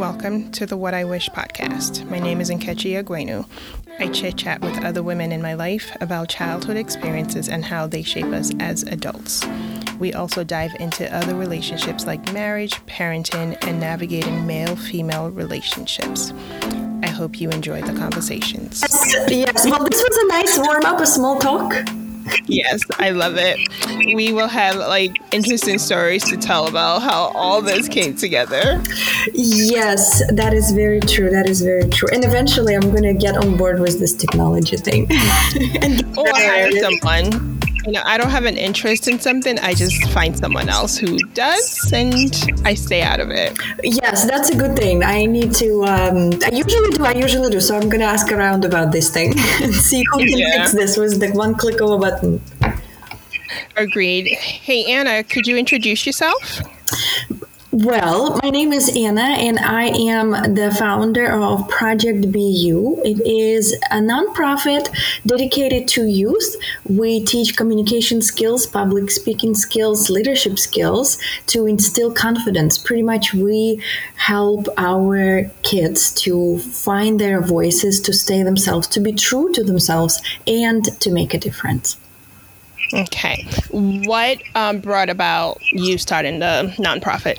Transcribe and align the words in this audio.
welcome 0.00 0.50
to 0.50 0.64
the 0.64 0.78
What 0.78 0.94
I 0.94 1.04
Wish 1.04 1.28
podcast. 1.28 2.08
My 2.08 2.18
name 2.18 2.40
is 2.40 2.48
Nkechi 2.48 3.04
Aguenu. 3.04 3.46
I 3.98 4.08
chit 4.08 4.38
chat 4.38 4.62
with 4.62 4.82
other 4.82 5.02
women 5.02 5.30
in 5.30 5.42
my 5.42 5.52
life 5.52 5.94
about 6.00 6.30
childhood 6.30 6.78
experiences 6.78 7.50
and 7.50 7.62
how 7.62 7.86
they 7.86 8.02
shape 8.02 8.32
us 8.32 8.50
as 8.60 8.82
adults. 8.84 9.44
We 9.98 10.14
also 10.14 10.42
dive 10.42 10.74
into 10.80 11.14
other 11.14 11.34
relationships 11.34 12.06
like 12.06 12.32
marriage, 12.32 12.80
parenting, 12.86 13.62
and 13.66 13.78
navigating 13.78 14.46
male 14.46 14.74
female 14.74 15.30
relationships. 15.32 16.32
I 17.02 17.08
hope 17.08 17.38
you 17.38 17.50
enjoy 17.50 17.82
the 17.82 17.92
conversations. 17.92 18.82
Yes, 19.28 19.66
well, 19.66 19.84
this 19.84 20.02
was 20.02 20.16
a 20.16 20.26
nice 20.28 20.58
warm 20.58 20.86
up, 20.86 21.00
a 21.00 21.06
small 21.06 21.38
talk 21.38 21.74
yes, 22.46 22.80
I 22.98 23.10
love 23.10 23.34
it. 23.36 23.58
We 24.14 24.32
will 24.32 24.48
have 24.48 24.76
like 24.76 25.20
interesting 25.32 25.78
stories 25.78 26.24
to 26.30 26.36
tell 26.36 26.66
about 26.66 27.02
how 27.02 27.32
all 27.34 27.62
this 27.62 27.88
came 27.88 28.14
together. 28.14 28.82
Yes, 29.32 30.22
that 30.32 30.52
is 30.54 30.72
very 30.72 31.00
true. 31.00 31.30
That 31.30 31.48
is 31.48 31.62
very 31.62 31.88
true. 31.88 32.08
And 32.12 32.24
eventually, 32.24 32.74
I'm 32.74 32.90
going 32.90 33.02
to 33.02 33.14
get 33.14 33.36
on 33.36 33.56
board 33.56 33.80
with 33.80 33.98
this 33.98 34.14
technology 34.14 34.76
thing. 34.76 35.08
and 35.80 36.04
oh, 36.16 36.22
or 36.22 36.28
hire 36.34 36.70
someone 36.72 37.49
you 37.86 37.92
know, 37.92 38.02
I 38.04 38.18
don't 38.18 38.30
have 38.30 38.44
an 38.44 38.56
interest 38.56 39.08
in 39.08 39.18
something. 39.20 39.58
I 39.58 39.74
just 39.74 40.10
find 40.10 40.36
someone 40.38 40.68
else 40.68 40.96
who 40.96 41.18
does, 41.34 41.90
and 41.92 42.34
I 42.64 42.74
stay 42.74 43.02
out 43.02 43.20
of 43.20 43.30
it. 43.30 43.58
Yes, 43.82 44.24
that's 44.24 44.50
a 44.50 44.56
good 44.56 44.76
thing. 44.76 45.02
I 45.02 45.24
need 45.26 45.54
to. 45.56 45.84
Um, 45.84 46.30
I 46.44 46.50
usually 46.52 46.90
do. 46.90 47.04
I 47.04 47.12
usually 47.12 47.50
do. 47.50 47.60
So 47.60 47.76
I'm 47.76 47.88
going 47.88 48.00
to 48.00 48.06
ask 48.06 48.30
around 48.32 48.64
about 48.64 48.92
this 48.92 49.10
thing 49.10 49.32
and 49.62 49.74
see 49.74 50.04
who 50.12 50.18
can 50.18 50.38
yeah. 50.38 50.58
fix 50.58 50.72
this 50.72 50.96
with 50.96 51.20
the 51.20 51.30
one 51.32 51.54
click 51.54 51.80
of 51.80 51.90
a 51.90 51.98
button. 51.98 52.40
Agreed. 53.76 54.26
Hey, 54.26 54.84
Anna, 54.92 55.24
could 55.24 55.46
you 55.46 55.56
introduce 55.56 56.06
yourself? 56.06 56.60
Well, 57.72 58.40
my 58.42 58.50
name 58.50 58.72
is 58.72 58.90
Anna, 58.96 59.20
and 59.20 59.56
I 59.60 59.84
am 59.84 60.32
the 60.54 60.74
founder 60.76 61.40
of 61.40 61.68
Project 61.68 62.32
Be 62.32 62.42
You. 62.42 63.00
It 63.04 63.24
is 63.24 63.74
a 63.92 64.00
nonprofit 64.00 64.88
dedicated 65.24 65.86
to 65.90 66.04
youth. 66.04 66.56
We 66.88 67.24
teach 67.24 67.56
communication 67.56 68.22
skills, 68.22 68.66
public 68.66 69.12
speaking 69.12 69.54
skills, 69.54 70.10
leadership 70.10 70.58
skills 70.58 71.16
to 71.46 71.66
instill 71.66 72.12
confidence. 72.12 72.76
Pretty 72.76 73.04
much, 73.04 73.34
we 73.34 73.80
help 74.16 74.66
our 74.76 75.44
kids 75.62 76.10
to 76.22 76.58
find 76.58 77.20
their 77.20 77.40
voices, 77.40 78.00
to 78.00 78.12
stay 78.12 78.42
themselves, 78.42 78.88
to 78.88 79.00
be 79.00 79.12
true 79.12 79.52
to 79.52 79.62
themselves, 79.62 80.20
and 80.44 81.00
to 81.00 81.12
make 81.12 81.34
a 81.34 81.38
difference. 81.38 81.96
Okay. 82.92 83.46
What 83.70 84.42
um, 84.54 84.80
brought 84.80 85.10
about 85.10 85.60
you 85.72 85.98
starting 85.98 86.40
the 86.40 86.74
nonprofit? 86.78 87.38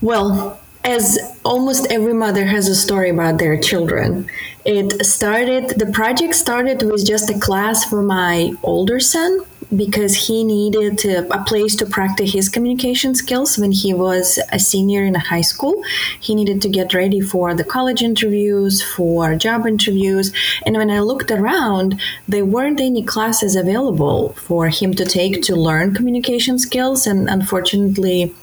Well, 0.00 0.60
as 0.84 1.18
almost 1.44 1.86
every 1.90 2.14
mother 2.14 2.46
has 2.46 2.68
a 2.68 2.74
story 2.74 3.10
about 3.10 3.38
their 3.38 3.58
children. 3.60 4.28
It 4.64 5.04
started, 5.04 5.78
the 5.78 5.86
project 5.92 6.34
started 6.34 6.82
with 6.82 7.06
just 7.06 7.30
a 7.30 7.38
class 7.38 7.84
for 7.84 8.02
my 8.02 8.52
older 8.62 8.98
son 8.98 9.40
because 9.74 10.26
he 10.26 10.44
needed 10.44 11.04
a 11.04 11.44
place 11.44 11.76
to 11.76 11.86
practice 11.86 12.32
his 12.32 12.48
communication 12.48 13.14
skills 13.14 13.58
when 13.58 13.72
he 13.72 13.94
was 13.94 14.38
a 14.52 14.58
senior 14.58 15.04
in 15.04 15.14
high 15.14 15.40
school. 15.40 15.82
He 16.18 16.34
needed 16.34 16.60
to 16.62 16.68
get 16.68 16.94
ready 16.94 17.20
for 17.20 17.54
the 17.54 17.64
college 17.64 18.02
interviews, 18.02 18.82
for 18.82 19.34
job 19.36 19.66
interviews. 19.66 20.32
And 20.66 20.76
when 20.76 20.90
I 20.90 21.00
looked 21.00 21.30
around, 21.30 22.00
there 22.26 22.44
weren't 22.44 22.80
any 22.80 23.02
classes 23.02 23.56
available 23.56 24.32
for 24.34 24.68
him 24.68 24.94
to 24.94 25.04
take 25.04 25.42
to 25.42 25.56
learn 25.56 25.94
communication 25.94 26.58
skills. 26.58 27.06
And 27.06 27.28
unfortunately, 27.28 28.34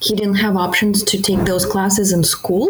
he 0.00 0.14
didn't 0.14 0.36
have 0.36 0.56
options 0.56 1.02
to 1.02 1.20
take 1.20 1.40
those 1.40 1.66
classes 1.66 2.12
in 2.12 2.24
school. 2.24 2.68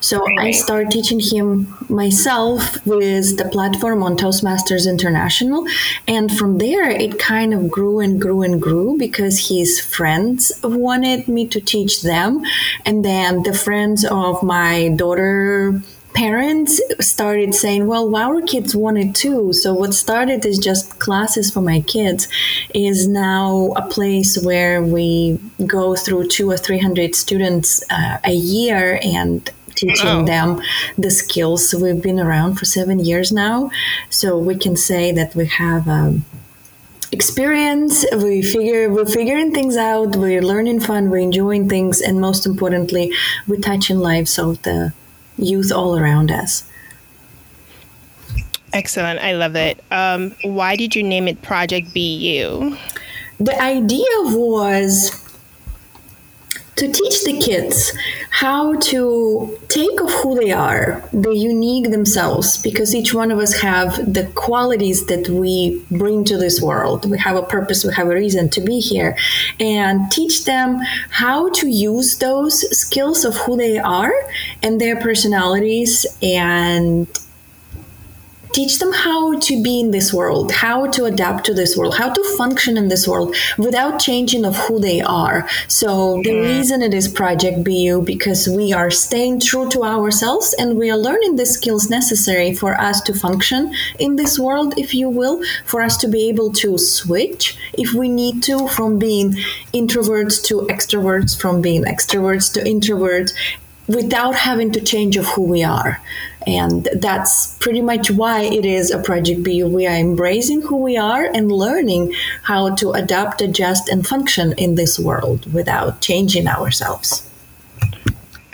So 0.00 0.24
I 0.38 0.52
started 0.52 0.90
teaching 0.90 1.20
him 1.20 1.74
myself 1.88 2.84
with 2.86 3.36
the 3.36 3.48
platform 3.50 4.02
on 4.02 4.16
Toastmasters 4.16 4.88
International. 4.88 5.66
And 6.06 6.36
from 6.36 6.58
there, 6.58 6.88
it 6.88 7.18
kind 7.18 7.52
of 7.52 7.70
grew 7.70 8.00
and 8.00 8.20
grew 8.20 8.42
and 8.42 8.60
grew 8.60 8.96
because 8.98 9.48
his 9.48 9.80
friends 9.80 10.52
wanted 10.62 11.28
me 11.28 11.46
to 11.48 11.60
teach 11.60 12.02
them. 12.02 12.42
And 12.84 13.04
then 13.04 13.42
the 13.42 13.54
friends 13.54 14.04
of 14.04 14.42
my 14.42 14.90
daughter, 14.90 15.82
parents 16.14 16.80
started 17.00 17.54
saying, 17.54 17.86
well, 17.86 18.14
our 18.16 18.42
kids 18.42 18.74
want 18.74 18.98
it 18.98 19.14
too. 19.14 19.52
So 19.52 19.74
what 19.74 19.94
started 19.94 20.44
is 20.44 20.58
just 20.58 20.98
classes 20.98 21.50
for 21.50 21.60
my 21.60 21.80
kids 21.80 22.28
is 22.74 23.06
now 23.06 23.72
a 23.76 23.82
place 23.88 24.42
where 24.42 24.82
we 24.82 25.38
go 25.66 25.94
through 25.94 26.28
two 26.28 26.50
or 26.50 26.56
300 26.56 27.14
students 27.14 27.82
uh, 27.90 28.18
a 28.24 28.32
year 28.32 28.98
and 29.02 29.48
teaching 29.74 30.08
oh. 30.08 30.24
them 30.24 30.60
the 30.96 31.10
skills. 31.10 31.74
We've 31.74 32.02
been 32.02 32.18
around 32.18 32.56
for 32.56 32.64
seven 32.64 32.98
years 32.98 33.30
now. 33.30 33.70
So 34.10 34.38
we 34.38 34.56
can 34.56 34.76
say 34.76 35.12
that 35.12 35.34
we 35.34 35.46
have 35.46 35.88
um, 35.88 36.24
experience 37.10 38.04
we 38.22 38.42
figure 38.42 38.90
we're 38.90 39.06
figuring 39.06 39.50
things 39.50 39.78
out 39.78 40.14
we're 40.14 40.42
learning 40.42 40.78
fun 40.78 41.08
we're 41.08 41.16
enjoying 41.16 41.66
things 41.66 42.02
and 42.02 42.20
most 42.20 42.44
importantly 42.44 43.10
we're 43.46 43.58
touching 43.60 43.98
lives 43.98 44.38
of 44.38 44.60
the 44.62 44.92
youth 45.38 45.72
all 45.72 45.98
around 45.98 46.30
us. 46.30 46.64
Excellent. 48.72 49.20
I 49.20 49.32
love 49.32 49.56
it. 49.56 49.82
Um, 49.90 50.34
why 50.42 50.76
did 50.76 50.94
you 50.94 51.02
name 51.02 51.26
it 51.26 51.40
Project 51.42 51.94
Be 51.94 52.16
You? 52.16 52.76
The 53.40 53.58
idea 53.60 54.04
was 54.24 55.27
to 56.78 56.92
teach 56.92 57.24
the 57.24 57.38
kids 57.38 57.92
how 58.30 58.74
to 58.78 59.58
take 59.68 60.00
of 60.00 60.10
who 60.10 60.36
they 60.36 60.52
are, 60.52 61.02
the 61.12 61.34
unique 61.34 61.90
themselves, 61.90 62.56
because 62.62 62.94
each 62.94 63.12
one 63.12 63.32
of 63.32 63.38
us 63.38 63.60
have 63.60 63.96
the 64.12 64.26
qualities 64.34 65.06
that 65.06 65.28
we 65.28 65.84
bring 65.90 66.24
to 66.24 66.36
this 66.36 66.62
world. 66.62 67.10
We 67.10 67.18
have 67.18 67.36
a 67.36 67.42
purpose, 67.42 67.84
we 67.84 67.92
have 67.94 68.06
a 68.06 68.14
reason 68.14 68.48
to 68.50 68.60
be 68.60 68.78
here, 68.78 69.16
and 69.58 70.10
teach 70.12 70.44
them 70.44 70.78
how 71.10 71.50
to 71.54 71.68
use 71.68 72.18
those 72.18 72.60
skills 72.78 73.24
of 73.24 73.36
who 73.38 73.56
they 73.56 73.78
are 73.78 74.14
and 74.62 74.80
their 74.80 74.96
personalities 75.00 76.06
and 76.22 77.08
teach 78.52 78.78
them 78.78 78.92
how 78.92 79.38
to 79.38 79.62
be 79.62 79.80
in 79.80 79.90
this 79.90 80.12
world, 80.12 80.52
how 80.52 80.86
to 80.90 81.04
adapt 81.04 81.44
to 81.46 81.54
this 81.54 81.76
world, 81.76 81.96
how 81.96 82.12
to 82.12 82.36
function 82.36 82.76
in 82.76 82.88
this 82.88 83.06
world 83.06 83.34
without 83.56 83.98
changing 83.98 84.44
of 84.44 84.56
who 84.56 84.80
they 84.80 85.00
are. 85.00 85.48
So 85.68 86.20
the 86.22 86.30
mm-hmm. 86.30 86.48
reason 86.48 86.82
it 86.82 86.94
is 86.94 87.08
Project 87.08 87.64
Be 87.64 87.76
You 87.76 88.02
because 88.02 88.48
we 88.48 88.72
are 88.72 88.90
staying 88.90 89.40
true 89.40 89.68
to 89.70 89.84
ourselves 89.84 90.54
and 90.58 90.76
we 90.76 90.90
are 90.90 90.96
learning 90.96 91.36
the 91.36 91.46
skills 91.46 91.90
necessary 91.90 92.54
for 92.54 92.74
us 92.80 93.00
to 93.02 93.14
function 93.14 93.72
in 93.98 94.16
this 94.16 94.38
world, 94.38 94.78
if 94.78 94.94
you 94.94 95.08
will, 95.08 95.42
for 95.64 95.80
us 95.82 95.96
to 95.98 96.08
be 96.08 96.28
able 96.28 96.52
to 96.54 96.78
switch 96.78 97.56
if 97.74 97.92
we 97.92 98.08
need 98.08 98.42
to 98.44 98.68
from 98.68 98.98
being 98.98 99.32
introverts 99.72 100.42
to 100.44 100.62
extroverts, 100.62 101.38
from 101.38 101.60
being 101.60 101.84
extroverts 101.84 102.52
to 102.52 102.60
introverts 102.60 103.32
without 103.88 104.34
having 104.34 104.70
to 104.72 104.80
change 104.80 105.16
of 105.16 105.26
who 105.26 105.42
we 105.42 105.64
are. 105.64 106.00
And 106.46 106.88
that's 106.94 107.56
pretty 107.58 107.82
much 107.82 108.10
why 108.10 108.42
it 108.42 108.64
is 108.64 108.90
a 108.90 108.98
Project 108.98 109.42
B. 109.42 109.62
We 109.64 109.86
are 109.86 109.94
embracing 109.94 110.62
who 110.62 110.76
we 110.76 110.96
are 110.96 111.24
and 111.24 111.50
learning 111.50 112.14
how 112.42 112.74
to 112.76 112.92
adapt, 112.92 113.42
adjust, 113.42 113.88
and 113.88 114.06
function 114.06 114.54
in 114.56 114.76
this 114.76 114.98
world 114.98 115.52
without 115.52 116.00
changing 116.00 116.46
ourselves. 116.46 117.28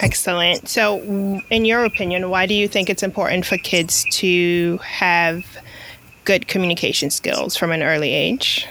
Excellent. 0.00 0.69
So, 0.69 1.00
in 1.50 1.65
your 1.65 1.84
opinion, 1.84 2.28
why 2.31 2.47
do 2.47 2.55
you 2.55 2.69
think 2.69 2.91
it's 2.91 3.03
important 3.03 3.47
for 3.47 3.56
kids 3.59 4.05
to 4.12 4.78
have 4.78 5.44
good 6.25 6.49
communication 6.49 7.11
skills 7.11 7.56
from 7.56 7.71
an 7.71 7.83
early 7.83 8.12
age? 8.12 8.67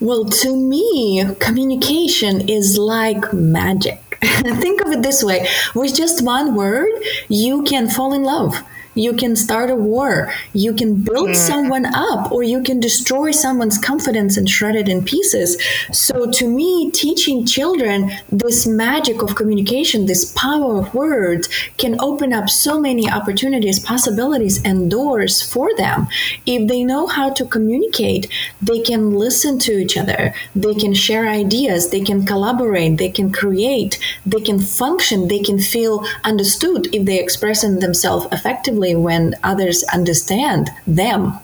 Well, 0.00 0.24
to 0.24 0.56
me, 0.56 1.24
communication 1.40 2.48
is 2.48 2.78
like 2.78 3.32
magic. 3.32 4.00
Think 4.60 4.80
of 4.82 4.92
it 4.92 5.02
this 5.02 5.22
way. 5.22 5.48
With 5.74 5.94
just 5.94 6.24
one 6.24 6.54
word, 6.54 6.90
you 7.28 7.62
can 7.62 7.88
fall 7.88 8.12
in 8.12 8.22
love 8.22 8.62
you 8.96 9.12
can 9.12 9.36
start 9.36 9.70
a 9.70 9.76
war. 9.76 10.32
You 10.54 10.72
can 10.72 10.96
build 10.96 11.28
mm. 11.28 11.36
someone 11.36 11.86
up, 11.94 12.32
or 12.32 12.42
you 12.42 12.62
can 12.62 12.80
destroy 12.80 13.30
someone's 13.30 13.78
confidence 13.78 14.36
and 14.36 14.48
shred 14.48 14.74
it 14.74 14.88
in 14.88 15.04
pieces. 15.04 15.62
So, 15.92 16.30
to 16.32 16.48
me, 16.48 16.90
teaching 16.90 17.46
children 17.46 18.10
this 18.30 18.66
magic 18.66 19.22
of 19.22 19.36
communication, 19.36 20.06
this 20.06 20.32
power 20.32 20.80
of 20.80 20.94
words, 20.94 21.48
can 21.76 22.00
open 22.00 22.32
up 22.32 22.48
so 22.48 22.80
many 22.80 23.08
opportunities, 23.08 23.78
possibilities, 23.78 24.62
and 24.64 24.90
doors 24.90 25.42
for 25.42 25.68
them. 25.76 26.08
If 26.46 26.66
they 26.66 26.82
know 26.82 27.06
how 27.06 27.30
to 27.34 27.44
communicate, 27.44 28.28
they 28.62 28.80
can 28.80 29.12
listen 29.12 29.58
to 29.60 29.72
each 29.72 29.96
other, 29.96 30.34
they 30.54 30.74
can 30.74 30.94
share 30.94 31.28
ideas, 31.28 31.90
they 31.90 32.00
can 32.00 32.24
collaborate, 32.24 32.96
they 32.96 33.10
can 33.10 33.30
create, 33.30 33.98
they 34.24 34.40
can 34.40 34.58
function, 34.58 35.28
they 35.28 35.40
can 35.40 35.58
feel 35.58 36.04
understood 36.24 36.88
if 36.94 37.04
they 37.04 37.20
express 37.20 37.60
themselves 37.60 38.26
effectively 38.32 38.85
when 38.94 39.34
others 39.42 39.82
understand 39.92 40.70
them 40.86 41.38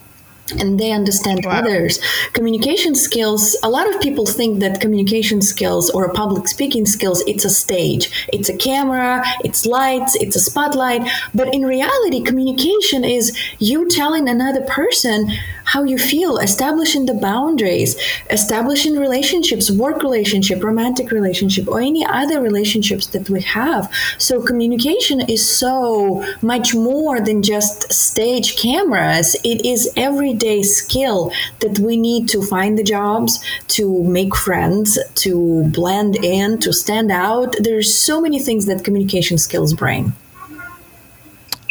and 0.59 0.79
they 0.79 0.93
understand 0.93 1.45
wow. 1.45 1.53
others. 1.53 2.01
Communication 2.33 2.95
skills, 2.95 3.57
a 3.63 3.71
lot 3.71 3.93
of 3.93 4.01
people 4.01 4.27
think 4.27 4.61
that 4.61 4.81
communication 4.81 5.41
skills 5.41 5.91
or 5.91 6.13
public 6.13 6.49
speaking 6.49 6.87
skills, 6.87 7.23
it's 7.27 7.45
a 7.45 7.51
stage. 7.51 8.29
It's 8.33 8.49
a 8.49 8.57
camera, 8.57 9.23
it's 9.45 9.67
lights, 9.67 10.15
it's 10.17 10.37
a 10.37 10.41
spotlight. 10.41 11.09
But 11.35 11.55
in 11.55 11.63
reality, 11.63 12.23
communication 12.23 13.05
is 13.05 13.37
you 13.59 13.89
telling 13.89 14.29
another 14.29 14.63
person 14.63 15.31
how 15.73 15.83
you 15.85 15.97
feel, 15.97 16.37
establishing 16.37 17.07
the 17.07 17.15
boundaries, 17.15 17.97
establishing 18.29 18.95
relationships, 18.97 19.71
work 19.71 20.03
relationship, 20.03 20.63
romantic 20.63 21.11
relationship, 21.11 21.67
or 21.67 21.81
any 21.81 22.05
other 22.05 22.43
relationships 22.43 23.07
that 23.07 23.31
we 23.31 23.41
have. 23.41 23.91
So 24.19 24.43
communication 24.43 25.19
is 25.23 25.43
so 25.49 26.23
much 26.43 26.75
more 26.75 27.21
than 27.21 27.43
just 27.43 27.91
stage 27.91 28.57
cameras. 28.57 29.35
It 29.45 29.65
is 29.65 29.91
everyday 29.97 30.63
skill 30.63 31.33
that 31.61 31.79
we 31.79 31.97
need 31.97 32.29
to 32.29 32.43
find 32.43 32.77
the 32.77 32.85
jobs, 32.85 33.43
to 33.69 34.05
make 34.05 34.37
friends, 34.37 34.99
to 35.25 35.65
blend 35.71 36.17
in, 36.17 36.59
to 36.61 36.73
stand 36.73 37.11
out. 37.11 37.57
There's 37.59 37.95
so 37.95 38.21
many 38.21 38.39
things 38.39 38.67
that 38.67 38.85
communication 38.85 39.39
skills 39.39 39.73
bring. 39.73 40.13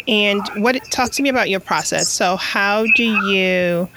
And 0.08 0.42
what 0.56 0.76
it 0.76 0.84
talk 0.90 1.12
to 1.12 1.22
me 1.22 1.28
about 1.28 1.48
your 1.48 1.60
process. 1.60 2.08
So 2.08 2.36
how 2.36 2.86
do 2.96 3.04
you 3.04 3.88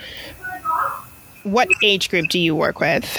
what 1.43 1.67
age 1.83 2.09
group 2.09 2.27
do 2.29 2.39
you 2.39 2.55
work 2.55 2.79
with? 2.79 3.17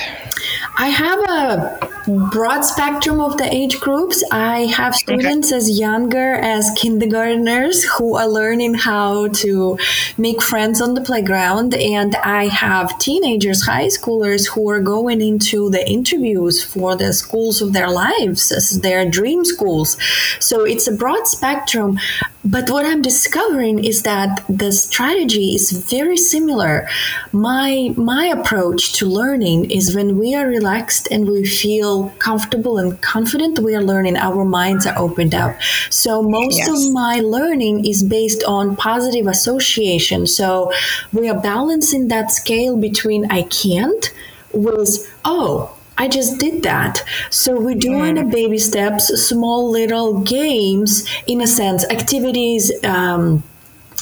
I 0.79 0.89
have 0.89 1.21
a 1.29 1.96
broad 2.07 2.63
spectrum 2.63 3.21
of 3.21 3.37
the 3.37 3.53
age 3.53 3.81
groups. 3.81 4.23
I 4.31 4.67
have 4.67 4.95
students 4.95 5.49
okay. 5.49 5.57
as 5.57 5.79
younger 5.79 6.35
as 6.35 6.71
kindergartners 6.77 7.85
who 7.85 8.17
are 8.17 8.29
learning 8.29 8.75
how 8.75 9.29
to 9.29 9.79
make 10.17 10.41
friends 10.41 10.81
on 10.81 10.95
the 10.95 11.01
playground, 11.01 11.75
and 11.75 12.15
I 12.17 12.47
have 12.49 12.99
teenagers, 12.99 13.65
high 13.65 13.87
schoolers 13.87 14.49
who 14.49 14.69
are 14.71 14.81
going 14.81 15.21
into 15.21 15.71
the 15.71 15.89
interviews 15.89 16.65
for 16.65 16.97
the 16.97 17.13
schools 17.13 17.61
of 17.61 17.73
their 17.73 17.91
lives, 17.91 18.53
as 18.53 18.81
their 18.81 19.09
dream 19.09 19.45
schools. 19.45 19.97
So 20.41 20.65
it's 20.65 20.87
a 20.87 20.93
broad 20.93 21.27
spectrum. 21.27 21.99
But 22.45 22.71
what 22.71 22.87
I'm 22.87 23.03
discovering 23.03 23.85
is 23.85 24.03
that 24.05 24.45
the 24.49 24.71
strategy 24.71 25.57
is 25.57 25.73
very 25.73 26.17
similar. 26.17 26.89
My 27.33 27.93
my 27.97 28.27
approach 28.27 28.93
to 28.99 29.07
learning 29.07 29.71
is 29.73 29.97
when 29.97 30.17
we 30.17 30.33
are 30.37 30.47
relaxed 30.47 31.09
and 31.11 31.29
we 31.29 31.45
feel 31.45 31.96
comfortable 32.19 32.79
and 32.79 33.01
confident, 33.01 33.59
we 33.59 33.75
are 33.75 33.83
learning. 33.83 34.17
Our 34.17 34.45
minds 34.45 34.87
are 34.87 34.99
opened 34.99 35.35
up. 35.35 35.57
So 35.91 36.23
most 36.23 36.59
yes. 36.59 36.69
of 36.69 36.93
my 36.93 37.21
learning 37.21 37.87
is 37.87 38.03
based 38.03 38.43
on 38.45 38.77
positive 38.77 39.27
association. 39.27 40.27
So 40.27 40.73
we 41.13 41.29
are 41.29 41.41
balancing 41.41 42.09
that 42.09 42.31
scale 42.31 42.77
between 42.77 43.31
I 43.31 43.43
can't 43.43 44.05
with 44.53 44.91
oh 45.25 45.77
I 45.99 46.09
just 46.09 46.39
did 46.39 46.63
that. 46.63 47.03
So 47.31 47.59
we're 47.59 47.83
doing 47.91 48.17
mm. 48.17 48.31
baby 48.31 48.59
steps, 48.59 49.07
small 49.29 49.71
little 49.71 50.21
games, 50.21 51.09
in 51.27 51.41
a 51.41 51.47
sense, 51.47 51.85
activities. 51.87 52.71
Um, 52.85 53.43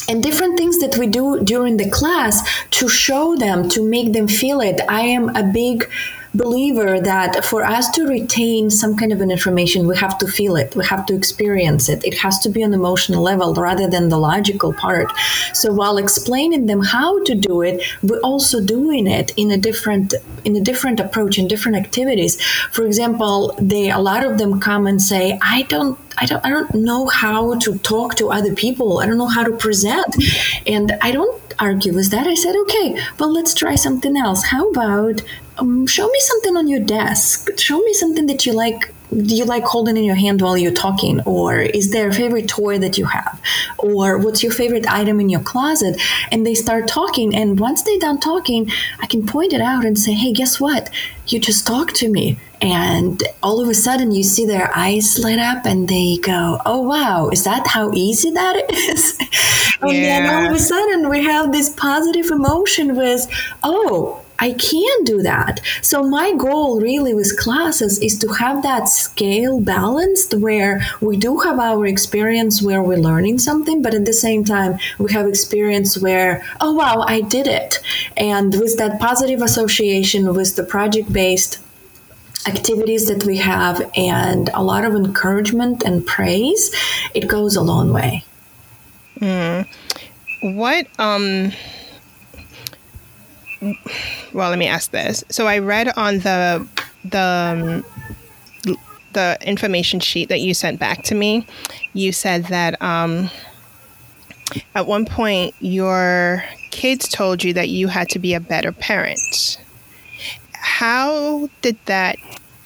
and 0.08 0.22
different 0.22 0.58
things 0.58 0.80
that 0.80 0.96
we 0.98 1.06
do 1.06 1.42
during 1.44 1.76
the 1.76 1.88
class 1.88 2.42
to 2.70 2.88
show 2.88 3.36
them 3.36 3.68
to 3.70 3.88
make 3.88 4.12
them 4.12 4.28
feel 4.28 4.60
it 4.60 4.80
i 4.88 5.00
am 5.00 5.34
a 5.34 5.42
big 5.42 5.88
believer 6.34 7.00
that 7.00 7.44
for 7.44 7.64
us 7.64 7.90
to 7.90 8.06
retain 8.06 8.70
some 8.70 8.96
kind 8.96 9.12
of 9.12 9.20
an 9.20 9.30
information, 9.30 9.86
we 9.86 9.96
have 9.96 10.18
to 10.18 10.26
feel 10.26 10.56
it, 10.56 10.74
we 10.74 10.84
have 10.84 11.06
to 11.06 11.14
experience 11.14 11.88
it. 11.88 12.04
It 12.04 12.18
has 12.18 12.38
to 12.40 12.48
be 12.48 12.64
on 12.64 12.74
emotional 12.74 13.22
level 13.22 13.54
rather 13.54 13.88
than 13.88 14.08
the 14.08 14.18
logical 14.18 14.72
part. 14.72 15.08
So 15.52 15.72
while 15.72 15.96
explaining 15.96 16.66
them 16.66 16.82
how 16.82 17.22
to 17.24 17.34
do 17.34 17.62
it, 17.62 17.82
we're 18.02 18.20
also 18.20 18.60
doing 18.60 19.06
it 19.06 19.32
in 19.36 19.50
a 19.50 19.56
different 19.56 20.14
in 20.44 20.56
a 20.56 20.60
different 20.60 21.00
approach 21.00 21.38
in 21.38 21.48
different 21.48 21.78
activities. 21.78 22.40
For 22.70 22.84
example, 22.84 23.56
they 23.60 23.90
a 23.90 23.98
lot 23.98 24.24
of 24.24 24.38
them 24.38 24.60
come 24.60 24.86
and 24.86 25.00
say, 25.00 25.38
I 25.40 25.62
don't 25.62 25.98
I 26.18 26.26
don't 26.26 26.44
I 26.44 26.50
don't 26.50 26.74
know 26.74 27.06
how 27.06 27.58
to 27.60 27.78
talk 27.78 28.16
to 28.16 28.30
other 28.30 28.54
people. 28.54 28.98
I 28.98 29.06
don't 29.06 29.18
know 29.18 29.26
how 29.26 29.44
to 29.44 29.56
present. 29.56 30.14
And 30.66 30.92
I 31.00 31.12
don't 31.12 31.40
argue 31.58 31.94
with 31.94 32.10
that. 32.10 32.26
I 32.26 32.34
said, 32.34 32.54
okay, 32.62 33.00
well 33.18 33.32
let's 33.32 33.54
try 33.54 33.74
something 33.74 34.16
else. 34.16 34.44
How 34.44 34.70
about 34.70 35.22
um, 35.58 35.86
show 35.86 36.08
me 36.08 36.20
something 36.20 36.56
on 36.56 36.68
your 36.68 36.80
desk. 36.80 37.58
Show 37.58 37.78
me 37.78 37.92
something 37.92 38.26
that 38.26 38.46
you 38.46 38.52
like. 38.52 38.92
Do 39.10 39.36
you 39.36 39.44
like 39.44 39.62
holding 39.62 39.96
in 39.96 40.02
your 40.02 40.16
hand 40.16 40.42
while 40.42 40.58
you're 40.58 40.72
talking, 40.72 41.20
or 41.20 41.60
is 41.60 41.92
there 41.92 42.08
a 42.08 42.12
favorite 42.12 42.48
toy 42.48 42.78
that 42.78 42.98
you 42.98 43.04
have, 43.04 43.40
or 43.78 44.18
what's 44.18 44.42
your 44.42 44.50
favorite 44.50 44.90
item 44.90 45.20
in 45.20 45.28
your 45.28 45.42
closet? 45.42 46.00
And 46.32 46.44
they 46.44 46.54
start 46.54 46.88
talking, 46.88 47.32
and 47.34 47.60
once 47.60 47.82
they're 47.82 47.98
done 48.00 48.18
talking, 48.18 48.70
I 49.00 49.06
can 49.06 49.24
point 49.24 49.52
it 49.52 49.60
out 49.60 49.84
and 49.84 49.96
say, 49.96 50.14
"Hey, 50.14 50.32
guess 50.32 50.58
what? 50.58 50.90
You 51.28 51.38
just 51.38 51.64
talked 51.66 51.94
to 51.96 52.08
me." 52.08 52.38
And 52.60 53.22
all 53.42 53.60
of 53.60 53.68
a 53.68 53.74
sudden, 53.74 54.10
you 54.10 54.24
see 54.24 54.46
their 54.46 54.72
eyes 54.74 55.18
light 55.20 55.38
up, 55.38 55.64
and 55.64 55.86
they 55.88 56.16
go, 56.16 56.58
"Oh 56.66 56.80
wow, 56.80 57.28
is 57.28 57.44
that 57.44 57.68
how 57.68 57.92
easy 57.92 58.30
that 58.32 58.68
is?" 58.72 59.16
and 59.82 59.90
then 59.92 60.34
all 60.34 60.50
of 60.50 60.56
a 60.56 60.58
sudden, 60.58 61.08
we 61.08 61.22
have 61.22 61.52
this 61.52 61.70
positive 61.70 62.30
emotion 62.32 62.96
with, 62.96 63.28
"Oh." 63.62 64.23
I 64.38 64.52
can 64.52 65.04
do 65.04 65.22
that. 65.22 65.60
So 65.80 66.02
my 66.02 66.34
goal 66.34 66.80
really 66.80 67.14
with 67.14 67.38
classes 67.38 67.98
is 68.00 68.18
to 68.18 68.28
have 68.28 68.62
that 68.62 68.88
scale 68.88 69.60
balanced 69.60 70.34
where 70.34 70.82
we 71.00 71.16
do 71.16 71.38
have 71.40 71.58
our 71.58 71.86
experience 71.86 72.60
where 72.60 72.82
we're 72.82 72.98
learning 72.98 73.38
something, 73.38 73.80
but 73.80 73.94
at 73.94 74.04
the 74.04 74.12
same 74.12 74.44
time 74.44 74.78
we 74.98 75.12
have 75.12 75.26
experience 75.26 75.96
where, 75.98 76.44
oh 76.60 76.72
wow, 76.72 77.04
I 77.06 77.20
did 77.20 77.46
it. 77.46 77.78
And 78.16 78.54
with 78.58 78.76
that 78.78 79.00
positive 79.00 79.40
association 79.40 80.32
with 80.34 80.56
the 80.56 80.64
project 80.64 81.12
based 81.12 81.60
activities 82.46 83.08
that 83.08 83.24
we 83.24 83.38
have 83.38 83.90
and 83.96 84.50
a 84.52 84.62
lot 84.62 84.84
of 84.84 84.94
encouragement 84.94 85.82
and 85.84 86.06
praise, 86.06 86.74
it 87.14 87.28
goes 87.28 87.56
a 87.56 87.62
long 87.62 87.92
way. 87.92 88.24
Mm. 89.20 89.66
What 90.42 90.86
um 90.98 91.52
well, 94.32 94.50
let 94.50 94.58
me 94.58 94.66
ask 94.66 94.90
this. 94.90 95.24
So 95.30 95.46
I 95.46 95.58
read 95.58 95.88
on 95.96 96.18
the 96.18 96.66
the 97.04 97.84
um, 97.84 98.76
the 99.12 99.38
information 99.42 100.00
sheet 100.00 100.28
that 100.28 100.40
you 100.40 100.54
sent 100.54 100.78
back 100.78 101.02
to 101.04 101.14
me, 101.14 101.46
you 101.92 102.12
said 102.12 102.44
that 102.46 102.80
um, 102.82 103.30
at 104.74 104.86
one 104.86 105.04
point 105.06 105.54
your 105.60 106.44
kids 106.70 107.08
told 107.08 107.42
you 107.42 107.52
that 107.54 107.68
you 107.68 107.88
had 107.88 108.08
to 108.10 108.18
be 108.18 108.34
a 108.34 108.40
better 108.40 108.72
parent. 108.72 109.58
How 110.52 111.48
did 111.62 111.78
that 111.86 112.16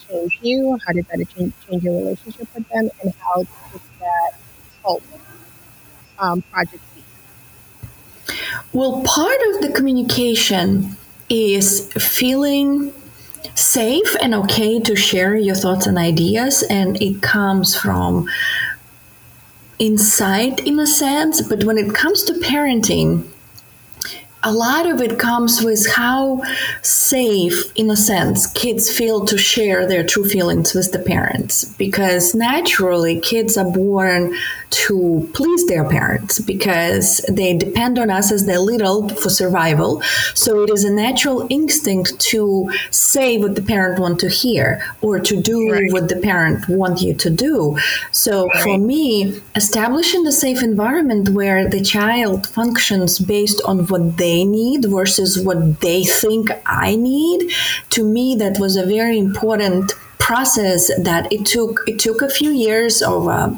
change 0.08 0.38
you? 0.42 0.78
How 0.86 0.92
did 0.92 1.06
that 1.08 1.26
change, 1.36 1.52
change 1.68 1.82
your 1.82 1.94
relationship 1.94 2.48
with 2.54 2.68
them? 2.68 2.90
And 3.02 3.12
how 3.20 3.42
did 3.42 3.80
that 4.00 4.32
help 4.82 5.02
um, 6.18 6.42
Project 6.50 6.82
well, 8.72 9.02
part 9.04 9.38
of 9.50 9.62
the 9.62 9.72
communication 9.74 10.96
is 11.28 11.92
feeling 11.92 12.92
safe 13.54 14.16
and 14.20 14.34
okay 14.34 14.80
to 14.80 14.96
share 14.96 15.36
your 15.36 15.54
thoughts 15.54 15.86
and 15.86 15.98
ideas, 15.98 16.62
and 16.64 17.00
it 17.02 17.22
comes 17.22 17.76
from 17.76 18.28
inside 19.78 20.60
in 20.60 20.78
a 20.78 20.86
sense. 20.86 21.40
But 21.42 21.64
when 21.64 21.78
it 21.78 21.94
comes 21.94 22.22
to 22.24 22.32
parenting, 22.34 23.24
a 24.44 24.52
lot 24.52 24.86
of 24.86 25.00
it 25.00 25.18
comes 25.18 25.62
with 25.62 25.84
how 25.90 26.40
safe, 26.82 27.72
in 27.74 27.90
a 27.90 27.96
sense, 27.96 28.46
kids 28.52 28.90
feel 28.90 29.26
to 29.26 29.36
share 29.36 29.86
their 29.86 30.04
true 30.04 30.28
feelings 30.28 30.74
with 30.74 30.92
the 30.92 30.98
parents. 30.98 31.64
Because 31.64 32.34
naturally, 32.34 33.20
kids 33.20 33.56
are 33.56 33.70
born 33.70 34.36
to 34.70 35.28
please 35.32 35.66
their 35.66 35.88
parents 35.88 36.38
because 36.40 37.18
they 37.28 37.56
depend 37.56 37.98
on 37.98 38.10
us 38.10 38.30
as 38.30 38.46
they're 38.46 38.58
little 38.58 39.08
for 39.08 39.30
survival. 39.30 40.02
So 40.34 40.62
it 40.62 40.70
is 40.70 40.84
a 40.84 40.92
natural 40.92 41.46
instinct 41.50 42.20
to 42.32 42.70
say 42.90 43.38
what 43.38 43.54
the 43.54 43.62
parent 43.62 43.98
want 43.98 44.20
to 44.20 44.28
hear 44.28 44.84
or 45.00 45.18
to 45.20 45.40
do 45.40 45.72
right. 45.72 45.92
what 45.92 46.08
the 46.08 46.16
parent 46.16 46.68
want 46.68 47.00
you 47.00 47.14
to 47.14 47.30
do. 47.30 47.78
So 48.12 48.46
right. 48.48 48.62
for 48.62 48.78
me, 48.78 49.40
establishing 49.56 50.26
a 50.26 50.32
safe 50.32 50.62
environment 50.62 51.30
where 51.30 51.68
the 51.68 51.82
child 51.82 52.46
functions 52.46 53.18
based 53.18 53.62
on 53.64 53.86
what 53.86 54.18
they 54.18 54.27
need 54.44 54.84
versus 54.84 55.40
what 55.40 55.80
they 55.80 56.04
think 56.04 56.50
I 56.66 56.96
need, 56.96 57.52
to 57.90 58.04
me 58.04 58.36
that 58.36 58.58
was 58.58 58.76
a 58.76 58.86
very 58.86 59.18
important 59.18 59.92
process 60.18 60.90
that 61.02 61.32
it 61.32 61.46
took 61.46 61.80
it 61.86 61.98
took 61.98 62.20
a 62.22 62.28
few 62.28 62.50
years 62.50 63.00
of 63.02 63.28
uh, 63.28 63.50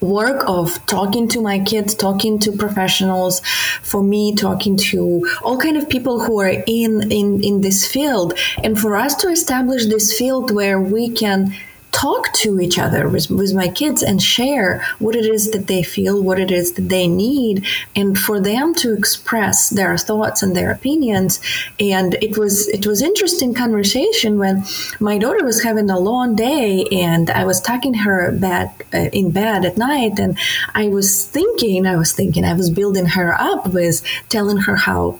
work 0.00 0.42
of 0.48 0.84
talking 0.86 1.28
to 1.28 1.40
my 1.40 1.58
kids 1.58 1.94
talking 1.94 2.38
to 2.38 2.52
professionals 2.52 3.40
for 3.82 4.02
me 4.02 4.34
talking 4.34 4.76
to 4.76 5.26
all 5.42 5.58
kind 5.58 5.76
of 5.76 5.88
people 5.88 6.20
who 6.20 6.40
are 6.40 6.54
in 6.66 7.10
in 7.10 7.42
in 7.42 7.60
this 7.60 7.86
field. 7.86 8.38
And 8.64 8.78
for 8.78 8.96
us 8.96 9.14
to 9.16 9.28
establish 9.28 9.86
this 9.86 10.16
field 10.16 10.50
where 10.50 10.80
we 10.80 11.10
can 11.10 11.54
talk 11.92 12.32
to 12.32 12.60
each 12.60 12.78
other 12.78 13.08
with, 13.08 13.30
with 13.30 13.54
my 13.54 13.68
kids 13.68 14.02
and 14.02 14.22
share 14.22 14.84
what 14.98 15.14
it 15.16 15.26
is 15.26 15.50
that 15.50 15.66
they 15.66 15.82
feel, 15.82 16.22
what 16.22 16.38
it 16.38 16.50
is 16.50 16.72
that 16.72 16.88
they 16.88 17.06
need, 17.08 17.64
and 17.96 18.18
for 18.18 18.40
them 18.40 18.74
to 18.74 18.94
express 18.94 19.70
their 19.70 19.96
thoughts 19.98 20.42
and 20.42 20.54
their 20.54 20.70
opinions. 20.70 21.40
And 21.78 22.14
it 22.22 22.36
was 22.38 22.68
it 22.68 22.86
was 22.86 23.02
interesting 23.02 23.54
conversation 23.54 24.38
when 24.38 24.64
my 24.98 25.18
daughter 25.18 25.44
was 25.44 25.62
having 25.62 25.90
a 25.90 25.98
long 25.98 26.34
day, 26.34 26.84
and 26.92 27.30
I 27.30 27.44
was 27.44 27.60
talking 27.60 27.94
her 27.94 28.32
bed 28.32 28.70
uh, 28.94 29.08
in 29.12 29.30
bed 29.30 29.64
at 29.64 29.76
night, 29.76 30.18
and 30.18 30.38
I 30.74 30.88
was 30.88 31.26
thinking, 31.26 31.86
I 31.86 31.96
was 31.96 32.12
thinking, 32.12 32.44
I 32.44 32.54
was 32.54 32.70
building 32.70 33.06
her 33.06 33.34
up 33.40 33.68
with 33.68 34.02
telling 34.28 34.58
her 34.58 34.76
how 34.76 35.18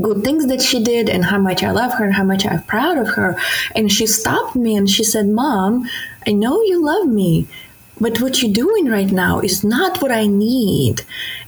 good 0.00 0.22
things 0.22 0.46
that 0.46 0.62
she 0.62 0.82
did 0.82 1.08
and 1.08 1.24
how 1.24 1.38
much 1.38 1.62
I 1.62 1.70
love 1.70 1.92
her 1.94 2.04
and 2.04 2.14
how 2.14 2.24
much 2.24 2.46
I'm 2.46 2.62
proud 2.64 2.98
of 2.98 3.08
her. 3.08 3.36
And 3.74 3.90
she 3.90 4.06
stopped 4.06 4.56
me 4.56 4.76
and 4.76 4.88
she 4.88 5.04
said, 5.04 5.26
Mom, 5.26 5.88
I 6.26 6.32
know 6.32 6.60
you 6.62 6.84
love 6.84 7.08
me, 7.08 7.48
but 8.00 8.20
what 8.20 8.42
you're 8.42 8.52
doing 8.52 8.86
right 8.86 9.10
now 9.10 9.40
is 9.40 9.62
not 9.62 10.00
what 10.00 10.10
I 10.10 10.26
need. 10.26 11.02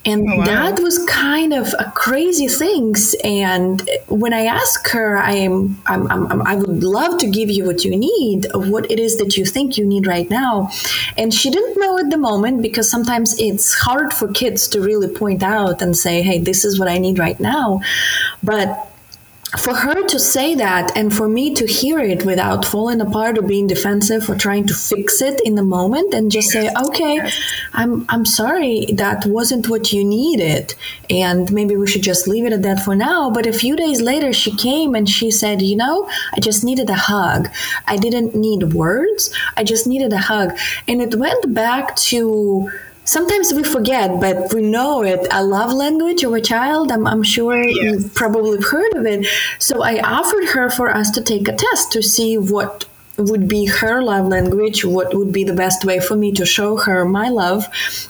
And 0.04 0.28
oh, 0.28 0.38
wow. 0.38 0.44
that 0.44 0.80
was 0.80 1.04
kind 1.06 1.54
of 1.54 1.75
a 1.78 1.90
crazy 1.94 2.49
things. 2.49 3.14
And 3.25 3.88
when 4.09 4.35
I 4.35 4.44
ask 4.44 4.88
her, 4.90 5.16
I 5.16 5.32
am, 5.32 5.80
I'm, 5.87 6.06
I'm, 6.11 6.42
i 6.42 6.56
would 6.56 6.85
love 6.85 7.18
to 7.18 7.30
give 7.30 7.49
you 7.49 7.64
what 7.64 7.85
you 7.85 7.97
need, 7.97 8.47
what 8.54 8.90
it 8.90 8.99
is 8.99 9.16
that 9.16 9.37
you 9.37 9.47
think 9.47 9.78
you 9.78 9.87
need 9.87 10.06
right 10.06 10.28
now. 10.28 10.68
And 11.16 11.32
she 11.32 11.50
didn't 11.50 11.80
know 11.80 11.99
at 11.99 12.11
the 12.11 12.18
moment 12.18 12.61
because 12.61 12.90
sometimes 12.90 13.38
it's 13.40 13.73
hard 13.75 14.12
for 14.12 14.28
kids 14.28 14.68
to 14.68 14.80
really 14.80 15.09
point 15.09 15.42
out 15.42 15.80
and 15.80 15.97
say, 15.97 16.21
hey, 16.21 16.38
this 16.38 16.64
is 16.64 16.78
what 16.78 16.88
I 16.88 16.99
need 16.99 17.18
right 17.18 17.40
now. 17.40 17.80
But 18.42 18.91
for 19.59 19.75
her 19.75 20.06
to 20.06 20.18
say 20.18 20.54
that 20.54 20.97
and 20.97 21.14
for 21.14 21.28
me 21.28 21.54
to 21.54 21.66
hear 21.66 21.99
it 21.99 22.25
without 22.25 22.64
falling 22.64 23.02
apart 23.02 23.37
or 23.37 23.42
being 23.42 23.66
defensive 23.66 24.28
or 24.30 24.35
trying 24.35 24.66
to 24.66 24.75
fix 24.75 25.21
it 25.21 25.40
in 25.44 25.56
the 25.56 25.62
moment 25.62 26.14
and 26.14 26.30
just 26.30 26.49
say 26.49 26.71
okay 26.87 27.30
i'm 27.75 28.06
i'm 28.09 28.25
sorry. 28.25 28.87
That 28.92 29.26
wasn't 29.26 29.68
what 29.68 29.92
you 29.92 30.04
needed. 30.04 30.75
And 31.11 31.52
maybe 31.52 31.76
we 31.76 31.87
should 31.87 32.02
just 32.02 32.26
leave 32.26 32.47
it 32.47 32.52
at 32.52 32.62
that 32.62 32.80
for 32.80 32.97
now. 32.97 33.30
But 33.30 33.47
a 33.47 33.52
few 33.52 33.76
days 33.76 34.00
later 34.00 34.32
she 34.32 34.56
came 34.56 34.94
and 34.94 35.09
she 35.09 35.30
said 35.30 35.61
you 35.61 35.76
know 35.76 36.09
i 36.32 36.40
just 36.40 36.64
needed 36.64 36.88
a 36.88 36.94
hug. 36.94 37.49
I 37.87 37.97
didn't 37.97 38.35
need 38.35 38.73
words. 38.73 39.35
I 39.56 39.64
just 39.64 39.87
needed 39.87 40.12
a 40.12 40.18
hug. 40.18 40.56
And 40.88 41.02
it 41.02 41.14
went 41.14 41.52
back 41.52 41.97
to 42.11 42.71
sometimes 43.04 43.52
we 43.52 43.62
forget, 43.62 44.21
but 44.21 44.52
we 44.52 44.62
know 44.62 45.02
it. 45.02 45.26
A 45.30 45.44
love 45.44 45.73
language 45.73 46.23
of 46.25 46.32
a 46.32 46.40
child. 46.40 46.92
I'm, 46.92 47.06
I'm 47.06 47.23
sure 47.23 47.62
yes. 47.62 47.76
you 47.76 48.11
probably 48.14 48.61
heard 48.61 48.94
of 48.94 49.06
it. 49.06 49.26
So 49.59 49.82
I 49.82 50.00
offered 50.00 50.47
her 50.49 50.71
for 50.71 50.90
us 50.90 51.11
to 51.12 51.23
take 51.23 51.49
a 51.49 51.56
test 51.56 51.92
to 51.92 52.02
see 52.02 52.38
what 52.38 52.87
would 53.18 53.47
be 53.47 53.66
her 53.66 54.02
love 54.02 54.26
language, 54.28 54.85
what 54.85 55.14
would 55.14 55.32
be 55.32 55.44
the 55.44 55.52
best 55.52 55.85
way 55.85 56.00
for 56.00 56.16
me 56.16 56.32
to 56.32 56.47
show 56.47 56.76
her 56.76 57.04
my 57.04 57.28
love. 57.28 57.68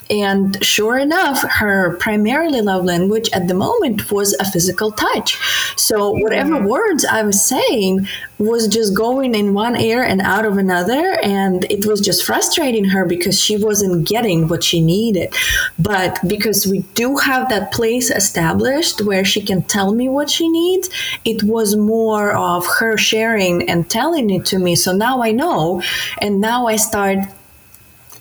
And 0.09 0.63
sure 0.63 0.97
enough, 0.97 1.43
her 1.43 1.97
primarily 1.97 2.61
love 2.61 2.85
language 2.85 3.29
at 3.33 3.47
the 3.47 3.53
moment 3.53 4.11
was 4.11 4.33
a 4.39 4.45
physical 4.45 4.91
touch. 4.91 5.37
So 5.77 6.11
whatever 6.11 6.53
mm-hmm. 6.53 6.67
words 6.67 7.05
I 7.05 7.23
was 7.23 7.45
saying 7.45 8.07
was 8.43 8.67
just 8.67 8.95
going 8.95 9.35
in 9.35 9.53
one 9.53 9.75
ear 9.75 10.03
and 10.03 10.21
out 10.21 10.45
of 10.45 10.57
another. 10.57 11.17
And 11.23 11.63
it 11.71 11.85
was 11.85 12.01
just 12.01 12.23
frustrating 12.23 12.85
her 12.85 13.05
because 13.05 13.39
she 13.39 13.57
wasn't 13.57 14.07
getting 14.07 14.47
what 14.47 14.63
she 14.63 14.81
needed. 14.81 15.33
But 15.79 16.19
because 16.27 16.67
we 16.67 16.79
do 16.93 17.17
have 17.17 17.49
that 17.49 17.71
place 17.71 18.09
established 18.09 19.01
where 19.01 19.25
she 19.25 19.41
can 19.41 19.63
tell 19.63 19.93
me 19.93 20.09
what 20.09 20.29
she 20.29 20.49
needs, 20.49 20.89
it 21.25 21.43
was 21.43 21.75
more 21.75 22.35
of 22.35 22.65
her 22.79 22.97
sharing 22.97 23.69
and 23.69 23.89
telling 23.89 24.29
it 24.29 24.45
to 24.47 24.59
me. 24.59 24.75
So 24.75 24.93
now 24.93 25.21
I 25.21 25.31
know. 25.31 25.81
And 26.19 26.41
now 26.41 26.67
I 26.67 26.75
start 26.75 27.19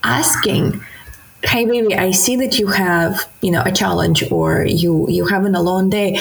asking 0.04 0.80
hey 1.44 1.64
baby 1.64 1.94
i 1.94 2.10
see 2.10 2.36
that 2.36 2.58
you 2.58 2.68
have 2.68 3.28
you 3.40 3.50
know 3.50 3.62
a 3.64 3.72
challenge 3.72 4.30
or 4.30 4.64
you 4.64 5.08
you 5.08 5.26
having 5.26 5.54
a 5.54 5.62
long 5.62 5.90
day 5.90 6.18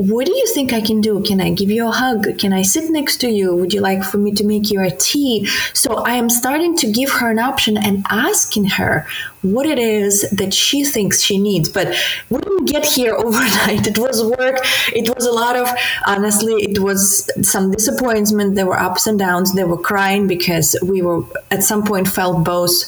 what 0.00 0.24
do 0.24 0.32
you 0.32 0.46
think 0.46 0.72
I 0.72 0.80
can 0.80 1.00
do? 1.02 1.20
Can 1.22 1.40
I 1.40 1.50
give 1.50 1.70
you 1.70 1.86
a 1.86 1.90
hug? 1.90 2.38
Can 2.38 2.54
I 2.54 2.62
sit 2.62 2.90
next 2.90 3.18
to 3.18 3.28
you? 3.28 3.54
Would 3.54 3.74
you 3.74 3.82
like 3.82 4.02
for 4.02 4.16
me 4.16 4.32
to 4.32 4.44
make 4.44 4.70
you 4.70 4.82
a 4.82 4.90
tea? 4.90 5.46
So 5.74 5.96
I 5.96 6.14
am 6.14 6.30
starting 6.30 6.74
to 6.78 6.90
give 6.90 7.10
her 7.10 7.30
an 7.30 7.38
option 7.38 7.76
and 7.76 8.06
asking 8.08 8.64
her 8.64 9.06
what 9.42 9.66
it 9.66 9.78
is 9.78 10.28
that 10.30 10.54
she 10.54 10.84
thinks 10.84 11.22
she 11.22 11.36
needs. 11.38 11.68
But 11.68 11.94
we 12.30 12.38
didn't 12.38 12.64
get 12.64 12.86
here 12.86 13.14
overnight. 13.24 13.86
It 13.86 13.98
was 13.98 14.24
work. 14.24 14.60
It 14.94 15.14
was 15.14 15.26
a 15.26 15.32
lot 15.32 15.56
of, 15.56 15.68
honestly, 16.06 16.54
it 16.62 16.78
was 16.78 17.28
some 17.42 17.70
disappointment. 17.70 18.54
There 18.54 18.66
were 18.66 18.78
ups 18.78 19.06
and 19.06 19.18
downs. 19.18 19.54
They 19.54 19.64
were 19.64 19.78
crying 19.78 20.26
because 20.26 20.76
we 20.82 21.02
were 21.02 21.22
at 21.50 21.62
some 21.62 21.84
point 21.84 22.08
felt 22.08 22.42
both 22.44 22.84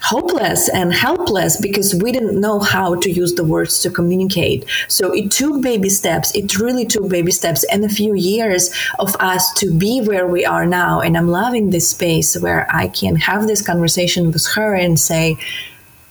hopeless 0.00 0.68
and 0.68 0.92
helpless 0.92 1.60
because 1.60 1.94
we 1.94 2.12
didn't 2.12 2.40
know 2.40 2.60
how 2.60 2.94
to 2.94 3.10
use 3.10 3.34
the 3.34 3.44
words 3.44 3.80
to 3.80 3.90
communicate. 3.90 4.64
So 4.88 5.12
it 5.12 5.30
took 5.30 5.60
baby 5.62 5.88
steps. 5.88 6.34
It 6.34 6.58
really 6.58 6.86
took 6.86 7.08
baby 7.08 7.32
steps 7.32 7.64
and 7.64 7.84
a 7.84 7.88
few 7.88 8.14
years 8.14 8.74
of 8.98 9.14
us 9.20 9.52
to 9.54 9.70
be 9.70 10.00
where 10.00 10.26
we 10.26 10.44
are 10.44 10.66
now. 10.66 11.00
And 11.00 11.16
I'm 11.16 11.28
loving 11.28 11.70
this 11.70 11.90
space 11.90 12.38
where 12.40 12.66
I 12.74 12.88
can 12.88 13.16
have 13.16 13.46
this 13.46 13.62
conversation 13.62 14.30
with 14.30 14.46
her 14.54 14.74
and 14.74 14.98
say, 14.98 15.36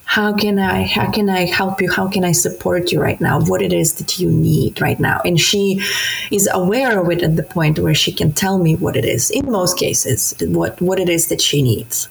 how 0.07 0.33
can 0.33 0.57
I 0.57 0.83
how 0.83 1.11
can 1.11 1.29
I 1.29 1.45
help 1.45 1.81
you? 1.81 1.91
How 1.91 2.07
can 2.07 2.23
I 2.23 2.31
support 2.31 2.93
you 2.93 3.01
right 3.01 3.19
now? 3.19 3.41
What 3.41 3.61
it 3.61 3.73
is 3.73 3.95
that 3.95 4.17
you 4.17 4.31
need 4.31 4.79
right 4.79 4.99
now? 4.99 5.19
And 5.25 5.37
she 5.37 5.83
is 6.31 6.49
aware 6.53 7.01
of 7.01 7.11
it 7.11 7.21
at 7.21 7.35
the 7.35 7.43
point 7.43 7.77
where 7.77 7.93
she 7.93 8.13
can 8.13 8.31
tell 8.31 8.57
me 8.57 8.77
what 8.77 8.95
it 8.95 9.03
is. 9.03 9.29
In 9.29 9.51
most 9.51 9.77
cases, 9.77 10.33
what 10.39 10.81
what 10.81 10.97
it 10.99 11.09
is 11.09 11.27
that 11.27 11.41
she 11.41 11.61
needs. 11.61 12.07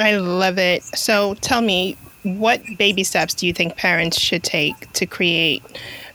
I 0.00 0.16
love 0.16 0.58
it. 0.58 0.82
So 0.82 1.34
tell 1.34 1.60
me, 1.60 1.96
what 2.22 2.62
baby 2.78 3.04
steps 3.04 3.34
do 3.34 3.46
you 3.46 3.52
think 3.52 3.76
parents 3.76 4.18
should 4.18 4.42
take 4.42 4.92
to 4.94 5.06
create 5.06 5.62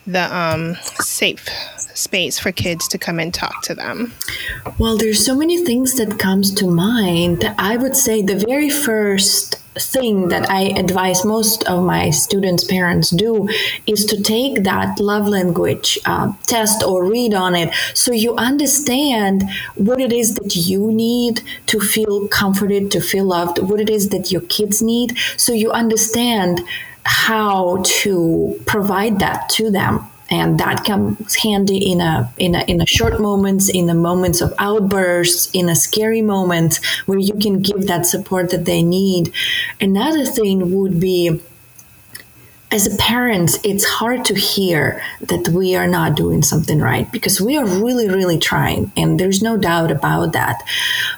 the 0.08 0.36
um, 0.36 0.76
safe 1.00 1.48
space 1.78 2.38
for 2.38 2.52
kids 2.52 2.88
to 2.90 2.98
come 2.98 3.20
and 3.20 3.34
talk 3.34 3.62
to 3.64 3.76
them? 3.76 4.14
Well, 4.78 4.98
there's 4.98 5.24
so 5.24 5.36
many 5.36 5.64
things 5.64 5.96
that 5.98 6.20
comes 6.20 6.54
to 6.56 6.68
mind. 6.68 7.46
I 7.58 7.78
would 7.78 7.96
say 7.96 8.22
the 8.22 8.36
very 8.36 8.70
first 8.70 9.62
thing 9.78 10.30
that 10.30 10.50
I 10.50 10.64
advise 10.64 11.26
most 11.26 11.64
of 11.66 11.84
my 11.84 12.10
students' 12.10 12.64
parents 12.64 13.10
do 13.10 13.50
is 13.86 14.06
to 14.06 14.22
take 14.22 14.64
that 14.64 15.00
love 15.00 15.28
language 15.28 16.00
uh, 16.06 16.34
test 16.48 16.84
or 16.84 17.06
read 17.06 17.34
on 17.34 17.56
it. 17.56 17.74
So 17.94 18.12
you 18.12 18.36
understand 18.36 19.44
what 19.76 20.00
it 20.00 20.14
is 20.14 20.36
that 20.36 20.56
you 20.56 20.92
need 20.92 21.42
to 21.68 21.80
feel 21.80 22.28
comforted, 22.28 22.92
to 22.92 23.02
feel 23.02 23.26
loved, 23.26 23.60
what 23.60 23.80
it 23.80 23.90
is 23.90 24.10
that 24.10 24.32
your 24.32 24.42
kids 24.42 24.82
need, 24.82 25.18
so 25.38 25.52
you 25.54 25.72
understand 25.72 26.62
how 27.04 27.84
to 27.86 28.60
provide 28.66 29.20
that 29.20 29.48
to 29.50 29.70
them 29.70 30.10
and 30.30 30.60
that 30.60 30.84
comes 30.84 31.36
handy 31.36 31.92
in 31.92 32.02
a 32.02 32.32
in 32.38 32.56
a 32.56 32.64
in 32.66 32.82
a 32.82 32.86
short 32.86 33.20
moments 33.20 33.70
in 33.70 33.86
the 33.86 33.94
moments 33.94 34.42
of 34.42 34.54
outbursts 34.58 35.50
in 35.54 35.70
a 35.70 35.76
scary 35.76 36.22
moment 36.22 36.80
where 37.06 37.20
you 37.20 37.34
can 37.36 37.62
give 37.62 37.88
that 37.88 38.06
support 38.06 38.50
that 38.50 38.66
they 38.66 38.82
need 38.82 39.32
another 39.80 40.26
thing 40.26 40.74
would 40.76 41.00
be 41.00 41.42
as 42.72 42.94
a 42.94 42.98
parent, 42.98 43.64
it's 43.64 43.86
hard 43.86 44.26
to 44.26 44.34
hear 44.34 45.02
that 45.22 45.48
we 45.50 45.76
are 45.76 45.88
not 45.88 46.16
doing 46.16 46.42
something 46.42 46.80
right 46.80 47.10
because 47.12 47.40
we 47.40 47.56
are 47.56 47.66
really, 47.66 48.10
really 48.10 48.40
trying, 48.40 48.92
and 48.98 49.20
there's 49.20 49.42
no 49.42 49.56
doubt 49.56 49.92
about 49.92 50.34
that. 50.34 50.62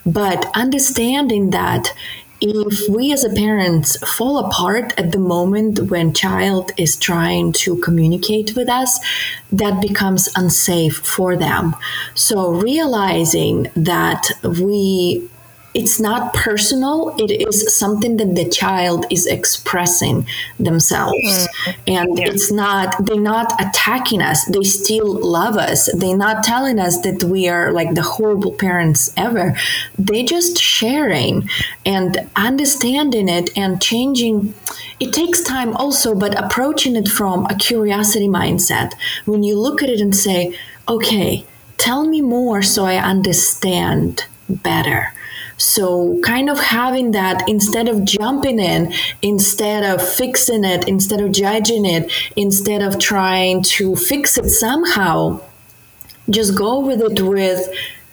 But 0.05 0.45
understanding 0.53 1.51
that 1.51 1.93
if 2.39 2.87
we 2.89 3.11
as 3.11 3.23
a 3.23 3.29
parents 3.29 3.97
fall 4.15 4.45
apart 4.45 4.93
at 4.97 5.11
the 5.11 5.19
moment 5.19 5.79
when 5.89 6.13
child 6.13 6.71
is 6.77 6.95
trying 6.95 7.51
to 7.51 7.77
communicate 7.77 8.55
with 8.55 8.69
us 8.69 8.99
that 9.51 9.81
becomes 9.81 10.29
unsafe 10.35 10.97
for 10.97 11.35
them. 11.35 11.75
So 12.13 12.51
realizing 12.51 13.67
that 13.75 14.29
we 14.43 15.29
it's 15.73 15.99
not 15.99 16.33
personal. 16.33 17.15
It 17.17 17.31
is 17.31 17.77
something 17.77 18.17
that 18.17 18.35
the 18.35 18.49
child 18.49 19.05
is 19.11 19.27
expressing 19.27 20.27
themselves. 20.59 21.17
Mm-hmm. 21.17 21.71
and 21.87 22.17
yeah. 22.17 22.27
it's 22.27 22.51
not 22.51 23.05
they're 23.05 23.19
not 23.19 23.53
attacking 23.61 24.21
us. 24.21 24.45
They 24.45 24.63
still 24.63 25.13
love 25.13 25.55
us. 25.55 25.89
They're 25.93 26.17
not 26.17 26.43
telling 26.43 26.79
us 26.79 27.01
that 27.01 27.23
we 27.23 27.47
are 27.47 27.71
like 27.71 27.93
the 27.93 28.01
horrible 28.01 28.53
parents 28.53 29.13
ever. 29.17 29.55
They're 29.97 30.25
just 30.25 30.57
sharing 30.57 31.49
and 31.85 32.29
understanding 32.35 33.29
it 33.29 33.55
and 33.57 33.81
changing. 33.81 34.53
It 34.99 35.13
takes 35.13 35.41
time 35.41 35.75
also 35.75 36.15
but 36.15 36.37
approaching 36.41 36.95
it 36.95 37.07
from 37.07 37.45
a 37.45 37.55
curiosity 37.55 38.27
mindset. 38.27 38.93
When 39.25 39.43
you 39.43 39.59
look 39.59 39.83
at 39.83 39.89
it 39.89 40.01
and 40.01 40.15
say 40.15 40.57
okay 40.87 41.45
tell 41.77 42.05
me 42.07 42.21
more 42.21 42.61
so 42.61 42.85
i 42.85 42.97
understand 42.97 44.25
better 44.49 45.13
so, 45.57 46.19
kind 46.23 46.49
of 46.51 46.59
having 46.59 47.11
that 47.11 47.49
instead 47.49 47.89
of 47.89 48.05
jumping 48.05 48.59
in, 48.59 48.93
instead 49.23 49.83
of 49.83 50.07
fixing 50.07 50.63
it, 50.63 50.87
instead 50.87 51.19
of 51.19 51.31
judging 51.31 51.83
it, 51.83 52.11
instead 52.35 52.83
of 52.83 52.99
trying 52.99 53.63
to 53.63 53.95
fix 53.95 54.37
it 54.37 54.49
somehow, 54.49 55.41
just 56.29 56.55
go 56.55 56.79
with 56.79 57.01
it 57.01 57.21
with, 57.21 57.67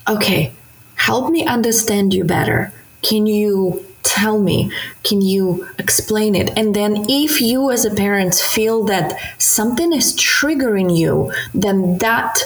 okay, 0.08 0.52
help 0.94 1.30
me 1.30 1.44
understand 1.44 2.14
you 2.14 2.24
better. 2.24 2.72
Can 3.02 3.26
you 3.26 3.84
tell 4.02 4.40
me? 4.40 4.72
Can 5.02 5.20
you 5.20 5.68
explain 5.78 6.34
it? 6.34 6.50
And 6.56 6.74
then, 6.74 7.04
if 7.10 7.42
you 7.42 7.70
as 7.70 7.84
a 7.84 7.94
parent 7.94 8.34
feel 8.36 8.84
that 8.84 9.18
something 9.38 9.92
is 9.92 10.16
triggering 10.16 10.96
you, 10.96 11.30
then 11.52 11.98
that 11.98 12.44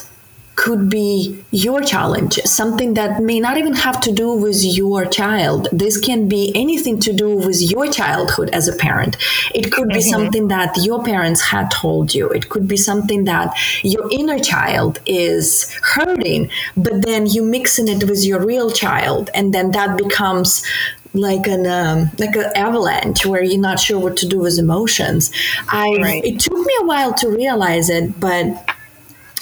could 0.58 0.90
be 0.90 1.44
your 1.52 1.80
challenge, 1.80 2.34
something 2.44 2.94
that 2.94 3.22
may 3.22 3.38
not 3.38 3.56
even 3.58 3.72
have 3.74 4.00
to 4.00 4.10
do 4.10 4.34
with 4.34 4.60
your 4.64 5.06
child. 5.06 5.68
This 5.70 5.96
can 5.98 6.28
be 6.28 6.50
anything 6.56 6.98
to 7.06 7.12
do 7.12 7.36
with 7.36 7.62
your 7.62 7.86
childhood 7.86 8.50
as 8.50 8.66
a 8.66 8.74
parent. 8.74 9.16
It 9.54 9.70
could 9.70 9.88
be 9.88 10.00
mm-hmm. 10.00 10.10
something 10.10 10.48
that 10.48 10.76
your 10.78 11.04
parents 11.04 11.40
had 11.40 11.70
told 11.70 12.12
you. 12.12 12.28
It 12.30 12.48
could 12.48 12.66
be 12.66 12.76
something 12.76 13.22
that 13.24 13.56
your 13.84 14.10
inner 14.10 14.40
child 14.40 14.98
is 15.06 15.72
hurting, 15.94 16.50
but 16.76 17.02
then 17.02 17.26
you 17.26 17.44
mixing 17.44 17.86
it 17.86 18.02
with 18.08 18.24
your 18.24 18.44
real 18.44 18.72
child, 18.72 19.30
and 19.34 19.54
then 19.54 19.70
that 19.70 19.96
becomes 19.96 20.64
like 21.14 21.46
an 21.46 21.66
um, 21.66 22.10
like 22.18 22.34
an 22.34 22.50
avalanche 22.56 23.24
where 23.24 23.42
you're 23.42 23.60
not 23.60 23.78
sure 23.78 24.00
what 24.00 24.16
to 24.18 24.26
do 24.28 24.40
with 24.40 24.58
emotions. 24.58 25.30
I 25.68 25.86
right. 26.02 26.24
it 26.24 26.40
took 26.40 26.58
me 26.58 26.74
a 26.80 26.86
while 26.86 27.14
to 27.14 27.28
realize 27.28 27.88
it, 27.90 28.18
but 28.18 28.42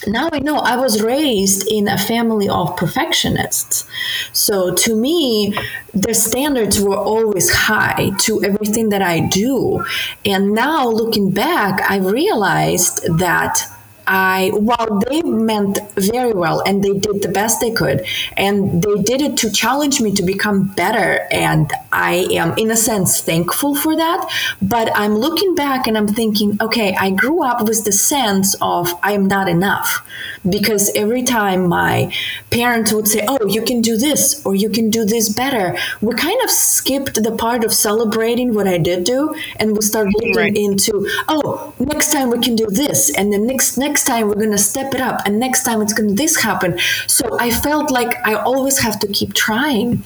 now 0.07 0.29
I 0.33 0.41
know 0.41 0.57
I 0.57 0.77
was 0.77 1.03
raised 1.03 1.67
in 1.71 1.89
a 1.89 1.99
family 1.99 2.49
of 2.49 2.77
perfectionists. 2.77 3.85
So 4.33 4.75
to 4.75 4.95
me, 4.95 5.57
the 5.95 6.15
standards 6.15 6.81
were 6.81 6.97
always 6.97 7.53
high 7.53 8.11
to 8.21 8.43
everything 8.45 8.91
that 8.91 9.03
I 9.03 9.21
do. 9.21 9.85
And 10.25 10.53
now 10.53 10.89
looking 10.89 11.31
back, 11.31 11.91
I 11.91 11.97
realized 11.97 13.03
that 13.19 13.76
I, 14.07 14.51
while 14.55 15.01
they 15.09 15.23
meant 15.23 15.79
very 15.97 16.33
well 16.33 16.61
and 16.61 16.83
they 16.83 16.93
did 16.93 17.23
the 17.23 17.29
best 17.29 17.61
they 17.61 17.73
could, 17.73 18.07
and 18.37 18.83
they 18.83 19.03
did 19.03 19.21
it 19.23 19.37
to 19.39 19.51
challenge 19.51 20.01
me 20.01 20.13
to 20.13 20.23
become 20.23 20.69
better. 20.69 21.27
And 21.31 21.71
I 21.93 22.27
am, 22.33 22.57
in 22.57 22.71
a 22.71 22.77
sense, 22.77 23.21
thankful 23.21 23.75
for 23.75 23.97
that. 23.97 24.31
But 24.61 24.91
I'm 24.95 25.15
looking 25.15 25.55
back 25.55 25.87
and 25.87 25.97
I'm 25.97 26.09
thinking, 26.09 26.59
okay, 26.61 26.95
I 26.99 27.11
grew 27.11 27.43
up 27.43 27.67
with 27.67 27.85
the 27.85 27.93
sense 27.93 28.55
of 28.61 28.93
I'm 29.03 29.27
not 29.27 29.49
enough. 29.49 30.07
Because 30.49 30.91
every 30.95 31.23
time 31.23 31.69
my 31.69 32.13
parents 32.51 32.93
would 32.93 33.09
say, 33.09 33.25
oh, 33.27 33.47
you 33.49 33.63
can 33.63 33.81
do 33.81 33.97
this 33.97 34.45
or 34.47 34.55
you 34.55 34.71
can 34.71 34.91
do 34.91 35.05
this 35.05 35.29
better, 35.29 35.77
we 36.01 36.15
kind 36.15 36.41
of 36.45 36.51
skipped 36.51 37.23
the 37.23 37.33
part 37.33 37.65
of 37.65 37.73
celebrating 37.73 38.55
what 38.55 38.69
I 38.69 38.79
did 38.79 39.05
do 39.05 39.35
and 39.59 39.75
we 39.75 39.83
start 39.83 40.09
looking 40.15 40.37
right. 40.37 40.57
into, 40.57 41.09
oh, 41.29 41.75
next 41.79 42.13
time 42.13 42.31
we 42.31 42.39
can 42.41 42.55
do 42.55 42.67
this. 42.67 43.11
And 43.17 43.33
the 43.33 43.39
next, 43.39 43.77
next 43.77 43.96
next 43.97 44.05
time 44.05 44.29
we're 44.29 44.35
going 44.35 44.51
to 44.51 44.59
step 44.59 44.93
it 44.93 45.01
up 45.01 45.23
and 45.25 45.41
next 45.41 45.63
time 45.63 45.81
it's 45.81 45.95
going 45.95 46.11
to 46.11 46.15
this 46.15 46.37
happen. 46.43 46.79
So 47.07 47.25
i 47.41 47.49
felt 47.51 47.91
like 47.91 48.13
i 48.27 48.35
always 48.35 48.79
have 48.81 48.99
to 48.99 49.07
keep 49.19 49.33
trying 49.33 50.03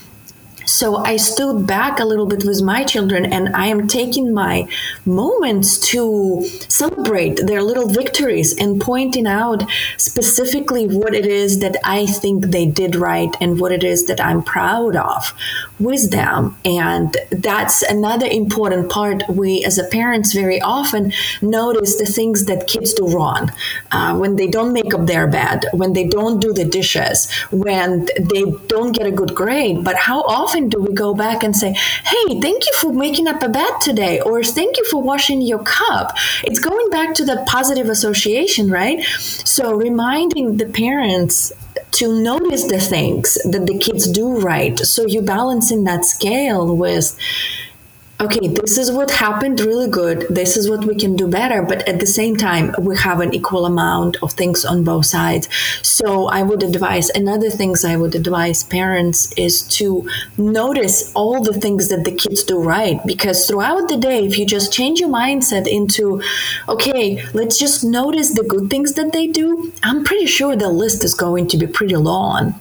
so 0.71 0.97
I 0.97 1.17
stood 1.17 1.67
back 1.67 1.99
a 1.99 2.05
little 2.05 2.27
bit 2.27 2.45
with 2.45 2.63
my 2.63 2.85
children 2.85 3.27
and 3.27 3.55
I 3.55 3.67
am 3.67 3.89
taking 3.89 4.33
my 4.33 4.69
moments 5.05 5.79
to 5.91 6.47
celebrate 6.69 7.37
their 7.45 7.63
little 7.63 7.89
victories 7.89 8.57
and 8.57 8.81
pointing 8.81 9.27
out 9.27 9.65
specifically 9.97 10.87
what 10.87 11.15
it 11.15 11.27
is 11.27 11.59
that 11.61 11.77
I 11.85 12.07
think 12.07 12.47
they 12.47 12.67
did 12.67 12.95
right 12.95 13.35
and 13.41 13.59
what 13.61 13.73
it 13.73 13.85
is 13.85 14.07
that 14.07 14.21
I'm 14.21 14.43
proud 14.43 14.97
of 14.97 15.35
with 15.79 16.11
them. 16.11 16.57
And 16.65 17.17
that's 17.31 17.83
another 17.83 18.27
important 18.27 18.91
part. 18.91 19.23
We, 19.29 19.65
as 19.65 19.81
parents, 19.91 20.33
very 20.33 20.61
often 20.61 21.13
notice 21.43 21.97
the 21.97 22.07
things 22.07 22.45
that 22.45 22.69
kids 22.69 22.93
do 22.95 23.09
wrong 23.09 23.51
uh, 23.91 24.17
when 24.17 24.37
they 24.37 24.47
don't 24.47 24.73
make 24.73 24.95
up 24.95 25.07
their 25.07 25.27
bed, 25.27 25.65
when 25.73 25.95
they 25.95 26.07
don't 26.07 26.39
do 26.41 26.53
the 26.53 26.65
dishes, 26.65 27.31
when 27.51 28.07
they 28.19 28.45
don't 28.69 28.93
get 28.93 29.07
a 29.07 29.11
good 29.11 29.35
grade. 29.35 29.85
But 29.85 29.97
how 29.97 30.21
often 30.23 30.60
do 30.69 30.81
we 30.81 30.93
go 30.95 31.15
back 31.15 31.43
and 31.43 31.57
say, 31.57 31.73
hey, 31.73 32.41
thank 32.41 32.67
you 32.67 32.73
for 32.79 32.93
making 32.93 33.27
up 33.27 33.43
a 33.43 33.49
bed 33.49 33.81
today, 33.81 34.21
or 34.21 34.43
thank 34.43 34.77
you 34.77 34.85
for 34.91 35.03
washing 35.03 35.41
your 35.41 35.63
cup? 35.63 36.17
It's 36.45 36.59
going 36.59 36.91
back 36.91 37.15
to 37.15 37.25
the 37.25 37.45
positive 37.47 37.89
association, 37.89 38.71
right? 38.71 39.03
So 39.05 39.75
reminding 39.75 40.57
the 40.57 40.67
parents 40.67 41.53
to 41.93 42.23
notice 42.23 42.65
the 42.65 42.79
things 42.81 43.35
that 43.45 43.67
the 43.67 43.79
kids 43.79 44.11
do 44.11 44.41
right. 44.41 44.79
So 44.79 45.07
you're 45.07 45.23
balancing 45.23 45.85
that 45.85 46.05
scale 46.05 46.77
with 46.77 47.17
okay, 48.21 48.49
this 48.49 48.77
is 48.77 48.93
what 48.93 49.11
happened 49.11 49.61
really 49.61 49.89
good. 49.89 50.27
This 50.29 50.57
is 50.57 50.69
what 50.69 50.85
we 50.85 50.95
can 50.95 51.17
do 51.17 51.27
better. 51.27 51.63
But 51.63 51.89
at 51.89 52.01
the 52.01 52.07
same 52.07 52.37
time, 52.37 52.75
we 52.79 52.97
have 52.99 53.21
an 53.21 53.35
equal 53.35 53.65
amount 53.67 54.23
of 54.23 54.33
things 54.33 54.65
on 54.65 54.85
both 54.85 55.07
sides. 55.07 55.49
So 55.83 56.27
I 56.29 56.43
would 56.43 56.63
advise, 56.63 57.09
another 57.11 57.51
things 57.51 57.85
I 57.85 57.97
would 57.97 58.15
advise 58.15 58.63
parents 58.65 59.33
is 59.37 59.63
to 59.79 60.09
notice 60.37 61.13
all 61.15 61.43
the 61.43 61.55
things 61.55 61.89
that 61.89 62.05
the 62.05 62.13
kids 62.13 62.45
do 62.45 62.63
right. 62.63 63.01
Because 63.07 63.47
throughout 63.47 63.89
the 63.89 63.97
day, 63.97 64.27
if 64.27 64.39
you 64.39 64.47
just 64.47 64.73
change 64.73 65.01
your 65.01 65.09
mindset 65.09 65.67
into, 65.67 66.23
okay, 66.69 67.25
let's 67.33 67.59
just 67.59 67.85
notice 67.85 68.35
the 68.35 68.45
good 68.45 68.69
things 68.69 68.95
that 68.95 69.13
they 69.13 69.27
do, 69.27 69.73
I'm 69.83 70.05
pretty 70.05 70.27
sure 70.27 70.57
the 70.57 70.69
list 70.69 71.05
is 71.05 71.15
going 71.15 71.49
to 71.49 71.57
be 71.57 71.67
pretty 71.67 71.97
long. 71.97 72.61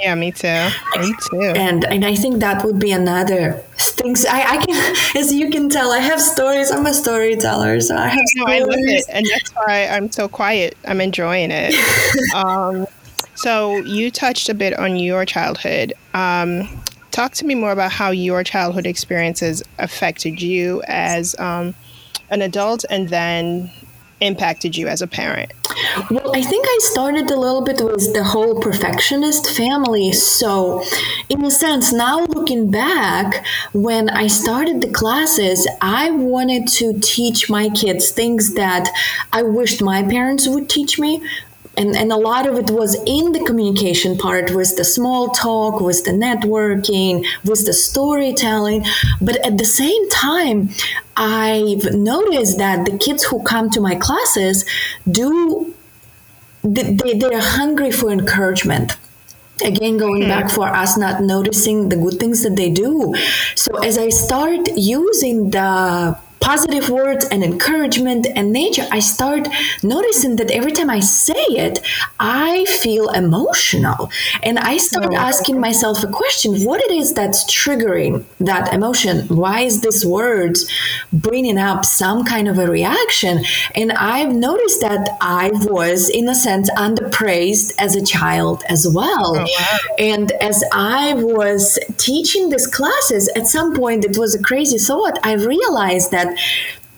Yeah, 0.00 0.14
me 0.14 0.32
too. 0.32 0.68
Me 0.98 1.14
too. 1.30 1.52
And 1.56 1.84
and 1.84 2.04
I 2.04 2.14
think 2.14 2.40
that 2.40 2.64
would 2.64 2.78
be 2.78 2.92
another 2.92 3.62
things 4.02 4.26
I, 4.26 4.40
I 4.40 4.64
can 4.64 4.96
as 5.16 5.32
you 5.32 5.50
can 5.50 5.68
tell, 5.68 5.92
I 5.92 5.98
have 5.98 6.20
stories. 6.20 6.70
I'm 6.70 6.86
a 6.86 6.94
storyteller, 6.94 7.80
so 7.80 7.96
I 7.96 8.08
have 8.08 8.24
no, 8.36 8.44
I 8.46 8.60
love 8.60 8.70
it. 8.70 9.04
And 9.08 9.26
that's 9.26 9.50
why 9.50 9.86
I'm 9.86 10.10
so 10.10 10.28
quiet. 10.28 10.76
I'm 10.86 11.00
enjoying 11.00 11.50
it. 11.52 11.74
um, 12.34 12.86
so 13.34 13.76
you 13.78 14.10
touched 14.10 14.48
a 14.48 14.54
bit 14.54 14.78
on 14.78 14.96
your 14.96 15.24
childhood. 15.24 15.94
Um, 16.14 16.68
talk 17.10 17.32
to 17.34 17.46
me 17.46 17.54
more 17.54 17.72
about 17.72 17.92
how 17.92 18.10
your 18.10 18.44
childhood 18.44 18.86
experiences 18.86 19.62
affected 19.78 20.40
you 20.40 20.82
as 20.86 21.38
um, 21.38 21.74
an 22.30 22.42
adult 22.42 22.84
and 22.90 23.08
then 23.08 23.70
impacted 24.22 24.76
you 24.76 24.88
as 24.88 25.02
a 25.02 25.06
parent? 25.06 25.52
Well, 26.10 26.34
I 26.34 26.42
think 26.42 26.64
I 26.66 26.78
started 26.82 27.30
a 27.30 27.38
little 27.38 27.62
bit 27.62 27.80
with 27.80 28.14
the 28.14 28.24
whole 28.24 28.60
perfectionist 28.60 29.50
family. 29.56 30.12
So, 30.12 30.82
in 31.28 31.44
a 31.44 31.50
sense, 31.50 31.92
now 31.92 32.24
looking 32.24 32.70
back, 32.70 33.44
when 33.72 34.08
I 34.08 34.26
started 34.26 34.80
the 34.80 34.90
classes, 34.90 35.68
I 35.80 36.10
wanted 36.10 36.68
to 36.78 36.98
teach 37.00 37.50
my 37.50 37.68
kids 37.70 38.10
things 38.10 38.54
that 38.54 38.88
I 39.32 39.42
wished 39.42 39.82
my 39.82 40.02
parents 40.02 40.48
would 40.48 40.68
teach 40.68 40.98
me 40.98 41.22
and, 41.76 41.96
and 41.96 42.12
a 42.12 42.16
lot 42.16 42.46
of 42.46 42.58
it 42.58 42.70
was 42.70 42.94
in 43.06 43.32
the 43.32 43.42
communication 43.44 44.18
part 44.18 44.50
was 44.50 44.76
the 44.76 44.84
small 44.84 45.28
talk 45.28 45.80
was 45.80 46.02
the 46.02 46.10
networking 46.10 47.24
was 47.44 47.64
the 47.64 47.72
storytelling. 47.72 48.84
But 49.20 49.44
at 49.46 49.58
the 49.58 49.64
same 49.64 50.08
time 50.10 50.70
i've 51.14 51.92
noticed 51.92 52.56
that 52.56 52.86
the 52.86 52.96
kids 52.96 53.22
who 53.24 53.42
come 53.42 53.68
to 53.68 53.80
my 53.80 53.94
classes 53.94 54.64
do 55.10 55.74
they, 56.64 57.18
they're 57.18 57.40
hungry 57.40 57.90
for 57.90 58.10
encouragement. 58.10 58.96
Again 59.64 59.98
going 59.98 60.22
back 60.22 60.48
hmm. 60.48 60.56
for 60.56 60.68
us 60.68 60.96
not 60.96 61.22
noticing 61.22 61.88
the 61.88 61.96
good 61.96 62.18
things 62.18 62.42
that 62.42 62.56
they 62.56 62.70
do. 62.70 63.14
So 63.54 63.78
as 63.78 63.98
i 63.98 64.08
start 64.08 64.68
using 64.76 65.50
the 65.50 66.16
positive 66.42 66.90
words 66.90 67.24
and 67.26 67.42
encouragement 67.44 68.26
and 68.34 68.52
nature, 68.52 68.86
I 68.90 68.98
start 68.98 69.48
noticing 69.82 70.36
that 70.36 70.50
every 70.50 70.72
time 70.72 70.90
I 70.90 71.00
say 71.00 71.44
it, 71.48 71.78
I 72.18 72.64
feel 72.82 73.08
emotional. 73.10 74.10
And 74.42 74.58
I 74.58 74.76
start 74.76 75.12
oh, 75.12 75.16
asking 75.16 75.60
myself 75.60 76.02
a 76.02 76.08
question 76.08 76.64
what 76.64 76.80
it 76.80 76.90
is 76.90 77.14
that's 77.14 77.44
triggering 77.44 78.24
that 78.40 78.74
emotion? 78.74 79.26
Why 79.28 79.60
is 79.60 79.80
this 79.80 80.04
word 80.04 80.58
bringing 81.12 81.58
up 81.58 81.84
some 81.84 82.24
kind 82.24 82.48
of 82.48 82.58
a 82.58 82.68
reaction? 82.68 83.44
And 83.74 83.92
I've 83.92 84.34
noticed 84.34 84.80
that 84.80 85.08
I 85.20 85.50
was, 85.52 86.08
in 86.08 86.28
a 86.28 86.34
sense, 86.34 86.70
underpraised 86.72 87.72
as 87.78 87.94
a 87.94 88.04
child 88.04 88.64
as 88.68 88.86
well. 88.88 89.36
Oh, 89.36 89.42
wow. 89.42 89.78
And 89.98 90.32
as 90.32 90.64
I 90.72 91.14
was 91.14 91.78
teaching 91.98 92.48
these 92.50 92.66
classes, 92.66 93.30
at 93.36 93.46
some 93.46 93.74
point, 93.76 94.04
it 94.04 94.18
was 94.18 94.34
a 94.34 94.42
crazy 94.42 94.78
thought. 94.78 95.18
I 95.22 95.34
realized 95.34 96.10
that 96.10 96.31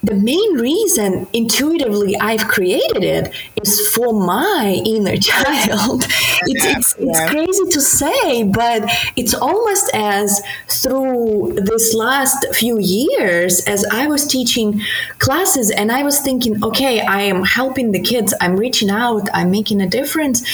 the 0.05 0.15
main 0.15 0.55
reason 0.55 1.27
intuitively 1.33 2.15
I've 2.17 2.47
created 2.47 3.03
it 3.03 3.33
is 3.63 3.89
for 3.89 4.13
my 4.13 4.83
inner 4.85 5.17
child. 5.31 6.05
It's, 6.47 6.67
it's, 6.67 6.95
it's 6.99 7.19
yeah. 7.19 7.31
crazy 7.31 7.65
to 7.71 7.81
say, 7.81 8.43
but 8.45 8.91
it's 9.17 9.33
almost 9.33 9.91
as 9.95 10.43
through 10.69 11.55
this 11.57 11.95
last 11.95 12.47
few 12.53 12.79
years, 12.79 13.61
as 13.67 13.85
I 13.91 14.07
was 14.07 14.27
teaching 14.27 14.83
classes 15.19 15.71
and 15.71 15.91
I 15.91 16.03
was 16.03 16.21
thinking, 16.21 16.63
okay, 16.63 17.01
I 17.01 17.23
am 17.23 17.43
helping 17.43 17.93
the 17.93 18.01
kids, 18.01 18.35
I'm 18.43 18.57
reaching 18.57 18.91
out, 18.91 19.29
I'm 19.33 19.51
making 19.51 19.81
a 19.81 19.89
difference 19.89 20.45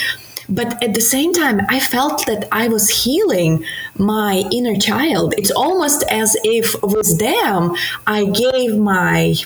but 0.50 0.82
at 0.82 0.94
the 0.94 1.00
same 1.00 1.32
time, 1.32 1.60
I 1.68 1.80
felt 1.80 2.26
that 2.26 2.48
I 2.50 2.68
was 2.68 3.04
healing 3.04 3.64
my 3.96 4.44
inner 4.50 4.76
child. 4.76 5.34
It's 5.38 5.50
almost 5.50 6.02
as 6.10 6.36
if 6.42 6.74
with 6.82 7.18
them, 7.18 7.76
I 8.06 8.24
gave 8.24 8.76
my 8.76 9.36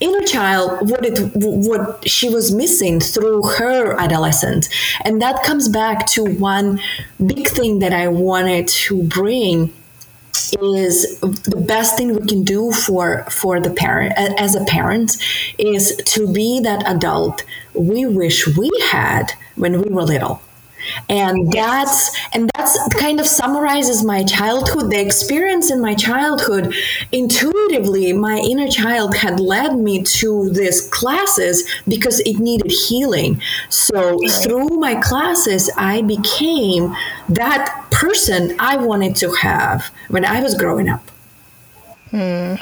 inner 0.00 0.26
child 0.26 0.90
what 0.90 1.04
it 1.04 1.18
what 1.34 2.06
she 2.08 2.28
was 2.28 2.52
missing 2.52 2.98
through 2.98 3.42
her 3.42 3.98
adolescence 4.00 4.68
and 5.04 5.22
that 5.22 5.42
comes 5.44 5.68
back 5.68 6.06
to 6.06 6.24
one 6.24 6.80
big 7.24 7.48
thing 7.48 7.78
that 7.78 7.92
i 7.92 8.08
wanted 8.08 8.66
to 8.66 9.02
bring 9.04 9.72
is 10.60 11.18
the 11.20 11.64
best 11.66 11.96
thing 11.96 12.14
we 12.14 12.26
can 12.26 12.42
do 12.42 12.72
for 12.72 13.24
for 13.30 13.60
the 13.60 13.70
parent 13.70 14.12
as 14.16 14.54
a 14.54 14.64
parent 14.64 15.16
is 15.58 15.96
to 16.04 16.32
be 16.32 16.60
that 16.60 16.82
adult 16.86 17.44
we 17.74 18.06
wish 18.06 18.46
we 18.56 18.70
had 18.90 19.32
when 19.56 19.80
we 19.80 19.88
were 19.90 20.02
little 20.02 20.42
and 21.08 21.50
that's 21.52 22.16
and 22.34 22.50
that's 22.54 22.78
kind 22.94 23.20
of 23.20 23.26
summarizes 23.26 24.04
my 24.04 24.22
childhood 24.24 24.90
the 24.90 25.00
experience 25.00 25.70
in 25.70 25.80
my 25.80 25.94
childhood. 25.94 26.74
Intuitively 27.12 28.12
my 28.12 28.38
inner 28.38 28.68
child 28.68 29.14
had 29.16 29.40
led 29.40 29.78
me 29.78 30.02
to 30.02 30.50
these 30.50 30.88
classes 30.88 31.68
because 31.86 32.20
it 32.20 32.38
needed 32.38 32.70
healing. 32.70 33.40
So 33.68 34.18
through 34.42 34.68
my 34.78 34.94
classes 34.96 35.70
i 35.76 36.02
became 36.02 36.94
that 37.28 37.86
person 37.90 38.54
i 38.58 38.76
wanted 38.76 39.14
to 39.16 39.30
have 39.32 39.86
when 40.08 40.24
i 40.24 40.42
was 40.42 40.54
growing 40.54 40.88
up. 40.88 41.10
Hmm. 42.10 42.54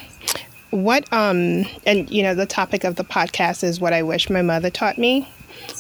what 0.70 1.12
um 1.12 1.64
and 1.86 2.08
you 2.10 2.22
know 2.22 2.34
the 2.34 2.46
topic 2.46 2.84
of 2.84 2.94
the 2.96 3.04
podcast 3.04 3.64
is 3.64 3.80
what 3.80 3.92
i 3.92 4.02
wish 4.02 4.30
my 4.30 4.42
mother 4.42 4.70
taught 4.70 4.98
me. 4.98 5.28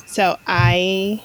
So 0.06 0.38
i 0.46 1.22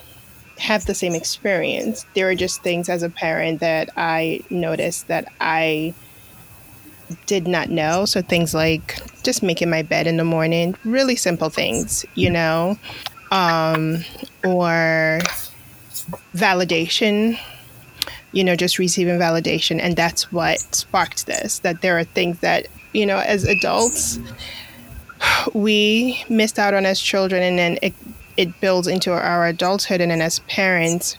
have 0.57 0.85
the 0.85 0.93
same 0.93 1.13
experience. 1.13 2.05
There 2.13 2.29
are 2.29 2.35
just 2.35 2.61
things 2.63 2.89
as 2.89 3.03
a 3.03 3.09
parent 3.09 3.59
that 3.59 3.89
I 3.97 4.41
noticed 4.49 5.07
that 5.07 5.31
I 5.41 5.93
did 7.25 7.47
not 7.47 7.69
know. 7.69 8.05
So 8.05 8.21
things 8.21 8.53
like 8.53 8.99
just 9.23 9.43
making 9.43 9.69
my 9.69 9.81
bed 9.81 10.07
in 10.07 10.17
the 10.17 10.23
morning, 10.23 10.75
really 10.83 11.15
simple 11.15 11.49
things, 11.49 12.05
you 12.15 12.29
know, 12.29 12.77
um, 13.31 14.03
or 14.43 15.19
validation, 16.35 17.37
you 18.31 18.43
know, 18.43 18.55
just 18.55 18.79
receiving 18.79 19.17
validation. 19.17 19.79
And 19.79 19.95
that's 19.95 20.31
what 20.31 20.59
sparked 20.75 21.25
this 21.25 21.59
that 21.59 21.81
there 21.81 21.97
are 21.97 22.03
things 22.03 22.39
that, 22.39 22.67
you 22.93 23.05
know, 23.05 23.17
as 23.17 23.43
adults, 23.43 24.19
we 25.53 26.23
missed 26.29 26.59
out 26.59 26.73
on 26.73 26.85
as 26.85 26.99
children 26.99 27.41
and 27.43 27.57
then 27.57 27.77
it 27.81 27.93
it 28.37 28.59
builds 28.59 28.87
into 28.87 29.11
our 29.11 29.45
adulthood. 29.45 30.01
And 30.01 30.11
then 30.11 30.21
as 30.21 30.39
parents 30.39 31.17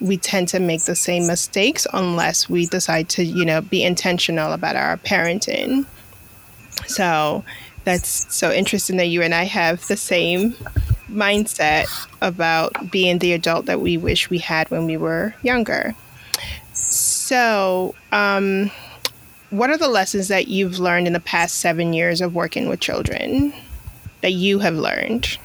we 0.00 0.16
tend 0.16 0.48
to 0.48 0.60
make 0.60 0.82
the 0.82 0.96
same 0.96 1.26
mistakes 1.26 1.86
unless 1.92 2.48
we 2.48 2.66
decide 2.66 3.08
to 3.08 3.24
you 3.24 3.44
know 3.44 3.60
be 3.60 3.82
intentional 3.82 4.52
about 4.52 4.76
our 4.76 4.96
parenting. 4.98 5.86
So 6.86 7.44
that's 7.84 8.34
so 8.34 8.50
interesting 8.50 8.96
that 8.96 9.06
you 9.06 9.22
and 9.22 9.34
i 9.34 9.44
have 9.44 9.86
the 9.88 9.96
same 9.96 10.54
mindset 11.10 11.86
about 12.20 12.90
being 12.90 13.18
the 13.18 13.32
adult 13.32 13.66
that 13.66 13.80
we 13.80 13.96
wish 13.96 14.30
we 14.30 14.38
had 14.38 14.70
when 14.70 14.86
we 14.86 14.96
were 14.96 15.34
younger. 15.42 15.94
So 16.72 17.94
um, 18.10 18.70
what 19.50 19.70
are 19.70 19.76
the 19.76 19.88
lessons 19.88 20.28
that 20.28 20.48
you've 20.48 20.78
learned 20.78 21.06
in 21.06 21.12
the 21.12 21.20
past 21.20 21.56
seven 21.56 21.92
years 21.92 22.20
of 22.20 22.34
working 22.34 22.68
with 22.68 22.80
children 22.80 23.52
that 24.22 24.32
you 24.32 24.58
have 24.58 24.74
learned 24.74 25.38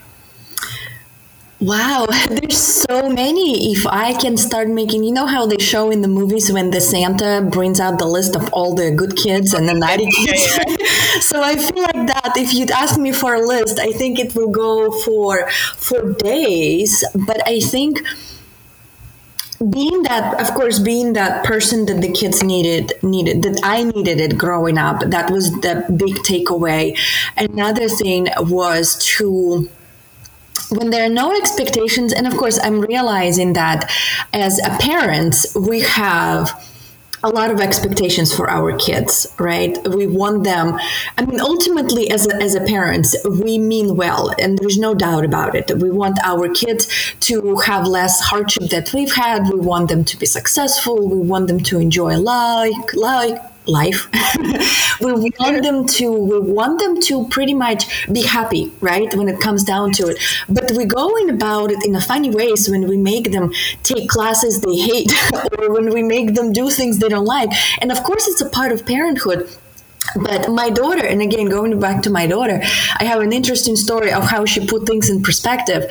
Wow, 1.62 2.08
there's 2.30 2.58
so 2.58 3.10
many. 3.10 3.74
If 3.74 3.86
I 3.86 4.14
can 4.14 4.38
start 4.38 4.70
making, 4.70 5.04
you 5.04 5.12
know 5.12 5.26
how 5.28 5.46
they 5.46 5.58
show 5.58 5.92
in 5.92 6.02
the 6.02 6.08
movies 6.08 6.52
when 6.52 6.72
the 6.72 6.80
Santa 6.80 7.46
brings 7.52 7.80
out 7.82 8.00
the 8.00 8.06
list 8.06 8.36
of 8.36 8.52
all 8.54 8.76
the 8.76 8.92
good 8.92 9.18
kids 9.18 9.54
and 9.54 9.68
the 9.68 9.74
naughty 9.84 10.10
kids. 10.10 10.48
Yeah, 10.48 10.64
yeah. 10.68 10.86
so 11.20 11.42
I 11.42 11.56
feel 11.58 11.84
like 11.84 12.08
that. 12.08 12.34
If 12.38 12.54
you'd 12.54 12.72
ask 12.72 12.98
me 12.98 13.12
for 13.12 13.36
a 13.36 13.46
list, 13.46 13.78
I 13.80 13.92
think 13.92 14.20
it 14.20 14.36
will 14.36 14.50
go 14.50 14.92
for 14.92 15.50
for 15.50 16.14
days. 16.14 17.04
But 17.14 17.46
I 17.46 17.60
think 17.60 18.00
being 19.70 20.04
that 20.04 20.40
of 20.40 20.54
course 20.56 20.80
being 20.80 21.12
that 21.14 21.44
person 21.44 21.86
that 21.86 22.00
the 22.02 22.10
kids 22.14 22.42
needed 22.42 22.94
needed 23.04 23.44
that 23.44 23.60
i 23.62 23.84
needed 23.84 24.22
it 24.22 24.38
growing 24.38 24.78
up 24.78 25.02
that 25.08 25.30
was 25.30 25.52
the 25.60 25.84
big 25.98 26.16
takeaway 26.24 26.98
another 27.36 27.90
thing 27.90 28.28
was 28.40 28.96
to 29.04 29.70
when 30.70 30.90
there 30.90 31.06
are 31.06 31.10
no 31.10 31.36
expectations, 31.36 32.14
and 32.14 32.28
of 32.28 32.38
course, 32.38 32.60
I'm 32.62 32.82
realizing 32.82 33.54
that 33.54 33.92
as 34.34 34.60
a 34.60 34.70
parent, 34.80 35.36
we 35.56 35.82
have 35.82 36.52
a 37.24 37.30
lot 37.30 37.52
of 37.52 37.60
expectations 37.60 38.34
for 38.34 38.50
our 38.50 38.78
kids, 38.78 39.28
right? 39.38 39.78
We 39.86 40.08
want 40.08 40.44
them. 40.44 40.80
I 41.18 41.26
mean, 41.26 41.40
ultimately, 41.42 42.10
as 42.10 42.28
a, 42.28 42.36
as 42.36 42.56
a 42.56 42.62
parents, 42.62 43.16
we 43.26 43.58
mean 43.58 43.98
well, 43.98 44.34
and 44.40 44.58
there's 44.58 44.78
no 44.78 44.94
doubt 44.94 45.26
about 45.26 45.56
it. 45.56 45.70
We 45.78 45.92
want 45.92 46.18
our 46.24 46.48
kids 46.54 46.88
to 47.22 47.58
have 47.58 47.88
less 47.88 48.22
hardship 48.22 48.70
that 48.70 48.94
we've 48.94 49.14
had. 49.14 49.50
We 49.52 49.60
want 49.60 49.90
them 49.90 50.06
to 50.06 50.18
be 50.18 50.26
successful. 50.26 51.10
We 51.10 51.28
want 51.28 51.48
them 51.48 51.60
to 51.62 51.80
enjoy 51.80 52.18
life, 52.18 52.74
like 52.94 53.38
life. 53.70 54.08
we 55.02 55.14
want 55.40 55.64
them 55.64 55.86
to 55.86 56.12
we 56.12 56.40
want 56.40 56.80
them 56.80 57.00
to 57.02 57.28
pretty 57.30 57.54
much 57.54 58.12
be 58.12 58.24
happy, 58.24 58.72
right? 58.82 59.14
When 59.16 59.28
it 59.28 59.40
comes 59.40 59.64
down 59.64 59.92
to 59.94 60.08
it. 60.08 60.18
But 60.48 60.72
we're 60.74 60.86
going 60.88 61.30
about 61.30 61.72
it 61.72 61.84
in 61.86 61.96
a 61.96 62.02
funny 62.02 62.30
ways 62.30 62.70
when 62.70 62.88
we 62.88 62.98
make 62.98 63.32
them 63.32 63.52
take 63.84 64.10
classes 64.10 64.62
they 64.62 64.78
hate 64.78 65.12
or 65.58 65.72
when 65.72 65.94
we 65.94 66.04
make 66.04 66.36
them 66.36 66.52
do 66.52 66.70
things 66.70 67.00
they 67.00 67.10
don't 67.10 67.26
like. 67.26 67.52
And 67.82 67.92
of 67.92 68.04
course 68.04 68.28
it's 68.28 68.42
a 68.42 68.50
part 68.50 68.72
of 68.72 68.86
parenthood 68.86 69.50
but 70.16 70.50
my 70.50 70.70
daughter 70.70 71.06
and 71.06 71.22
again 71.22 71.46
going 71.46 71.80
back 71.80 72.02
to 72.02 72.10
my 72.10 72.26
daughter 72.26 72.60
i 73.00 73.04
have 73.04 73.22
an 73.22 73.32
interesting 73.32 73.76
story 73.76 74.12
of 74.12 74.24
how 74.24 74.46
she 74.46 74.66
put 74.66 74.86
things 74.88 75.10
in 75.10 75.22
perspective 75.22 75.86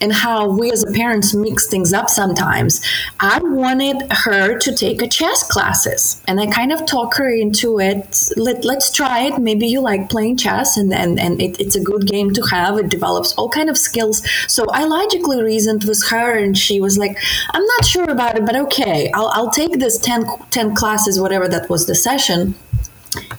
and 0.00 0.12
how 0.12 0.48
we 0.48 0.70
as 0.72 0.84
parents 0.94 1.34
mix 1.34 1.66
things 1.66 1.92
up 1.92 2.08
sometimes. 2.08 2.80
I 3.20 3.38
wanted 3.42 4.10
her 4.10 4.58
to 4.58 4.74
take 4.74 5.02
a 5.02 5.08
chess 5.08 5.42
classes 5.42 6.20
and 6.26 6.40
i 6.40 6.46
kind 6.46 6.72
of 6.72 6.86
talk 6.86 7.14
her 7.16 7.28
into 7.28 7.78
it. 7.78 8.30
Let, 8.36 8.64
let's 8.64 8.90
try 8.90 9.24
it. 9.26 9.38
Maybe 9.38 9.66
you 9.66 9.80
like 9.80 10.08
playing 10.08 10.38
chess 10.38 10.76
and 10.76 10.92
and, 10.92 11.18
and 11.20 11.40
it, 11.40 11.60
it's 11.60 11.76
a 11.76 11.80
good 11.82 12.06
game 12.06 12.32
to 12.32 12.42
have. 12.42 12.78
It 12.78 12.88
develops 12.88 13.32
all 13.34 13.48
kind 13.48 13.68
of 13.68 13.76
skills. 13.76 14.22
So 14.48 14.66
i 14.70 14.84
logically 14.84 15.42
reasoned 15.42 15.84
with 15.84 16.02
her 16.08 16.38
and 16.38 16.56
she 16.56 16.80
was 16.80 16.98
like 16.98 17.16
i'm 17.50 17.64
not 17.64 17.84
sure 17.84 18.10
about 18.10 18.36
it 18.36 18.46
but 18.46 18.56
okay. 18.56 19.10
I'll, 19.12 19.30
I'll 19.34 19.50
take 19.50 19.78
this 19.78 19.98
10, 19.98 20.24
10 20.50 20.74
classes 20.74 21.20
whatever 21.20 21.48
that 21.48 21.68
was 21.68 21.86
the 21.86 21.94
session 21.94 22.54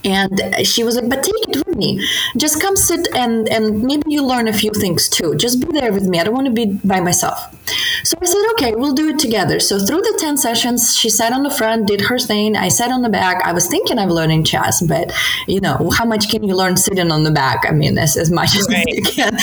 and 0.03 0.41
she 0.65 0.84
was 0.84 0.95
like 0.95 1.10
but 1.10 1.23
take 1.23 1.36
it 1.49 1.70
me. 1.82 1.89
Just 2.38 2.62
come 2.62 2.76
sit 2.76 3.08
and 3.24 3.50
and 3.56 3.84
maybe 3.89 4.04
you 4.15 4.22
learn 4.34 4.48
a 4.48 4.56
few 4.63 4.72
things 4.84 5.10
too. 5.17 5.30
Just 5.46 5.56
be 5.63 5.72
there 5.80 5.91
with 5.98 6.08
me. 6.12 6.20
I 6.20 6.24
don't 6.26 6.38
want 6.39 6.50
to 6.52 6.58
be 6.62 6.65
by 6.94 7.00
myself. 7.10 7.38
So 8.04 8.17
i 8.22 8.26
said 8.26 8.46
okay 8.54 8.72
we'll 8.76 8.98
do 9.02 9.08
it 9.13 9.20
together. 9.20 9.60
So 9.60 9.80
through 9.80 10.02
the 10.10 10.15
10 10.20 10.38
sessions 10.38 10.96
she 11.02 11.10
sat 11.10 11.32
on 11.38 11.44
the 11.44 11.54
front 11.60 11.88
did 11.88 12.02
her 12.10 12.20
thing. 12.20 12.56
I 12.56 12.70
sat 12.70 12.91
on 12.91 13.02
the 13.02 13.13
back. 13.20 13.46
I 13.46 13.54
was 13.54 13.67
thinking 13.67 14.00
of 14.00 14.10
learning 14.10 14.44
chess 14.52 14.82
but 14.94 15.13
you 15.48 15.60
know 15.65 15.78
how 15.98 16.06
much 16.13 16.30
can 16.32 16.44
you 16.44 16.56
learn 16.56 16.78
sitting 16.78 17.12
on 17.12 17.24
the 17.24 17.32
back? 17.32 17.65
I 17.67 17.72
mean 17.72 17.98
as, 17.98 18.17
as 18.17 18.32
much 18.39 18.56
as 18.56 18.67
you 18.88 19.04
can. 19.04 19.38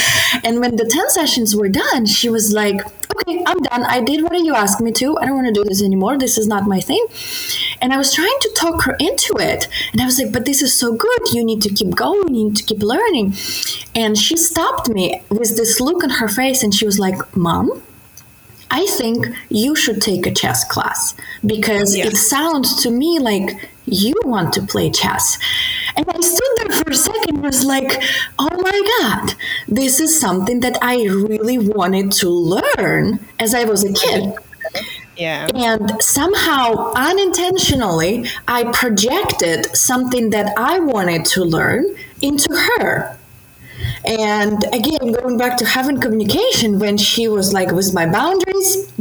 And 0.44 0.60
when 0.60 0.76
the 0.76 0.84
10 0.84 1.10
sessions 1.10 1.56
were 1.60 1.68
done 1.68 2.06
she 2.06 2.28
was 2.36 2.52
like 2.52 2.80
okay 3.12 3.42
i'm 3.46 3.60
done. 3.68 3.84
I 3.84 4.00
did 4.00 4.22
what 4.22 4.38
you 4.38 4.54
asked 4.54 4.80
me 4.80 4.92
to. 4.92 5.16
I 5.18 5.26
don't 5.26 5.36
want 5.40 5.48
to 5.52 5.58
do 5.60 5.64
this 5.64 5.82
anymore. 5.82 6.18
This 6.18 6.38
is 6.38 6.46
not 6.46 6.64
my 6.74 6.80
thing. 6.80 7.04
And 7.80 7.92
i 7.92 7.98
was 7.98 8.12
trying 8.12 8.38
to 8.40 8.50
talk 8.56 8.82
her 8.82 8.96
into 9.08 9.34
it. 9.38 9.68
And 9.92 10.00
i 10.02 10.04
was 10.04 10.18
like, 10.20 10.32
but 10.32 10.44
this 10.44 10.62
is 10.62 10.72
so 10.74 10.94
good. 10.94 11.22
You 11.32 11.44
need 11.44 11.62
to 11.62 11.70
keep 11.70 11.94
going. 11.94 12.27
Need 12.28 12.56
to 12.56 12.62
keep 12.62 12.82
learning. 12.82 13.34
And 13.94 14.16
she 14.16 14.36
stopped 14.36 14.88
me 14.88 15.22
with 15.30 15.56
this 15.56 15.80
look 15.80 16.04
on 16.04 16.10
her 16.10 16.28
face 16.28 16.62
and 16.62 16.74
she 16.74 16.84
was 16.84 16.98
like, 16.98 17.36
Mom, 17.36 17.82
I 18.70 18.86
think 18.86 19.26
you 19.48 19.74
should 19.74 20.02
take 20.02 20.26
a 20.26 20.34
chess 20.34 20.64
class 20.64 21.14
because 21.44 21.96
yeah. 21.96 22.06
it 22.06 22.16
sounds 22.16 22.82
to 22.82 22.90
me 22.90 23.18
like 23.18 23.68
you 23.86 24.14
want 24.24 24.52
to 24.54 24.62
play 24.62 24.90
chess. 24.90 25.38
And 25.96 26.06
I 26.08 26.20
stood 26.20 26.52
there 26.58 26.76
for 26.76 26.90
a 26.90 26.94
second 26.94 27.36
and 27.36 27.42
was 27.42 27.64
like, 27.64 28.02
oh 28.38 28.60
my 28.60 28.98
God, 29.00 29.34
this 29.66 30.00
is 30.00 30.20
something 30.20 30.60
that 30.60 30.78
I 30.82 30.96
really 31.06 31.58
wanted 31.58 32.12
to 32.12 32.28
learn 32.28 33.20
as 33.38 33.54
I 33.54 33.64
was 33.64 33.84
a 33.84 33.92
kid. 33.92 34.34
Yeah. 35.18 35.48
And 35.54 36.00
somehow, 36.00 36.92
unintentionally, 36.94 38.26
I 38.46 38.64
projected 38.72 39.66
something 39.76 40.30
that 40.30 40.54
I 40.56 40.78
wanted 40.78 41.24
to 41.34 41.44
learn 41.44 41.96
into 42.22 42.54
her. 42.54 43.18
And 44.06 44.62
again, 44.72 45.12
going 45.12 45.36
back 45.38 45.56
to 45.58 45.64
having 45.66 46.00
communication, 46.00 46.78
when 46.78 46.96
she 46.96 47.28
was 47.28 47.52
like, 47.52 47.70
"Was 47.72 47.92
my 47.92 48.06
boundaries? 48.06 48.92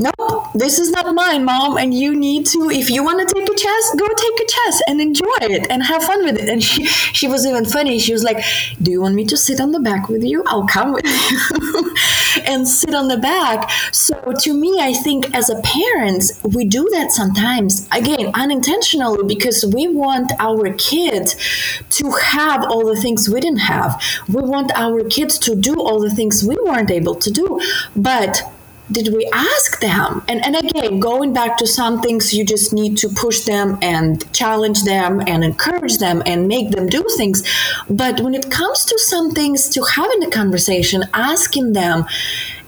This 0.53 0.79
is 0.79 0.91
not 0.91 1.13
mine, 1.13 1.45
mom. 1.45 1.77
And 1.77 1.93
you 1.93 2.15
need 2.15 2.45
to, 2.47 2.69
if 2.69 2.89
you 2.89 3.03
want 3.03 3.27
to 3.27 3.33
take 3.33 3.47
a 3.47 3.55
chess, 3.55 3.95
go 3.95 4.07
take 4.07 4.39
a 4.41 4.45
chess 4.45 4.81
and 4.87 4.99
enjoy 5.01 5.37
it 5.41 5.67
and 5.69 5.83
have 5.83 6.03
fun 6.03 6.23
with 6.23 6.37
it. 6.37 6.49
And 6.49 6.63
she, 6.63 6.85
she 6.85 7.27
was 7.27 7.45
even 7.45 7.65
funny. 7.65 7.99
She 7.99 8.13
was 8.13 8.23
like, 8.23 8.43
Do 8.81 8.91
you 8.91 9.01
want 9.01 9.15
me 9.15 9.25
to 9.25 9.37
sit 9.37 9.59
on 9.59 9.71
the 9.71 9.79
back 9.79 10.09
with 10.09 10.23
you? 10.23 10.43
I'll 10.47 10.67
come 10.67 10.93
with 10.93 11.05
you 11.05 11.95
and 12.45 12.67
sit 12.67 12.95
on 12.95 13.07
the 13.07 13.17
back. 13.17 13.69
So 13.91 14.33
to 14.39 14.53
me, 14.53 14.79
I 14.79 14.93
think 14.93 15.33
as 15.35 15.49
a 15.49 15.61
parents, 15.61 16.39
we 16.43 16.65
do 16.65 16.87
that 16.91 17.11
sometimes, 17.11 17.87
again, 17.91 18.31
unintentionally, 18.33 19.23
because 19.27 19.65
we 19.73 19.87
want 19.87 20.31
our 20.39 20.73
kids 20.73 21.35
to 21.89 22.11
have 22.11 22.63
all 22.63 22.85
the 22.85 22.99
things 22.99 23.29
we 23.29 23.39
didn't 23.39 23.59
have. 23.59 24.01
We 24.27 24.41
want 24.41 24.71
our 24.75 25.03
kids 25.03 25.37
to 25.39 25.55
do 25.55 25.75
all 25.75 25.99
the 25.99 26.09
things 26.09 26.43
we 26.43 26.57
weren't 26.63 26.91
able 26.91 27.15
to 27.15 27.31
do. 27.31 27.59
But 27.95 28.41
did 28.91 29.13
we 29.13 29.29
ask 29.33 29.79
them? 29.79 30.23
And, 30.27 30.45
and 30.45 30.55
again, 30.55 30.99
going 30.99 31.33
back 31.33 31.57
to 31.57 31.67
some 31.67 32.01
things, 32.01 32.33
you 32.33 32.45
just 32.45 32.73
need 32.73 32.97
to 32.99 33.09
push 33.09 33.41
them 33.41 33.77
and 33.81 34.31
challenge 34.33 34.83
them 34.83 35.21
and 35.27 35.43
encourage 35.43 35.97
them 35.97 36.23
and 36.25 36.47
make 36.47 36.71
them 36.71 36.87
do 36.87 37.03
things. 37.17 37.43
But 37.89 38.21
when 38.21 38.33
it 38.33 38.49
comes 38.49 38.85
to 38.85 38.97
some 38.99 39.31
things, 39.31 39.69
to 39.69 39.83
having 39.83 40.23
a 40.23 40.29
conversation, 40.29 41.03
asking 41.13 41.73
them, 41.73 42.05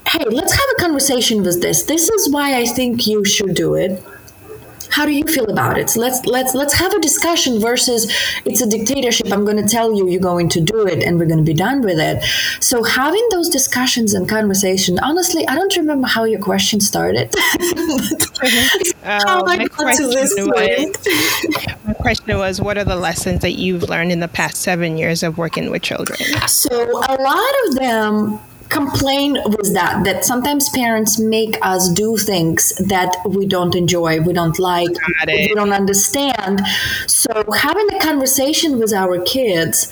hey, 0.07 0.25
let's 0.29 0.53
have 0.53 0.69
a 0.77 0.81
conversation 0.81 1.43
with 1.43 1.61
this. 1.61 1.83
This 1.83 2.09
is 2.09 2.29
why 2.31 2.57
I 2.59 2.65
think 2.65 3.07
you 3.07 3.23
should 3.23 3.55
do 3.55 3.75
it 3.75 4.03
how 4.89 5.05
do 5.05 5.11
you 5.11 5.25
feel 5.25 5.49
about 5.49 5.77
it? 5.77 5.95
Let's 5.95 6.25
let's 6.25 6.53
let's 6.53 6.73
have 6.73 6.93
a 6.93 6.99
discussion 6.99 7.59
versus 7.59 8.11
it's 8.45 8.61
a 8.61 8.69
dictatorship. 8.69 9.31
I'm 9.31 9.45
going 9.45 9.57
to 9.57 9.67
tell 9.67 9.93
you 9.93 10.09
you're 10.09 10.21
going 10.21 10.49
to 10.49 10.61
do 10.61 10.87
it 10.87 11.03
and 11.03 11.17
we're 11.17 11.25
going 11.25 11.43
to 11.45 11.49
be 11.51 11.53
done 11.53 11.81
with 11.81 11.99
it. 11.99 12.23
So 12.61 12.83
having 12.83 13.25
those 13.31 13.49
discussions 13.49 14.13
and 14.13 14.27
conversation 14.27 14.99
honestly 14.99 15.47
i 15.47 15.55
don't 15.55 15.75
remember 15.75 16.07
how 16.07 16.23
your 16.23 16.39
question 16.39 16.79
started. 16.79 17.33
Uh, 19.01 19.41
my, 19.45 19.65
question 19.65 20.07
was, 20.07 20.37
my 21.85 21.93
question 21.93 22.37
was 22.37 22.61
what 22.61 22.77
are 22.77 22.83
the 22.83 22.95
lessons 22.95 23.41
that 23.41 23.53
you've 23.53 23.83
learned 23.83 24.11
in 24.11 24.19
the 24.19 24.27
past 24.27 24.57
seven 24.57 24.97
years 24.97 25.23
of 25.23 25.37
working 25.37 25.71
with 25.71 25.81
children? 25.81 26.19
So 26.47 26.83
a 26.83 27.15
lot 27.15 27.53
of 27.65 27.75
them 27.75 28.39
complain 28.69 29.33
was 29.57 29.73
that 29.73 30.03
that 30.05 30.23
sometimes 30.23 30.69
parents 30.69 31.19
make 31.19 31.57
us 31.61 31.89
do 31.89 32.17
things 32.17 32.69
that 32.75 33.15
we 33.25 33.45
don't 33.45 33.75
enjoy 33.75 34.21
we 34.21 34.31
don't 34.33 34.59
like 34.59 34.95
we 35.27 35.53
don't 35.55 35.73
understand. 35.73 36.61
So 37.07 37.31
having 37.51 37.87
a 37.93 37.99
conversation 37.99 38.79
with 38.79 38.93
our 38.93 39.19
kids 39.21 39.91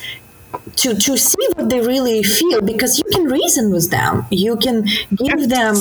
to 0.78 0.96
to 0.96 1.18
see 1.18 1.48
what 1.56 1.70
they 1.70 1.82
really 1.82 2.24
feel 2.24 2.62
because 2.62 2.98
you 3.00 3.06
can 3.12 3.26
reason 3.26 3.72
with 3.72 3.90
them. 3.90 4.26
You 4.30 4.58
can 4.58 4.86
give 5.16 5.50
them 5.50 5.76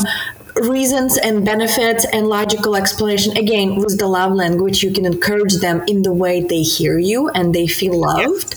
reasons 0.63 1.19
and 1.19 1.45
benefits 1.45 2.07
and 2.07 2.29
logical 2.29 2.77
explanation. 2.77 3.37
Again 3.37 3.77
with 3.77 3.99
the 3.99 4.07
love 4.07 4.33
language 4.33 4.83
you 4.83 4.91
can 4.91 5.05
encourage 5.05 5.57
them 5.57 5.85
in 5.87 6.03
the 6.03 6.15
way 6.15 6.41
they 6.41 6.63
hear 6.63 6.99
you 6.99 7.29
and 7.29 7.55
they 7.55 7.67
feel 7.67 8.01
loved 8.01 8.57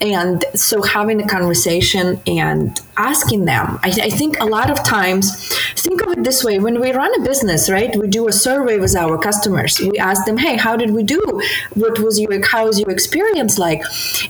and 0.00 0.44
so 0.54 0.82
having 0.82 1.22
a 1.22 1.28
conversation 1.28 2.20
and 2.26 2.80
asking 2.96 3.44
them. 3.44 3.78
I, 3.82 3.88
I, 4.02 4.10
think 4.10 4.40
a 4.40 4.44
lot 4.44 4.70
of 4.70 4.82
times 4.82 5.54
think 5.74 6.02
of 6.02 6.08
it 6.12 6.24
this 6.24 6.44
way 6.44 6.58
when 6.58 6.80
we 6.80 6.92
run 6.92 7.12
a 7.20 7.24
business 7.24 7.70
right 7.70 7.94
we 7.96 8.08
do 8.08 8.28
a 8.28 8.32
survey 8.32 8.78
with 8.78 8.96
our 8.96 9.18
customers. 9.18 9.80
We 9.80 9.98
ask 9.98 10.24
them 10.26 10.36
hey 10.36 10.56
how 10.56 10.76
did 10.76 10.90
we 10.90 11.02
do? 11.02 11.42
What 11.74 11.98
was 11.98 12.18
your 12.18 12.44
how 12.46 12.66
was 12.66 12.78
your 12.78 12.90
experience 12.90 13.58
like? 13.58 13.82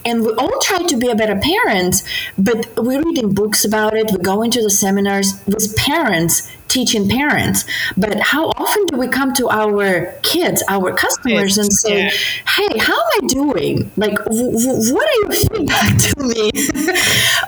And 0.05 0.23
we 0.23 0.33
all 0.35 0.59
try 0.61 0.83
to 0.83 0.97
be 0.97 1.09
a 1.09 1.15
better 1.15 1.39
parent 1.39 2.03
but 2.39 2.69
we're 2.77 3.03
reading 3.03 3.33
books 3.33 3.65
about 3.65 3.95
it 3.97 4.11
we're 4.11 4.19
going 4.19 4.51
to 4.53 4.63
the 4.63 4.71
seminars 4.71 5.35
with 5.47 5.77
parents 5.77 6.51
teaching 6.71 7.09
parents 7.09 7.65
but 7.97 8.21
how 8.21 8.49
often 8.57 8.87
do 8.87 8.97
we 8.97 9.09
come 9.09 9.33
to 9.35 9.49
our 9.49 10.13
kids 10.23 10.63
our 10.69 10.93
customers 10.93 11.59
and 11.59 11.73
say 11.73 12.05
yeah. 12.05 12.11
hey 12.57 12.79
how 12.79 12.95
am 12.95 13.25
i 13.25 13.27
doing? 13.27 13.91
Like 13.97 14.17
w- 14.25 14.53
w- 14.53 14.95
what 14.95 15.07
are 15.09 15.19
your 15.23 15.33
feedback 15.33 15.99
to 15.99 16.23
me? 16.23 16.51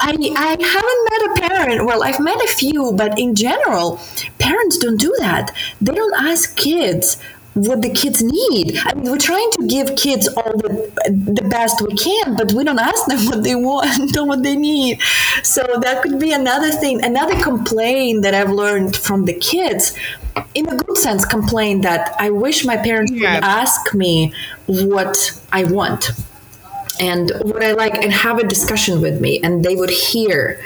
I, 0.01 0.13
I 0.37 0.53
haven't 0.75 1.03
met 1.11 1.23
a 1.29 1.49
parent 1.49 1.87
well 1.87 2.03
i've 2.03 2.21
met 2.21 2.37
a 2.43 2.49
few 2.49 2.93
but 2.93 3.19
in 3.19 3.35
general 3.35 4.01
parents 4.39 4.79
don't 4.79 5.01
do 5.01 5.15
that. 5.19 5.55
They 5.81 5.95
don't 5.95 6.15
ask 6.17 6.57
kids 6.57 7.17
what 7.55 7.83
the 7.83 7.91
kids 7.91 8.23
need. 8.23 8.79
I 8.85 8.95
mean, 8.95 9.11
we're 9.11 9.19
trying 9.19 9.51
to 9.53 9.67
give 9.67 9.95
kids 9.97 10.29
all 10.29 10.57
the 10.57 10.91
the 11.11 11.47
best 11.49 11.83
we 11.83 11.95
can, 11.97 12.37
but 12.37 12.53
we 12.53 12.65
don't 12.65 12.79
ask 12.79 13.07
them 13.07 13.27
what 13.27 13.45
they 13.45 13.55
want 13.55 14.17
or 14.17 14.27
what 14.27 14.43
they 14.43 14.57
need. 14.57 15.01
So 15.43 15.63
that 15.83 16.03
could 16.03 16.19
be 16.19 16.33
another 16.33 16.71
thing, 16.71 17.05
another 17.05 17.41
complaint 17.43 18.23
that 18.23 18.35
I've 18.35 18.51
learned 18.51 18.97
from 18.97 19.25
the 19.27 19.35
kids, 19.35 19.97
in 20.55 20.69
a 20.69 20.77
good 20.77 20.97
sense, 20.97 21.25
complaint 21.25 21.83
that 21.83 22.15
I 22.19 22.31
wish 22.31 22.65
my 22.65 22.77
parents 22.77 23.13
yeah. 23.13 23.35
would 23.35 23.45
ask 23.45 23.95
me 23.95 24.33
what 24.67 25.39
I 25.53 25.65
want 25.65 26.11
and 27.01 27.33
what 27.43 27.63
I 27.63 27.73
like, 27.73 27.95
and 28.03 28.13
have 28.13 28.39
a 28.39 28.47
discussion 28.47 29.01
with 29.01 29.21
me, 29.21 29.41
and 29.43 29.65
they 29.65 29.77
would 29.77 29.91
hear 29.91 30.61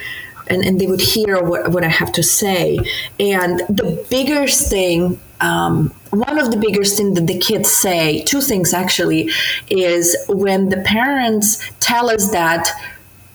and, 0.48 0.64
and 0.64 0.80
they 0.80 0.86
would 0.86 1.00
hear 1.00 1.42
what, 1.42 1.70
what 1.70 1.84
I 1.84 1.88
have 1.88 2.12
to 2.12 2.22
say. 2.22 2.78
And 3.18 3.60
the 3.68 4.04
biggest 4.10 4.70
thing, 4.70 5.20
um, 5.40 5.92
one 6.10 6.38
of 6.38 6.50
the 6.50 6.56
biggest 6.56 6.96
things 6.96 7.18
that 7.18 7.26
the 7.26 7.38
kids 7.38 7.70
say, 7.70 8.22
two 8.22 8.40
things 8.40 8.72
actually, 8.72 9.30
is 9.68 10.16
when 10.28 10.68
the 10.68 10.78
parents 10.78 11.62
tell 11.80 12.08
us 12.10 12.30
that 12.30 12.68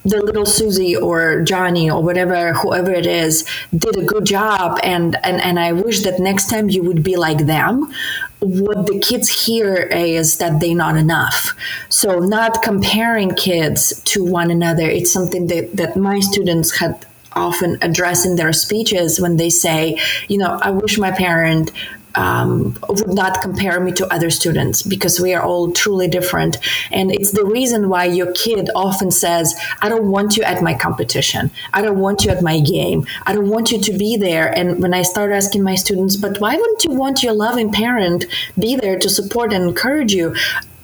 the 0.03 0.19
little 0.21 0.45
Susie 0.45 0.95
or 0.95 1.43
Johnny 1.43 1.89
or 1.89 2.01
whatever, 2.01 2.53
whoever 2.53 2.91
it 2.91 3.05
is, 3.05 3.45
did 3.75 3.97
a 3.97 4.03
good 4.03 4.25
job, 4.25 4.79
and 4.83 5.15
and 5.23 5.39
and 5.41 5.59
I 5.59 5.73
wish 5.73 6.01
that 6.01 6.19
next 6.19 6.49
time 6.49 6.69
you 6.69 6.83
would 6.83 7.03
be 7.03 7.17
like 7.17 7.45
them. 7.45 7.93
What 8.39 8.87
the 8.87 8.97
kids 8.97 9.45
hear 9.45 9.75
is 9.75 10.39
that 10.39 10.59
they're 10.59 10.75
not 10.75 10.97
enough. 10.97 11.55
So 11.89 12.17
not 12.17 12.63
comparing 12.63 13.35
kids 13.35 14.01
to 14.05 14.25
one 14.25 14.49
another. 14.49 14.89
It's 14.89 15.13
something 15.13 15.47
that 15.47 15.77
that 15.77 15.95
my 15.95 16.19
students 16.19 16.79
had 16.79 17.05
often 17.33 17.77
address 17.81 18.25
in 18.25 18.35
their 18.35 18.53
speeches 18.53 19.19
when 19.19 19.37
they 19.37 19.49
say, 19.49 19.99
you 20.27 20.37
know, 20.37 20.59
I 20.61 20.71
wish 20.71 20.97
my 20.97 21.11
parent 21.11 21.71
um, 22.15 22.77
would 22.89 23.13
not 23.13 23.41
compare 23.41 23.79
me 23.79 23.91
to 23.93 24.13
other 24.13 24.29
students 24.29 24.81
because 24.81 25.19
we 25.19 25.33
are 25.33 25.41
all 25.41 25.71
truly 25.71 26.07
different. 26.07 26.57
And 26.91 27.11
it's 27.11 27.31
the 27.31 27.45
reason 27.45 27.89
why 27.89 28.05
your 28.05 28.31
kid 28.33 28.69
often 28.75 29.11
says, 29.11 29.55
I 29.81 29.89
don't 29.89 30.11
want 30.11 30.37
you 30.37 30.43
at 30.43 30.61
my 30.61 30.73
competition. 30.73 31.51
I 31.73 31.81
don't 31.81 31.99
want 31.99 32.25
you 32.25 32.31
at 32.31 32.41
my 32.41 32.59
game. 32.59 33.05
I 33.25 33.33
don't 33.33 33.49
want 33.49 33.71
you 33.71 33.79
to 33.81 33.93
be 33.93 34.17
there. 34.17 34.55
And 34.55 34.81
when 34.81 34.93
I 34.93 35.03
start 35.03 35.31
asking 35.31 35.63
my 35.63 35.75
students, 35.75 36.15
but 36.15 36.39
why 36.39 36.55
wouldn't 36.55 36.83
you 36.83 36.91
want 36.91 37.23
your 37.23 37.33
loving 37.33 37.71
parent 37.71 38.25
be 38.59 38.75
there 38.75 38.99
to 38.99 39.09
support 39.09 39.53
and 39.53 39.69
encourage 39.69 40.13
you? 40.13 40.35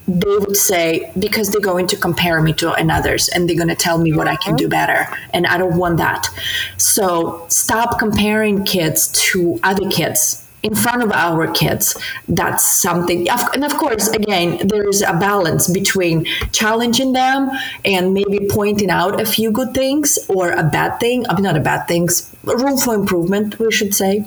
They 0.07 0.37
would 0.37 0.55
say 0.55 1.11
because 1.19 1.51
they're 1.51 1.61
going 1.61 1.85
to 1.87 1.97
compare 1.97 2.41
me 2.41 2.53
to 2.53 2.73
another's 2.73 3.27
and 3.29 3.47
they're 3.47 3.57
going 3.57 3.67
to 3.67 3.75
tell 3.75 3.97
me 3.97 4.13
what 4.13 4.27
I 4.27 4.37
can 4.37 4.55
do 4.55 4.65
mm-hmm. 4.65 4.69
better 4.69 5.17
and 5.33 5.45
I 5.45 5.57
don't 5.57 5.77
want 5.77 5.97
that. 5.97 6.27
So 6.77 7.45
stop 7.49 7.99
comparing 7.99 8.63
kids 8.63 9.09
to 9.31 9.59
other 9.63 9.89
kids 9.89 10.47
in 10.63 10.73
front 10.75 11.03
of 11.03 11.11
our 11.11 11.51
kids. 11.51 12.01
That's 12.27 12.63
something 12.63 13.27
and 13.29 13.65
of 13.65 13.75
course 13.75 14.07
again 14.07 14.65
there 14.67 14.87
is 14.87 15.01
a 15.01 15.13
balance 15.13 15.69
between 15.69 16.25
challenging 16.53 17.11
them 17.11 17.49
and 17.83 18.13
maybe 18.13 18.47
pointing 18.49 18.89
out 18.89 19.19
a 19.19 19.25
few 19.25 19.51
good 19.51 19.73
things 19.73 20.17
or 20.29 20.51
a 20.51 20.63
bad 20.63 20.99
thing 20.99 21.27
I 21.29 21.35
mean, 21.35 21.43
not 21.43 21.57
a 21.57 21.61
bad 21.61 21.87
things 21.87 22.33
room 22.43 22.77
for 22.77 22.95
improvement 22.95 23.59
we 23.59 23.71
should 23.71 23.93
say. 23.93 24.25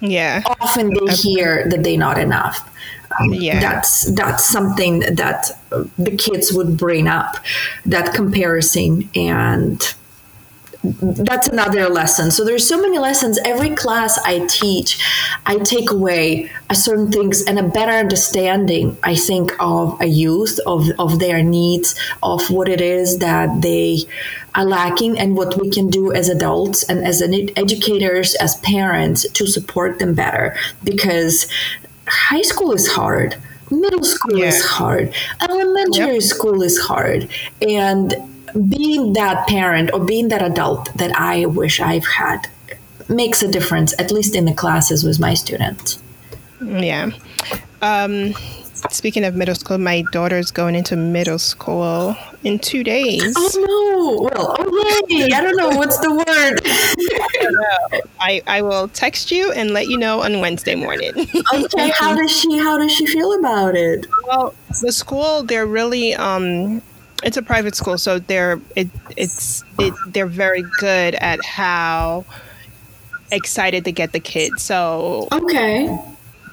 Yeah. 0.00 0.42
Often 0.60 0.94
they 0.94 1.14
hear 1.14 1.68
that 1.68 1.82
they're 1.84 1.98
not 1.98 2.18
enough 2.18 2.70
Um, 3.20 3.34
yeah. 3.34 3.60
that's 3.60 4.04
that's 4.12 4.44
something 4.44 5.00
that 5.00 5.50
the 5.98 6.16
kids 6.16 6.52
would 6.52 6.76
bring 6.76 7.06
up 7.06 7.36
that 7.86 8.14
comparison 8.14 9.08
and 9.14 9.94
that's 10.84 11.48
another 11.48 11.88
lesson. 11.88 12.30
So 12.30 12.44
there's 12.44 12.66
so 12.66 12.80
many 12.80 12.98
lessons. 12.98 13.38
Every 13.44 13.70
class 13.74 14.18
I 14.18 14.46
teach, 14.46 15.02
I 15.46 15.56
take 15.58 15.90
away 15.90 16.50
a 16.68 16.74
certain 16.74 17.10
things 17.10 17.42
and 17.44 17.58
a 17.58 17.62
better 17.62 17.92
understanding, 17.92 18.96
I 19.02 19.14
think, 19.14 19.52
of 19.58 19.98
a 20.00 20.06
youth, 20.06 20.60
of, 20.66 20.88
of 20.98 21.18
their 21.20 21.42
needs, 21.42 21.94
of 22.22 22.50
what 22.50 22.68
it 22.68 22.80
is 22.80 23.18
that 23.18 23.62
they 23.62 24.00
are 24.54 24.64
lacking 24.64 25.18
and 25.18 25.36
what 25.36 25.58
we 25.60 25.70
can 25.70 25.88
do 25.88 26.12
as 26.12 26.28
adults 26.28 26.82
and 26.82 27.04
as 27.04 27.22
educators, 27.22 28.34
as 28.34 28.56
parents 28.56 29.28
to 29.30 29.46
support 29.46 29.98
them 29.98 30.14
better. 30.14 30.54
Because 30.82 31.46
high 32.14 32.42
school 32.42 32.72
is 32.72 32.86
hard. 32.88 33.36
Middle 33.70 34.04
school 34.04 34.38
yeah. 34.38 34.46
is 34.46 34.64
hard. 34.64 35.14
Elementary 35.40 36.14
yep. 36.14 36.22
school 36.22 36.62
is 36.62 36.78
hard. 36.78 37.28
And 37.60 38.14
being 38.68 39.14
that 39.14 39.48
parent 39.48 39.90
or 39.92 40.04
being 40.04 40.28
that 40.28 40.42
adult 40.42 40.92
that 40.96 41.18
I 41.18 41.46
wish 41.46 41.80
I've 41.80 42.06
had 42.06 42.48
makes 43.08 43.42
a 43.42 43.50
difference, 43.50 43.94
at 43.98 44.10
least 44.10 44.34
in 44.34 44.44
the 44.44 44.54
classes 44.54 45.04
with 45.04 45.18
my 45.18 45.34
students. 45.34 46.02
Yeah. 46.64 47.10
Um, 47.82 48.34
speaking 48.90 49.24
of 49.24 49.34
middle 49.34 49.54
school, 49.54 49.78
my 49.78 50.02
daughter's 50.12 50.50
going 50.50 50.74
into 50.74 50.96
middle 50.96 51.38
school 51.38 52.16
in 52.42 52.58
two 52.58 52.84
days. 52.84 53.34
Oh 53.36 53.50
no! 53.54 54.22
Well, 54.22 54.56
oh 54.58 55.02
yay! 55.08 55.30
I 55.32 55.40
don't 55.40 55.56
know 55.56 55.70
what's 55.70 55.98
the 55.98 56.12
word. 56.12 56.60
I, 58.20 58.42
I 58.46 58.62
will 58.62 58.88
text 58.88 59.30
you 59.30 59.52
and 59.52 59.70
let 59.70 59.88
you 59.88 59.98
know 59.98 60.22
on 60.22 60.40
Wednesday 60.40 60.74
morning. 60.74 61.12
okay. 61.54 61.90
How 61.90 62.14
does 62.14 62.30
she 62.30 62.58
How 62.58 62.78
does 62.78 62.92
she 62.92 63.06
feel 63.06 63.38
about 63.38 63.74
it? 63.74 64.06
Well, 64.26 64.54
the 64.80 64.92
school 64.92 65.42
they're 65.42 65.66
really 65.66 66.14
um 66.14 66.82
it's 67.22 67.36
a 67.36 67.42
private 67.42 67.74
school, 67.74 67.98
so 67.98 68.18
they're 68.18 68.60
it 68.76 68.88
it's 69.16 69.64
it, 69.78 69.94
they're 70.08 70.26
very 70.26 70.64
good 70.78 71.14
at 71.16 71.44
how 71.44 72.24
excited 73.30 73.84
to 73.84 73.92
get 73.92 74.12
the 74.12 74.20
kids. 74.20 74.62
So 74.62 75.28
okay 75.32 75.98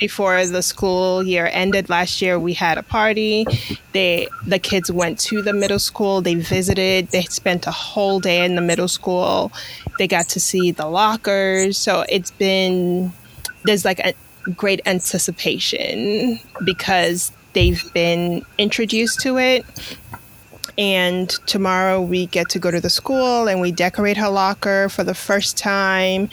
before 0.02 0.44
the 0.48 0.64
school 0.64 1.24
year 1.24 1.48
ended 1.54 1.88
last 1.88 2.24
year 2.24 2.40
we 2.40 2.54
had 2.54 2.80
a 2.80 2.84
party. 2.84 3.46
They 3.94 4.28
the 4.48 4.58
kids 4.58 4.92
went 4.92 5.20
to 5.30 5.44
the 5.44 5.54
middle 5.54 5.78
school. 5.78 6.22
They 6.22 6.34
visited. 6.34 7.10
They 7.10 7.22
spent 7.22 7.68
a 7.68 7.72
whole 7.72 8.20
day 8.20 8.44
in 8.44 8.56
the 8.56 8.62
middle 8.62 8.88
school. 8.88 9.52
They 10.00 10.08
got 10.08 10.28
to 10.30 10.40
see 10.40 10.72
the 10.72 10.88
lockers. 10.88 11.78
So 11.78 12.04
it's 12.10 12.32
been 12.32 13.14
there's 13.64 13.86
like 13.86 14.00
a 14.00 14.14
great 14.56 14.82
anticipation 14.88 16.40
because 16.66 17.32
they've 17.54 17.86
been 17.94 18.44
introduced 18.58 19.22
to 19.22 19.38
it. 19.38 19.64
And 20.80 21.30
tomorrow 21.46 22.02
we 22.02 22.26
get 22.26 22.50
to 22.50 22.60
go 22.60 22.72
to 22.72 22.82
the 22.82 22.90
school 22.90 23.48
and 23.48 23.62
we 23.62 23.72
decorate 23.72 24.18
her 24.18 24.30
locker 24.30 24.90
for 24.90 25.04
the 25.04 25.14
first 25.14 25.58
time. 25.58 26.30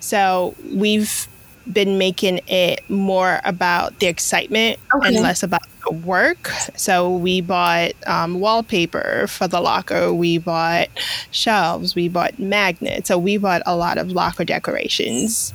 So 0.00 0.56
we've 0.74 1.28
been 1.70 1.98
making 1.98 2.40
it 2.46 2.88
more 2.88 3.40
about 3.44 3.98
the 3.98 4.06
excitement 4.06 4.78
okay. 4.94 5.08
and 5.08 5.16
less 5.22 5.42
about 5.42 5.62
the 5.86 5.92
work. 5.92 6.48
So 6.76 7.14
we 7.16 7.40
bought 7.40 7.92
um, 8.06 8.40
wallpaper 8.40 9.26
for 9.28 9.48
the 9.48 9.60
locker. 9.60 10.12
We 10.12 10.38
bought 10.38 10.88
shelves. 11.30 11.94
We 11.94 12.08
bought 12.08 12.38
magnets. 12.38 13.08
So 13.08 13.18
we 13.18 13.36
bought 13.36 13.62
a 13.66 13.76
lot 13.76 13.98
of 13.98 14.10
locker 14.10 14.44
decorations. 14.44 15.54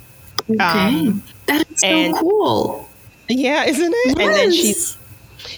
Okay, 0.49 0.59
um, 0.59 1.23
that 1.47 1.69
is 1.71 1.79
so 1.81 2.19
cool. 2.19 2.89
Yeah, 3.27 3.65
isn't 3.65 3.93
it? 3.93 4.17
Yes. 4.17 4.19
And 4.19 4.35
then 4.35 4.51
she, 4.53 4.75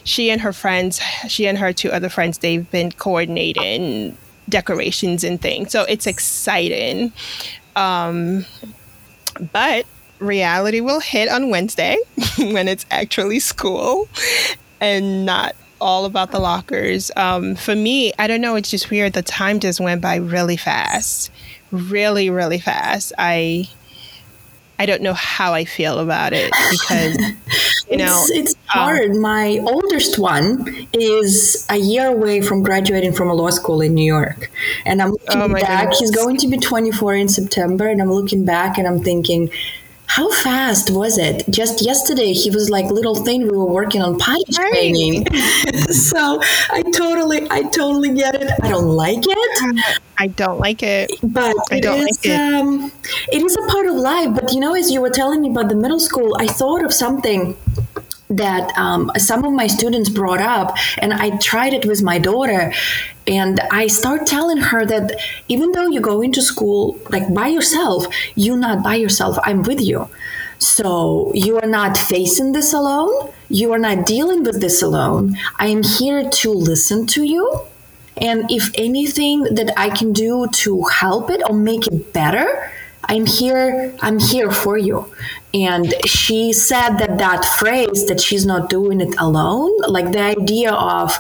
she 0.04 0.30
and 0.32 0.42
her 0.42 0.54
friends, 0.54 1.00
she 1.28 1.48
and 1.48 1.58
her 1.58 1.72
two 1.72 1.92
other 1.92 2.10
friends, 2.10 2.40
they've 2.40 2.70
been 2.72 2.92
coordinating 2.94 4.18
decorations 4.48 5.24
and 5.24 5.40
things. 5.40 5.72
So 5.72 5.84
it's 5.84 6.08
exciting. 6.08 7.12
Um, 7.76 8.46
but 9.52 9.86
reality 10.20 10.82
will 10.82 11.00
hit 11.00 11.30
on 11.30 11.50
Wednesday 11.50 11.98
when 12.38 12.68
it's 12.68 12.86
actually 12.92 13.40
school 13.40 14.08
and 14.80 15.26
not 15.26 15.56
all 15.82 16.06
about 16.06 16.32
the 16.32 16.40
lockers. 16.40 17.12
Um, 17.16 17.56
for 17.56 17.76
me, 17.76 18.12
I 18.20 18.28
don't 18.28 18.42
know, 18.42 18.56
it's 18.56 18.70
just 18.70 18.90
weird. 18.90 19.14
The 19.14 19.22
time 19.22 19.60
just 19.60 19.80
went 19.80 20.02
by 20.02 20.16
really 20.16 20.58
fast. 20.58 21.32
Really, 21.72 22.30
really 22.30 22.60
fast. 22.60 23.14
I 23.18 23.70
I 24.82 24.86
don't 24.86 25.02
know 25.02 25.14
how 25.14 25.54
I 25.54 25.66
feel 25.66 26.00
about 26.00 26.32
it 26.32 26.54
because 26.72 27.18
you 27.92 27.98
know 27.98 28.26
it's, 28.30 28.32
it's 28.32 28.56
hard. 28.68 29.12
Um, 29.12 29.22
My 29.22 29.60
oldest 29.62 30.18
one 30.18 30.88
is 30.94 31.68
a 31.70 31.76
year 31.76 32.08
away 32.08 32.42
from 32.42 32.64
graduating 32.64 33.12
from 33.12 33.30
a 33.30 33.34
law 33.34 33.50
school 33.50 33.82
in 33.82 33.94
New 33.94 34.06
York, 34.06 34.50
and 34.86 35.02
I'm 35.02 35.12
looking 35.12 35.42
oh 35.42 35.50
back. 35.50 35.90
Goodness. 35.90 36.00
He's 36.00 36.12
going 36.12 36.38
to 36.38 36.48
be 36.48 36.58
24 36.58 37.16
in 37.16 37.28
September, 37.28 37.90
and 37.90 38.02
I'm 38.02 38.12
looking 38.12 38.46
back 38.46 38.78
and 38.78 38.88
I'm 38.88 39.04
thinking, 39.04 39.50
how 40.10 40.28
fast 40.42 40.90
was 40.90 41.20
it? 41.20 41.46
Just 41.52 41.86
yesterday, 41.86 42.34
he 42.34 42.50
was 42.50 42.68
like 42.72 42.86
little 42.86 43.14
thing. 43.24 43.44
We 43.44 43.56
were 43.56 43.72
working 43.72 44.02
on 44.02 44.18
potty 44.18 44.44
right. 44.58 44.72
training, 44.72 45.26
so 45.92 46.42
I 46.72 46.82
totally, 46.96 47.48
I 47.52 47.62
totally 47.62 48.16
get 48.16 48.34
it. 48.34 48.52
I 48.64 48.70
don't 48.70 48.88
like 48.88 49.24
it. 49.24 49.84
I 50.18 50.28
don't 50.28 50.60
like 50.60 50.82
it, 50.82 51.12
but 51.22 51.56
I 51.72 51.80
don't 51.80 52.00
is, 52.00 52.18
like 52.18 52.26
it. 52.26 52.40
Um, 52.40 52.92
it 53.32 53.44
is 53.44 53.56
a 53.56 53.72
part 53.72 53.86
of 53.86 53.94
life. 53.94 54.34
But 54.34 54.52
you 54.52 54.60
know, 54.60 54.74
as 54.74 54.90
you 54.90 55.00
were 55.00 55.12
telling 55.12 55.42
me 55.42 55.52
about 55.52 55.70
the 55.70 55.76
middle 55.76 56.00
school, 56.00 56.36
I 56.40 56.48
thought 56.48 56.84
of 56.84 56.92
something 56.92 57.56
that 58.30 58.76
um, 58.78 59.12
some 59.18 59.46
of 59.46 59.54
my 59.54 59.68
students 59.68 60.08
brought 60.08 60.40
up 60.40 60.78
and 61.00 61.14
i 61.14 61.36
tried 61.38 61.74
it 61.74 61.84
with 61.84 62.04
my 62.04 62.20
daughter 62.20 62.72
and 63.30 63.60
i 63.72 63.88
start 63.88 64.26
telling 64.26 64.58
her 64.58 64.86
that 64.86 65.16
even 65.48 65.72
though 65.72 65.88
you 65.88 66.02
go 66.02 66.22
into 66.22 66.42
school 66.42 67.00
like 67.10 67.34
by 67.34 67.48
yourself 67.48 68.06
you're 68.36 68.58
not 68.58 68.84
by 68.84 68.96
yourself 68.96 69.38
i'm 69.44 69.64
with 69.64 69.82
you. 69.82 70.10
So 70.60 71.32
you 71.34 71.58
are 71.58 71.68
not 71.68 71.98
facing 71.98 72.52
this 72.52 72.74
alone. 72.74 73.32
You 73.48 73.72
are 73.72 73.80
not 73.80 74.06
dealing 74.06 74.44
with 74.44 74.60
this 74.60 74.82
alone. 74.82 75.38
I 75.58 75.68
am 75.68 75.84
here 75.84 76.30
to 76.30 76.52
listen 76.52 77.08
to 77.08 77.24
you. 77.24 77.62
And 78.18 78.52
if 78.52 78.70
anything 78.76 79.44
that 79.44 79.72
i 79.78 79.90
can 79.90 80.12
do 80.12 80.48
to 80.64 80.84
help 80.84 81.30
it 81.30 81.42
or 81.50 81.56
make 81.56 81.88
it 81.88 82.12
better 82.12 82.72
I'm 83.10 83.26
here, 83.26 83.96
I'm 84.02 84.20
here 84.20 84.52
for 84.52 84.78
you. 84.78 85.12
And 85.52 85.96
she 86.06 86.54
said 86.54 86.98
that 86.98 87.18
that 87.18 87.44
phrase 87.44 88.06
that 88.06 88.22
she's 88.22 88.46
not 88.46 88.70
doing 88.70 89.02
it 89.02 89.16
alone, 89.18 89.76
like 89.88 90.12
the 90.12 90.22
idea 90.22 90.72
of, 90.72 91.18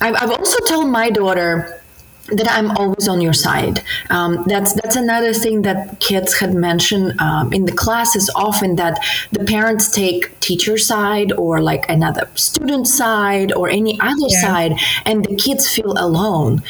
I've, 0.00 0.14
I've 0.22 0.30
also 0.30 0.58
told 0.66 0.88
my 0.88 1.10
daughter, 1.10 1.82
that 2.28 2.50
I'm 2.50 2.70
always 2.72 3.08
on 3.08 3.20
your 3.20 3.32
side. 3.32 3.82
Um, 4.10 4.44
that's 4.46 4.72
that's 4.74 4.96
another 4.96 5.32
thing 5.32 5.62
that 5.62 6.00
kids 6.00 6.38
had 6.38 6.54
mentioned 6.54 7.20
um, 7.20 7.52
in 7.52 7.64
the 7.64 7.72
classes 7.72 8.30
often 8.34 8.76
that 8.76 8.98
the 9.32 9.44
parents 9.44 9.90
take 9.90 10.38
teacher 10.40 10.76
side 10.78 11.32
or 11.32 11.60
like 11.60 11.88
another 11.88 12.28
student 12.34 12.88
side 12.88 13.52
or 13.52 13.68
any 13.68 13.98
other 14.00 14.28
yeah. 14.28 14.40
side, 14.40 14.72
and 15.04 15.24
the 15.24 15.36
kids 15.36 15.68
feel 15.68 15.92
alone. 15.92 16.62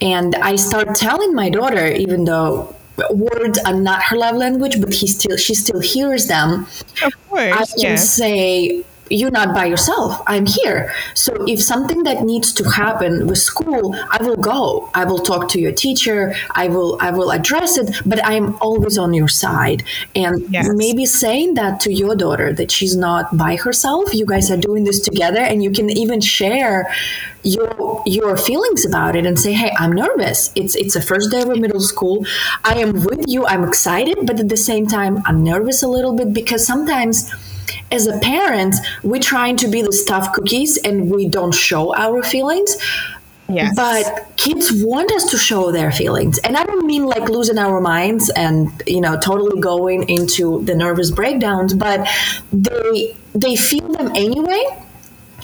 And 0.00 0.34
I 0.36 0.56
start 0.56 0.94
telling 0.94 1.34
my 1.34 1.48
daughter, 1.48 1.86
even 1.86 2.24
though 2.24 2.74
words 3.10 3.58
are 3.64 3.74
not 3.74 4.02
her 4.04 4.16
love 4.16 4.36
language, 4.36 4.80
but 4.80 4.92
he 4.92 5.06
still 5.06 5.36
she 5.36 5.54
still 5.54 5.80
hears 5.80 6.26
them. 6.26 6.66
Of 7.02 7.28
course, 7.28 7.52
I 7.52 7.64
can 7.66 7.90
yeah. 7.90 7.96
say 7.96 8.84
you're 9.10 9.30
not 9.30 9.54
by 9.54 9.66
yourself. 9.66 10.22
I'm 10.26 10.46
here. 10.46 10.92
So 11.14 11.32
if 11.46 11.62
something 11.62 12.04
that 12.04 12.22
needs 12.22 12.52
to 12.54 12.64
happen 12.64 13.26
with 13.26 13.38
school, 13.38 13.94
I 14.10 14.22
will 14.22 14.36
go. 14.36 14.90
I 14.94 15.04
will 15.04 15.18
talk 15.18 15.48
to 15.50 15.60
your 15.60 15.72
teacher. 15.72 16.34
I 16.52 16.68
will 16.68 16.98
I 17.00 17.10
will 17.10 17.30
address 17.30 17.76
it, 17.76 18.00
but 18.06 18.24
I'm 18.24 18.56
always 18.56 18.96
on 18.96 19.12
your 19.12 19.28
side. 19.28 19.82
And 20.14 20.44
yes. 20.50 20.68
maybe 20.72 21.06
saying 21.06 21.54
that 21.54 21.80
to 21.80 21.92
your 21.92 22.16
daughter 22.16 22.52
that 22.54 22.70
she's 22.70 22.96
not 22.96 23.36
by 23.36 23.56
herself. 23.56 24.14
You 24.14 24.26
guys 24.26 24.50
are 24.50 24.56
doing 24.56 24.84
this 24.84 25.00
together 25.00 25.40
and 25.40 25.62
you 25.62 25.70
can 25.70 25.90
even 25.90 26.20
share 26.20 26.90
your 27.42 28.02
your 28.06 28.36
feelings 28.38 28.86
about 28.86 29.14
it 29.16 29.26
and 29.26 29.38
say, 29.38 29.52
"Hey, 29.52 29.72
I'm 29.78 29.92
nervous. 29.92 30.50
It's 30.54 30.74
it's 30.74 30.96
a 30.96 31.02
first 31.02 31.30
day 31.30 31.42
of 31.42 31.48
middle 31.58 31.80
school. 31.80 32.24
I 32.64 32.78
am 32.78 33.04
with 33.04 33.24
you. 33.28 33.44
I'm 33.46 33.64
excited, 33.64 34.16
but 34.22 34.40
at 34.40 34.48
the 34.48 34.56
same 34.56 34.86
time, 34.86 35.22
I'm 35.26 35.44
nervous 35.44 35.82
a 35.82 35.88
little 35.88 36.14
bit 36.16 36.32
because 36.32 36.66
sometimes 36.66 37.30
as 37.90 38.06
a 38.06 38.18
parent, 38.18 38.74
we're 39.02 39.20
trying 39.20 39.56
to 39.58 39.68
be 39.68 39.82
the 39.82 39.92
stuffed 39.92 40.34
cookies 40.34 40.76
and 40.78 41.10
we 41.10 41.28
don't 41.28 41.54
show 41.54 41.94
our 41.94 42.22
feelings. 42.22 42.76
Yes. 43.48 43.76
But 43.76 44.36
kids 44.36 44.70
want 44.72 45.12
us 45.12 45.30
to 45.30 45.36
show 45.36 45.70
their 45.70 45.92
feelings. 45.92 46.38
And 46.38 46.56
I 46.56 46.64
don't 46.64 46.86
mean 46.86 47.04
like 47.04 47.28
losing 47.28 47.58
our 47.58 47.80
minds 47.80 48.30
and, 48.30 48.82
you 48.86 49.02
know, 49.02 49.18
totally 49.18 49.60
going 49.60 50.08
into 50.08 50.64
the 50.64 50.74
nervous 50.74 51.10
breakdowns, 51.10 51.74
but 51.74 52.08
they 52.52 53.14
they 53.34 53.56
feel 53.56 53.88
them 53.88 54.12
anyway 54.14 54.64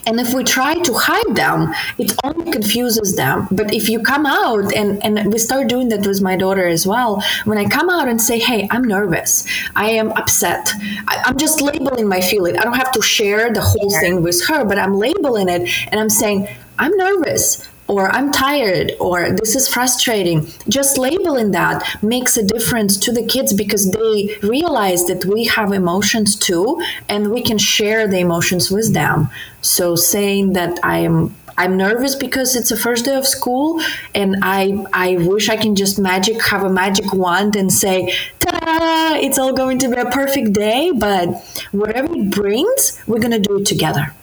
and 0.07 0.21
if 0.21 0.35
we 0.35 0.45
try 0.45 0.75
to 0.75 0.93
hide 0.95 1.35
them, 1.37 1.75
it 1.99 2.13
only 2.25 2.51
confuses 2.51 3.17
them. 3.17 3.49
But 3.51 3.73
if 3.73 3.89
you 3.89 4.01
come 4.03 4.27
out, 4.27 4.73
and, 4.75 5.03
and 5.05 5.33
we 5.33 5.39
start 5.39 5.69
doing 5.69 5.89
that 5.91 6.07
with 6.07 6.21
my 6.21 6.37
daughter 6.37 6.67
as 6.67 6.87
well, 6.87 7.23
when 7.45 7.59
I 7.59 7.67
come 7.67 7.91
out 7.91 8.09
and 8.09 8.21
say, 8.21 8.39
hey, 8.39 8.69
I'm 8.71 8.85
nervous, 8.85 9.47
I 9.77 9.91
am 9.91 10.13
upset, 10.13 10.71
I, 11.09 11.25
am 11.27 11.37
just 11.39 11.61
labeling 11.61 12.09
my 12.09 12.21
feeling. 12.21 12.59
I 12.59 12.63
don't 12.63 12.77
have 12.77 12.93
to 12.93 13.03
share 13.03 13.53
the 13.53 13.61
whole 13.61 13.91
thing 14.01 14.23
with 14.23 14.45
her, 14.47 14.65
but 14.65 14.79
I'm 14.79 14.95
labeling 14.95 15.49
it 15.49 15.69
and 15.91 16.01
I'm 16.01 16.11
saying, 16.11 16.49
I'm 16.79 16.97
nervous 16.97 17.69
or 17.91 18.09
I'm 18.09 18.31
tired, 18.31 18.93
or 19.01 19.33
this 19.33 19.57
is 19.57 19.67
frustrating. 19.67 20.47
Just 20.69 20.97
labeling 20.97 21.51
that 21.51 21.83
makes 22.03 22.37
a 22.37 22.45
difference 22.45 22.97
to 22.99 23.11
the 23.11 23.27
kids 23.27 23.53
because 23.53 23.91
they 23.91 24.39
realize 24.45 25.07
that 25.07 25.25
we 25.25 25.47
have 25.47 25.73
emotions 25.73 26.37
too, 26.37 26.81
and 27.09 27.33
we 27.33 27.43
can 27.43 27.59
share 27.59 28.07
the 28.07 28.21
emotions 28.21 28.71
with 28.71 28.95
them. 28.95 29.29
So 29.61 29.97
saying 29.97 30.53
that 30.53 30.79
I 30.85 30.99
am 30.99 31.35
I'm 31.59 31.77
nervous 31.77 32.15
because 32.15 32.55
it's 32.55 32.71
the 32.71 32.77
first 32.77 33.07
day 33.07 33.17
of 33.17 33.27
school 33.27 33.83
and 34.15 34.37
I 34.41 34.87
I 34.95 35.17
wish 35.17 35.49
I 35.49 35.57
can 35.57 35.75
just 35.75 35.99
magic 35.99 36.41
have 36.47 36.63
a 36.63 36.71
magic 36.71 37.13
wand 37.13 37.57
and 37.57 37.71
say 37.71 38.15
ta 38.39 39.19
it's 39.21 39.39
all 39.39 39.53
going 39.53 39.79
to 39.81 39.89
be 39.89 39.97
a 39.97 40.11
perfect 40.11 40.55
day 40.55 40.91
but 40.97 41.27
whatever 41.73 42.17
it 42.17 42.31
brings 42.31 42.99
we're 43.07 43.19
to 43.19 43.41
do 43.41 43.59
it 43.59 43.67
together. 43.67 44.15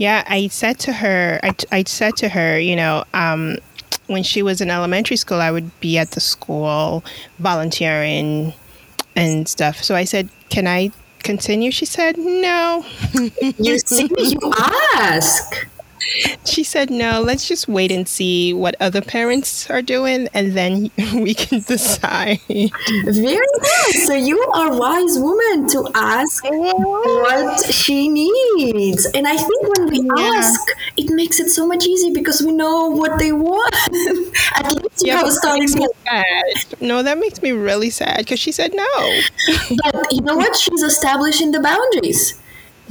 Yeah, 0.00 0.24
I 0.26 0.48
said 0.48 0.78
to 0.78 0.94
her, 0.94 1.38
I, 1.42 1.54
I 1.70 1.84
said 1.84 2.16
to 2.16 2.30
her, 2.30 2.58
you 2.58 2.74
know, 2.74 3.04
um, 3.12 3.58
when 4.06 4.22
she 4.22 4.42
was 4.42 4.62
in 4.62 4.70
elementary 4.70 5.18
school, 5.18 5.42
I 5.42 5.50
would 5.50 5.78
be 5.80 5.98
at 5.98 6.12
the 6.12 6.20
school 6.20 7.04
volunteering 7.38 8.54
and 9.14 9.46
stuff. 9.46 9.76
So 9.84 9.94
I 9.94 10.04
said, 10.04 10.30
can 10.48 10.66
I 10.66 10.90
continue? 11.18 11.70
She 11.70 11.84
said, 11.84 12.16
no. 12.16 12.82
you 13.58 13.78
see, 13.78 14.08
you 14.16 14.38
ask 14.94 15.68
she 16.44 16.64
said, 16.64 16.90
no, 16.90 17.20
let's 17.20 17.46
just 17.46 17.68
wait 17.68 17.92
and 17.92 18.08
see 18.08 18.52
what 18.52 18.74
other 18.80 19.00
parents 19.00 19.68
are 19.70 19.82
doing 19.82 20.28
and 20.34 20.52
then 20.56 20.90
we 21.14 21.34
can 21.34 21.60
decide. 21.60 22.40
Very 22.48 23.36
good. 23.36 23.94
So 24.06 24.14
you 24.14 24.40
are 24.54 24.72
a 24.72 24.76
wise 24.76 25.18
woman 25.18 25.68
to 25.68 25.88
ask 25.94 26.44
what 26.44 27.64
she 27.72 28.08
needs. 28.08 29.06
And 29.14 29.26
I 29.26 29.36
think 29.36 29.76
when 29.76 29.88
we 29.88 29.98
yeah. 29.98 30.38
ask, 30.38 30.60
it 30.96 31.10
makes 31.10 31.40
it 31.40 31.50
so 31.50 31.66
much 31.66 31.86
easier 31.86 32.12
because 32.12 32.42
we 32.42 32.52
know 32.52 32.88
what 32.88 33.18
they 33.18 33.32
want. 33.32 33.74
At 34.56 34.72
least 34.74 35.02
you 35.02 35.12
yeah, 35.12 35.18
have 35.18 35.26
a 35.26 35.32
starting 35.32 35.68
point. 35.68 36.80
No, 36.80 37.02
that 37.02 37.18
makes 37.18 37.42
me 37.42 37.52
really 37.52 37.90
sad 37.90 38.18
because 38.18 38.40
she 38.40 38.52
said 38.52 38.74
no. 38.74 39.20
but 39.92 40.12
you 40.12 40.22
know 40.22 40.36
what? 40.36 40.56
She's 40.56 40.82
establishing 40.82 41.52
the 41.52 41.60
boundaries. 41.60 42.40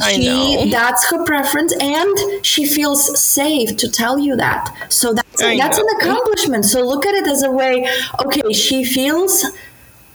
I 0.01 0.13
she 0.13 0.25
know. 0.25 0.65
that's 0.71 1.09
her 1.09 1.23
preference 1.25 1.73
and 1.79 2.45
she 2.45 2.65
feels 2.65 3.19
safe 3.19 3.75
to 3.77 3.89
tell 3.89 4.17
you 4.17 4.35
that 4.37 4.73
so 4.89 5.13
that's 5.13 5.41
I 5.43 5.57
that's 5.57 5.77
know. 5.77 5.85
an 5.87 5.95
accomplishment 6.01 6.65
so 6.65 6.81
look 6.81 7.05
at 7.05 7.15
it 7.15 7.27
as 7.27 7.43
a 7.43 7.51
way 7.51 7.87
okay 8.23 8.53
she 8.53 8.83
feels 8.83 9.45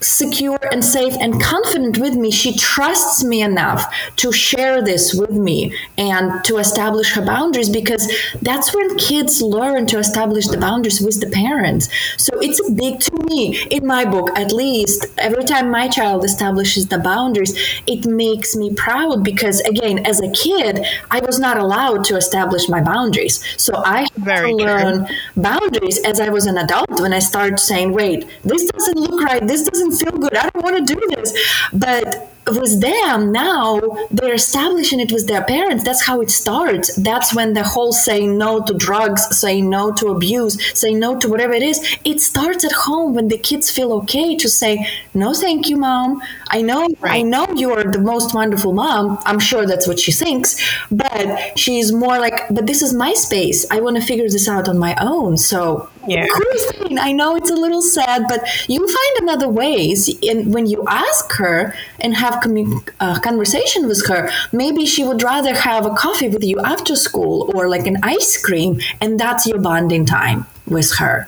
secure 0.05 0.59
and 0.73 0.85
safe 0.85 1.15
and 1.21 1.41
confident 1.43 1.99
with 1.99 2.15
me. 2.15 2.31
She 2.31 2.57
trusts 2.57 3.25
me 3.25 3.43
enough 3.43 3.93
to 4.17 4.33
share 4.33 4.83
this 4.83 5.15
with 5.15 5.33
me 5.33 5.77
and 5.99 6.45
to 6.45 6.59
establish 6.59 7.13
her 7.15 7.25
boundaries 7.25 7.69
because 7.69 8.13
that's 8.43 8.75
when 8.75 8.97
kids 8.97 9.43
learn 9.43 9.87
to 9.87 9.99
establish 9.99 10.49
the 10.49 10.59
boundaries 10.59 11.01
with 11.01 11.21
the 11.21 11.31
parents. 11.31 11.89
So 12.17 12.39
it's 12.41 12.61
a 12.61 12.73
big 12.73 13.01
to 13.01 13.13
me, 13.29 13.63
in 13.71 13.87
my 13.87 14.05
book 14.05 14.31
at 14.37 14.53
least, 14.53 15.07
every 15.19 15.45
time 15.45 15.71
my 15.71 15.89
child 15.89 16.25
establishes 16.25 16.89
the 16.89 16.99
boundaries, 16.99 17.55
it 17.87 18.07
makes 18.07 18.55
me 18.57 18.75
proud 18.75 19.25
because 19.25 19.61
again, 19.61 20.05
as 20.07 20.21
a 20.21 20.31
kid, 20.31 20.85
I 21.11 21.21
was 21.21 21.39
not 21.39 21.57
allowed 21.59 22.05
to 22.07 22.17
establish 22.17 22.69
my 22.69 22.83
boundaries. 22.83 23.43
So 23.57 23.83
I 23.85 24.01
had 24.03 24.13
Very 24.17 24.51
to 24.51 24.57
learn 24.57 25.09
boundaries 25.37 25.99
as 26.05 26.21
I 26.21 26.29
was 26.29 26.47
an 26.47 26.59
adult 26.59 27.01
when 27.01 27.13
I 27.13 27.19
started 27.19 27.59
saying, 27.59 27.93
wait, 27.93 28.27
this 28.43 28.65
doesn't 28.71 28.99
look 28.99 29.23
right, 29.23 29.47
this 29.47 29.63
doesn't 29.63 29.93
feel 29.95 30.13
good. 30.13 30.37
I 30.37 30.49
don't 30.51 30.65
want 30.65 30.87
to 30.87 30.95
do 30.95 31.01
this. 31.15 31.33
But 31.73 32.35
with 32.53 32.81
them 32.81 33.33
now 33.33 33.81
they're 34.11 34.35
establishing 34.35 35.01
it 35.01 35.11
with 35.11 35.27
their 35.27 35.43
parents 35.45 35.83
that's 35.83 36.05
how 36.05 36.21
it 36.21 36.31
starts 36.31 36.95
that's 36.97 37.35
when 37.35 37.55
the 37.55 37.63
whole 37.63 37.93
saying 37.93 38.37
no 38.37 38.63
to 38.63 38.75
drugs 38.75 39.35
saying 39.37 39.69
no 39.71 39.93
to 39.93 40.09
abuse 40.09 40.59
saying 40.79 40.99
no 40.99 41.19
to 41.19 41.29
whatever 41.29 41.55
it 41.55 41.63
is 41.63 41.97
it 42.05 42.21
starts 42.21 42.65
at 42.65 42.73
home 42.73 43.15
when 43.15 43.29
the 43.29 43.39
kids 43.39 43.71
feel 43.71 43.93
okay 43.93 44.37
to 44.37 44.49
say 44.49 44.87
no 45.15 45.33
thank 45.33 45.69
you 45.71 45.77
mom 45.77 46.21
i 46.59 46.61
know 46.69 46.83
right. 47.01 47.15
i 47.19 47.23
know 47.23 47.47
you 47.63 47.69
are 47.77 47.85
the 47.97 48.05
most 48.13 48.35
wonderful 48.35 48.73
mom 48.73 49.19
i'm 49.27 49.41
sure 49.51 49.65
that's 49.67 49.87
what 49.87 49.99
she 50.05 50.13
thinks 50.13 50.49
but 50.91 51.59
she's 51.59 51.93
more 51.93 52.19
like 52.19 52.39
but 52.57 52.67
this 52.67 52.81
is 52.87 52.93
my 52.95 53.13
space 53.27 53.67
i 53.71 53.81
want 53.81 53.97
to 53.97 54.03
figure 54.11 54.29
this 54.37 54.49
out 54.49 54.69
on 54.69 54.79
my 54.79 54.95
own 55.01 55.37
so 55.37 55.89
yeah. 56.07 56.27
Christine, 56.29 56.99
I 56.99 57.13
know 57.13 57.37
it's 57.37 57.51
a 57.51 57.55
little 57.55 57.83
sad, 57.83 58.25
but 58.29 58.47
you 58.69 58.79
find 58.79 59.23
another 59.23 59.49
ways. 59.49 60.11
And 60.23 60.53
when 60.53 60.67
you 60.67 60.85
ask 60.89 61.33
her 61.35 61.75
and 62.01 62.15
have 62.15 62.41
commun- 62.43 62.83
uh, 63.01 63.21
conversation 63.21 63.89
with 63.89 64.07
her, 64.09 64.31
maybe 64.53 64.87
she 64.87 65.05
would 65.05 65.23
rather 65.23 65.55
have 65.55 65.87
a 65.87 65.95
coffee 65.95 66.29
with 66.29 66.45
you 66.45 66.61
after 66.61 66.97
school 66.97 67.51
or 67.55 67.69
like 67.69 67.87
an 67.87 67.99
ice 68.03 68.43
cream, 68.43 68.81
and 69.01 69.19
that's 69.19 69.47
your 69.47 69.59
bonding 69.59 70.05
time 70.05 70.47
with 70.67 70.93
her. 70.97 71.27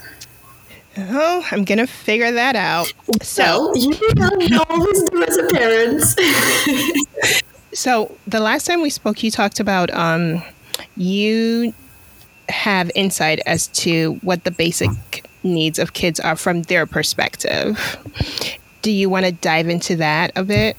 Oh, 0.99 1.47
I'm 1.51 1.65
gonna 1.65 1.87
figure 1.87 2.33
that 2.33 2.57
out. 2.57 2.93
So 3.23 3.73
well, 3.75 3.77
you 3.77 4.49
know, 4.49 4.65
always 4.69 5.03
do 5.05 5.23
as 5.23 5.37
a 5.37 5.47
parent. 5.49 6.03
so 7.73 8.17
the 8.27 8.41
last 8.41 8.67
time 8.67 8.83
we 8.83 8.91
spoke, 8.91 9.23
you 9.23 9.31
talked 9.31 9.61
about 9.61 9.93
um, 9.93 10.43
you 10.97 11.75
have 12.49 12.91
insight 12.95 13.41
as 13.47 13.67
to 13.69 14.15
what 14.23 14.45
the 14.45 14.51
basic 14.51 14.91
needs 15.43 15.79
of 15.79 15.93
kids 15.93 16.19
are 16.21 16.37
from 16.37 16.63
their 16.63 16.87
perspective. 16.87 17.99
Do 18.83 18.91
you 18.91 19.11
want 19.11 19.27
to 19.27 19.33
dive 19.33 19.69
into 19.69 19.97
that 19.97 20.33
a 20.37 20.45
bit? 20.45 20.77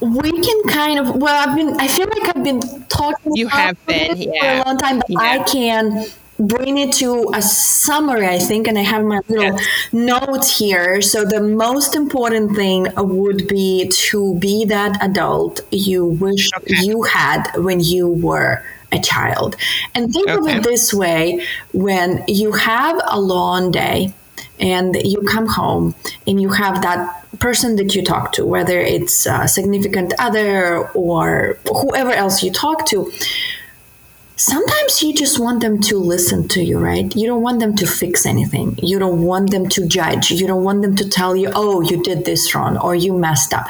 We 0.00 0.30
can 0.30 0.62
kind 0.68 0.98
of 0.98 1.16
well, 1.16 1.48
I've 1.48 1.56
been 1.56 1.78
I 1.78 1.88
feel 1.88 2.08
like 2.08 2.36
I've 2.36 2.44
been 2.44 2.60
talking 2.88 3.36
you 3.36 3.48
have 3.48 3.84
been 3.86 4.16
yeah. 4.16 4.62
for 4.62 4.62
a 4.62 4.68
long 4.68 4.78
time, 4.78 4.98
but 4.98 5.10
yeah. 5.10 5.18
I 5.20 5.42
can 5.44 6.06
bring 6.42 6.78
it 6.78 6.92
to 6.94 7.30
a 7.34 7.42
summary, 7.42 8.26
I 8.26 8.38
think, 8.38 8.68
and 8.68 8.78
I 8.78 8.82
have 8.82 9.04
my 9.04 9.20
little 9.28 9.58
yes. 9.58 9.92
notes 9.92 10.58
here. 10.58 11.00
So 11.00 11.24
the 11.24 11.40
most 11.40 11.94
important 11.94 12.56
thing 12.56 12.88
would 12.96 13.48
be 13.48 13.88
to 13.88 14.34
be 14.38 14.64
that 14.66 15.02
adult 15.02 15.60
you 15.70 16.06
wish 16.06 16.50
okay. 16.54 16.74
you 16.80 17.02
had 17.02 17.50
when 17.56 17.80
you 17.80 18.08
were 18.08 18.64
a 18.90 19.00
child. 19.00 19.56
And 19.94 20.12
think 20.12 20.28
okay. 20.28 20.38
of 20.38 20.58
it 20.58 20.62
this 20.64 20.92
way 20.92 21.44
when 21.72 22.24
you 22.28 22.52
have 22.52 23.00
a 23.06 23.20
long 23.20 23.70
day 23.70 24.12
and 24.60 24.94
you 25.02 25.22
come 25.22 25.46
home 25.46 25.94
and 26.26 26.40
you 26.40 26.50
have 26.50 26.82
that 26.82 27.22
person 27.38 27.76
that 27.76 27.94
you 27.94 28.04
talk 28.04 28.32
to, 28.32 28.44
whether 28.44 28.78
it's 28.78 29.26
a 29.26 29.48
significant 29.48 30.12
other 30.18 30.88
or 30.90 31.58
whoever 31.66 32.10
else 32.10 32.42
you 32.42 32.52
talk 32.52 32.86
to, 32.86 33.10
sometimes 34.36 35.02
you 35.02 35.14
just 35.14 35.38
want 35.38 35.60
them 35.60 35.80
to 35.82 35.98
listen 35.98 36.48
to 36.48 36.62
you, 36.62 36.78
right? 36.78 37.14
You 37.14 37.26
don't 37.26 37.42
want 37.42 37.60
them 37.60 37.76
to 37.76 37.86
fix 37.86 38.26
anything. 38.26 38.78
You 38.82 38.98
don't 38.98 39.22
want 39.22 39.50
them 39.50 39.68
to 39.70 39.86
judge. 39.86 40.30
You 40.30 40.46
don't 40.46 40.64
want 40.64 40.82
them 40.82 40.96
to 40.96 41.08
tell 41.08 41.36
you, 41.36 41.50
oh, 41.54 41.80
you 41.80 42.02
did 42.02 42.24
this 42.24 42.54
wrong 42.54 42.76
or 42.76 42.94
you 42.94 43.16
messed 43.16 43.54
up 43.54 43.66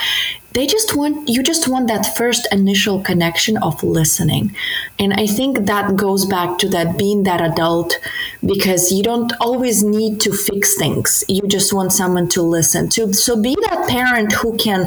they 0.55 0.67
just 0.67 0.95
want 0.95 1.29
you 1.29 1.43
just 1.43 1.69
want 1.69 1.89
that 1.89 2.17
first 2.17 2.47
initial 2.53 3.01
connection 3.01 3.57
of 3.59 3.83
listening 3.83 4.55
and 4.99 5.13
i 5.15 5.27
think 5.27 5.67
that 5.67 5.97
goes 5.97 6.27
back 6.27 6.59
to 6.59 6.69
that 6.69 6.99
being 6.99 7.23
that 7.23 7.41
adult 7.41 7.99
because 8.45 8.93
you 8.93 9.03
don't 9.03 9.33
always 9.41 9.83
need 9.83 10.21
to 10.21 10.33
fix 10.33 10.77
things 10.77 11.25
you 11.29 11.43
just 11.49 11.73
want 11.73 11.93
someone 11.93 12.29
to 12.29 12.43
listen 12.43 12.89
to 12.89 13.13
so 13.13 13.41
be 13.41 13.57
that 13.69 13.89
parent 13.89 14.33
who 14.33 14.57
can 14.57 14.87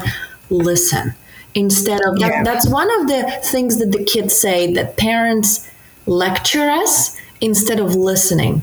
listen 0.49 1.13
instead 1.55 2.01
of 2.05 2.17
yeah. 2.17 2.43
that's 2.43 2.69
one 2.69 2.89
of 3.01 3.07
the 3.07 3.39
things 3.43 3.79
that 3.79 3.91
the 3.91 4.03
kids 4.03 4.35
say 4.35 4.71
that 4.73 4.97
parents 4.97 5.69
lecture 6.05 6.69
us 6.69 7.17
instead 7.41 7.79
of 7.79 7.95
listening 7.95 8.61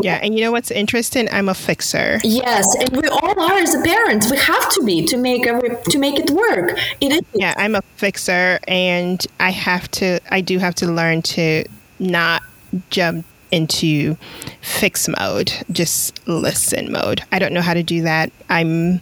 yeah, 0.00 0.18
and 0.22 0.36
you 0.36 0.44
know 0.44 0.52
what's 0.52 0.70
interesting? 0.70 1.28
I'm 1.30 1.48
a 1.48 1.54
fixer. 1.54 2.20
Yes, 2.22 2.74
and 2.76 2.96
we 2.96 3.08
all 3.08 3.40
are 3.40 3.58
as 3.58 3.74
a 3.74 3.82
parent. 3.82 4.26
We 4.30 4.36
have 4.36 4.70
to 4.70 4.82
be 4.84 5.04
to 5.06 5.16
make 5.16 5.46
every 5.46 5.76
to 5.90 5.98
make 5.98 6.18
it 6.18 6.30
work. 6.30 6.78
It 7.00 7.12
is. 7.12 7.22
Yeah, 7.34 7.54
I'm 7.56 7.74
a 7.74 7.82
fixer, 7.96 8.58
and 8.66 9.24
I 9.40 9.50
have 9.50 9.90
to. 9.92 10.20
I 10.30 10.40
do 10.40 10.58
have 10.58 10.74
to 10.76 10.86
learn 10.86 11.22
to 11.22 11.64
not 11.98 12.42
jump 12.90 13.26
into 13.50 14.16
fix 14.62 15.08
mode, 15.20 15.52
just 15.70 16.26
listen 16.26 16.90
mode. 16.90 17.22
I 17.30 17.38
don't 17.38 17.52
know 17.52 17.60
how 17.60 17.74
to 17.74 17.82
do 17.82 18.02
that. 18.02 18.32
I'm 18.48 19.00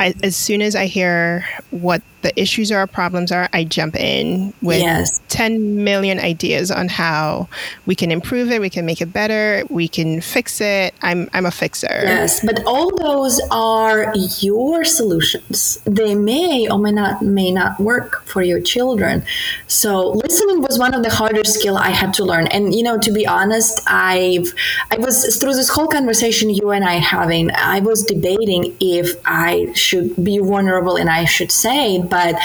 I, 0.00 0.14
as 0.22 0.34
soon 0.34 0.62
as 0.62 0.74
I 0.74 0.86
hear 0.86 1.44
what 1.70 2.02
the 2.22 2.38
issues 2.40 2.70
or 2.70 2.86
problems 2.86 3.32
are, 3.32 3.48
I 3.52 3.64
jump 3.64 3.96
in 3.96 4.52
with 4.62 4.80
yes. 4.80 5.20
10 5.28 5.84
million 5.84 6.18
ideas 6.18 6.70
on 6.70 6.88
how 6.88 7.48
we 7.86 7.94
can 7.94 8.10
improve 8.10 8.50
it, 8.50 8.60
we 8.60 8.70
can 8.70 8.86
make 8.86 9.00
it 9.00 9.12
better, 9.12 9.64
we 9.70 9.88
can 9.88 10.20
fix 10.20 10.60
it. 10.60 10.94
I'm, 11.02 11.28
I'm 11.32 11.46
a 11.46 11.50
fixer. 11.50 11.88
Yes, 11.88 12.44
but 12.44 12.62
all 12.64 12.96
those 12.96 13.40
are 13.50 14.12
your 14.40 14.84
solutions. 14.84 15.80
They 15.84 16.14
may 16.14 16.68
or 16.68 16.78
may 16.78 16.92
not 16.92 17.22
may 17.22 17.50
not 17.50 17.78
work 17.80 18.24
for 18.26 18.42
your 18.42 18.60
children. 18.60 19.24
So 19.66 20.10
listening 20.10 20.62
was 20.62 20.78
one 20.78 20.94
of 20.94 21.02
the 21.02 21.10
harder 21.10 21.44
skill 21.44 21.76
I 21.76 21.90
had 21.90 22.14
to 22.14 22.24
learn. 22.24 22.46
And 22.48 22.74
you 22.74 22.82
know, 22.82 22.98
to 22.98 23.12
be 23.12 23.26
honest, 23.26 23.80
I've 23.86 24.52
I 24.90 24.96
was 24.98 25.36
through 25.38 25.54
this 25.54 25.68
whole 25.68 25.88
conversation 25.88 26.50
you 26.50 26.70
and 26.70 26.84
I 26.84 26.94
having, 26.94 27.50
I 27.52 27.80
was 27.80 28.04
debating 28.04 28.76
if 28.80 29.16
I 29.24 29.72
should 29.74 30.22
be 30.22 30.38
vulnerable 30.38 30.96
and 30.96 31.08
I 31.08 31.24
should 31.24 31.52
say 31.52 32.02
but 32.10 32.36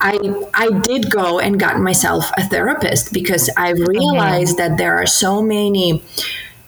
I 0.00 0.18
I 0.54 0.70
did 0.80 1.10
go 1.10 1.38
and 1.38 1.58
got 1.58 1.78
myself 1.78 2.30
a 2.36 2.48
therapist 2.48 3.12
because 3.12 3.50
I 3.56 3.70
realized 3.70 4.56
that 4.58 4.78
there 4.78 4.96
are 4.96 5.06
so 5.06 5.42
many 5.42 6.02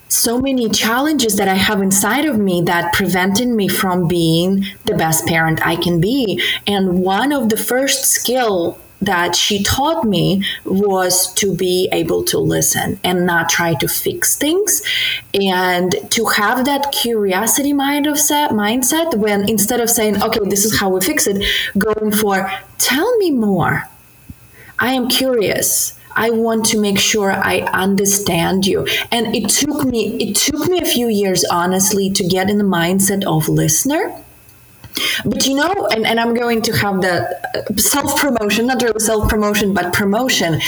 so 0.08 0.38
many 0.38 0.68
challenges 0.68 1.36
that 1.36 1.48
I 1.48 1.54
have 1.54 1.80
inside 1.80 2.26
of 2.26 2.38
me 2.38 2.60
that 2.66 2.92
prevented 2.92 3.48
me 3.48 3.66
from 3.68 4.08
being 4.08 4.66
the 4.84 4.94
best 4.94 5.26
parent 5.26 5.66
I 5.66 5.76
can 5.76 6.00
be. 6.00 6.42
And 6.66 6.98
one 7.00 7.32
of 7.32 7.48
the 7.48 7.56
first 7.56 8.04
skill 8.04 8.78
that 9.02 9.34
she 9.34 9.62
taught 9.62 10.04
me 10.04 10.44
was 10.64 11.32
to 11.34 11.54
be 11.54 11.88
able 11.92 12.24
to 12.24 12.38
listen 12.38 12.98
and 13.02 13.26
not 13.26 13.48
try 13.48 13.74
to 13.74 13.88
fix 13.88 14.36
things. 14.36 14.82
And 15.34 15.94
to 16.10 16.26
have 16.26 16.64
that 16.64 16.92
curiosity 16.92 17.72
mind 17.72 18.06
of 18.06 18.18
set, 18.18 18.50
mindset 18.52 19.14
when 19.16 19.48
instead 19.48 19.80
of 19.80 19.90
saying 19.90 20.22
okay 20.22 20.40
this 20.44 20.64
is 20.64 20.78
how 20.78 20.90
we 20.90 21.00
fix 21.00 21.26
it 21.26 21.44
going 21.76 22.12
for 22.12 22.50
tell 22.78 23.16
me 23.18 23.30
more. 23.30 23.88
I 24.78 24.92
am 24.92 25.08
curious. 25.08 25.98
I 26.14 26.30
want 26.30 26.66
to 26.66 26.80
make 26.80 26.98
sure 26.98 27.32
I 27.32 27.60
understand 27.72 28.66
you. 28.66 28.86
And 29.10 29.34
it 29.34 29.48
took 29.48 29.84
me 29.84 30.16
it 30.22 30.36
took 30.36 30.68
me 30.68 30.80
a 30.80 30.84
few 30.84 31.08
years 31.08 31.44
honestly 31.44 32.10
to 32.10 32.24
get 32.24 32.50
in 32.50 32.58
the 32.58 32.64
mindset 32.64 33.24
of 33.24 33.48
listener 33.48 34.21
But 35.24 35.46
you 35.46 35.54
know, 35.54 35.88
and, 35.92 36.06
and 36.06 36.20
I'm 36.20 36.34
going 36.34 36.62
to 36.62 36.72
have 36.72 37.00
the 37.00 37.14
uh, 37.54 37.76
self 37.76 38.18
promotion, 38.18 38.66
not 38.66 38.82
really 38.82 39.00
self 39.00 39.28
promotion, 39.28 39.74
but 39.74 39.92
promotion 39.92 40.60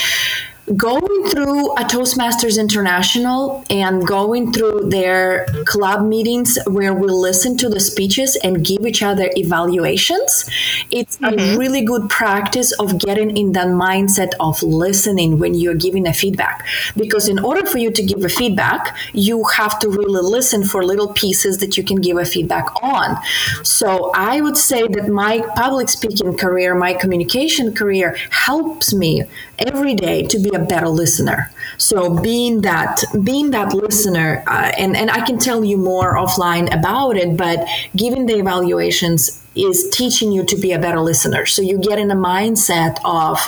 going 0.77 1.29
through 1.29 1.73
a 1.75 1.85
Toastmasters 1.85 2.59
International 2.59 3.65
and 3.69 4.07
going 4.07 4.51
through 4.51 4.89
their 4.89 5.47
club 5.67 6.07
meetings 6.07 6.59
where 6.67 6.95
we 6.95 7.07
listen 7.07 7.57
to 7.59 7.69
the 7.69 7.81
speeches 7.81 8.37
and 8.37 8.65
give 8.65 8.87
each 8.87 9.03
other 9.03 9.31
evaluations, 9.37 10.49
it's 10.91 11.19
mm-hmm. 11.19 11.39
a 11.39 11.59
really 11.59 11.85
good 11.85 12.09
practice 12.09 12.73
of 12.81 12.99
getting 12.99 13.37
in 13.37 13.53
that 13.53 13.69
mindset 13.69 14.33
of 14.41 14.63
listening 14.63 15.39
when 15.39 15.55
you're 15.55 15.75
giving 15.75 16.07
a 16.07 16.15
feedback. 16.15 16.67
Because 16.97 17.29
in 17.29 17.39
order 17.39 17.67
for 17.67 17.79
you 17.79 17.91
to 17.91 18.03
give 18.03 18.25
a 18.25 18.29
feedback, 18.29 18.97
you 19.13 19.45
have 19.45 19.79
to 19.81 19.91
really 19.91 20.23
listen 20.23 20.65
for 20.65 20.83
little 20.83 21.13
pieces 21.13 21.59
that 21.59 21.77
you 21.77 21.85
can 21.85 22.01
give 22.01 22.17
a 22.17 22.25
feedback 22.25 22.83
on. 22.83 23.19
So 23.65 24.13
I 24.15 24.41
would 24.41 24.57
say 24.57 24.89
that 24.89 25.09
my 25.09 25.41
public 25.57 25.91
speaking 25.91 26.39
career, 26.39 26.75
my 26.75 26.95
communication 26.95 27.75
career 27.75 28.17
helps 28.31 28.95
me 28.95 29.25
every 29.59 29.95
day 29.95 30.23
to 30.23 30.39
be 30.39 30.51
a 30.55 30.59
better 30.59 30.89
listener. 30.89 31.51
So 31.79 32.19
being 32.19 32.63
that 32.63 33.03
being 33.23 33.51
that 33.51 33.73
listener, 33.75 34.43
uh, 34.47 34.73
and 34.79 34.97
and 34.97 35.11
I 35.11 35.25
can 35.25 35.39
tell 35.39 35.65
you 35.65 35.77
more 35.77 36.17
offline 36.17 36.73
about 36.77 37.17
it, 37.17 37.37
but 37.37 37.67
giving 37.97 38.27
the 38.27 38.39
evaluations 38.39 39.43
is 39.55 39.89
teaching 39.91 40.33
you 40.33 40.45
to 40.45 40.57
be 40.57 40.73
a 40.73 40.79
better 40.79 41.01
listener. 41.01 41.47
So 41.47 41.63
you 41.63 41.79
get 41.79 41.99
in 41.99 42.11
a 42.11 42.17
mindset 42.17 42.99
of, 43.05 43.39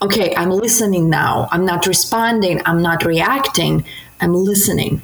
okay, 0.00 0.34
I'm 0.36 0.50
listening 0.50 1.10
now. 1.10 1.48
I'm 1.50 1.64
not 1.64 1.86
responding. 1.86 2.62
I'm 2.66 2.82
not 2.82 3.04
reacting. 3.04 3.84
I'm 4.20 4.34
listening 4.34 5.02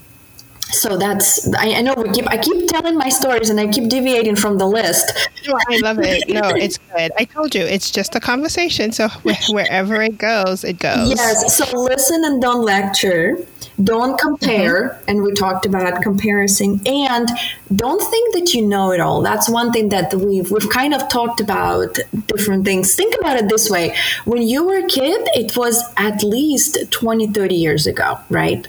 so 0.72 0.96
that's 0.96 1.52
I, 1.54 1.74
I, 1.74 1.80
know 1.80 1.94
we 1.94 2.10
keep 2.10 2.28
I 2.28 2.38
keep 2.38 2.66
telling 2.68 2.96
my 2.96 3.08
stories 3.08 3.50
and 3.50 3.60
I 3.60 3.68
keep 3.68 3.88
deviating 3.88 4.36
from 4.36 4.58
the 4.58 4.66
list. 4.66 5.28
No, 5.46 5.54
I 5.68 5.78
love 5.78 5.98
it. 6.00 6.28
No, 6.28 6.48
it's 6.48 6.78
good. 6.78 7.12
I 7.16 7.24
told 7.24 7.54
you 7.54 7.62
it's 7.62 7.90
just 7.90 8.16
a 8.16 8.20
conversation. 8.20 8.90
So 8.90 9.08
wherever 9.50 10.02
it 10.02 10.18
goes, 10.18 10.64
it 10.64 10.80
goes. 10.80 11.10
Yes. 11.10 11.56
So 11.56 11.78
listen 11.78 12.24
and 12.24 12.42
don't 12.42 12.62
lecture. 12.62 13.38
Don't 13.82 14.18
compare. 14.18 14.88
Mm-hmm. 14.88 15.10
And 15.10 15.22
we 15.22 15.32
talked 15.34 15.66
about 15.66 16.02
comparison. 16.02 16.80
And 16.84 17.28
don't 17.74 18.02
think 18.02 18.34
that 18.34 18.54
you 18.54 18.66
know 18.66 18.90
it 18.90 19.00
all. 19.00 19.22
That's 19.22 19.48
one 19.48 19.70
thing 19.70 19.90
that 19.90 20.12
we've 20.14 20.50
we've 20.50 20.68
kind 20.70 20.94
of 20.94 21.08
talked 21.08 21.40
about 21.40 21.96
different 22.26 22.64
things. 22.64 22.96
Think 22.96 23.14
about 23.20 23.36
it 23.36 23.48
this 23.48 23.70
way. 23.70 23.94
When 24.24 24.42
you 24.42 24.64
were 24.64 24.78
a 24.78 24.86
kid, 24.88 25.28
it 25.34 25.56
was 25.56 25.80
at 25.96 26.24
least 26.24 26.90
20, 26.90 27.28
30 27.28 27.54
years 27.54 27.86
ago, 27.86 28.18
right? 28.30 28.66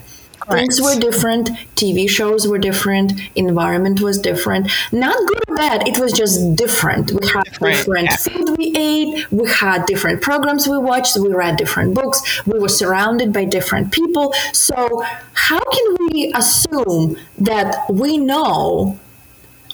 Things 0.50 0.82
were 0.82 0.96
different, 0.96 1.50
TV 1.76 2.10
shows 2.10 2.48
were 2.48 2.58
different, 2.58 3.14
environment 3.36 4.02
was 4.02 4.20
different. 4.20 4.72
Not 4.92 5.18
good 5.28 5.44
or 5.48 5.56
bad, 5.56 5.88
it 5.88 5.98
was 6.00 6.14
just 6.14 6.56
different. 6.56 7.12
We 7.12 7.28
had 7.28 7.44
different, 7.44 7.76
different 7.76 8.10
yeah. 8.10 8.16
food 8.16 8.58
we 8.58 8.74
ate, 8.76 9.32
we 9.32 9.50
had 9.50 9.86
different 9.86 10.22
programs 10.22 10.68
we 10.68 10.78
watched, 10.78 11.18
we 11.18 11.34
read 11.34 11.58
different 11.58 11.96
books, 11.96 12.46
we 12.46 12.60
were 12.60 12.70
surrounded 12.70 13.34
by 13.34 13.46
different 13.46 13.92
people. 13.92 14.34
So, 14.54 15.04
how 15.34 15.60
can 15.60 15.98
we 16.12 16.32
assume 16.36 17.18
that 17.38 17.86
we 17.90 18.18
know 18.18 19.00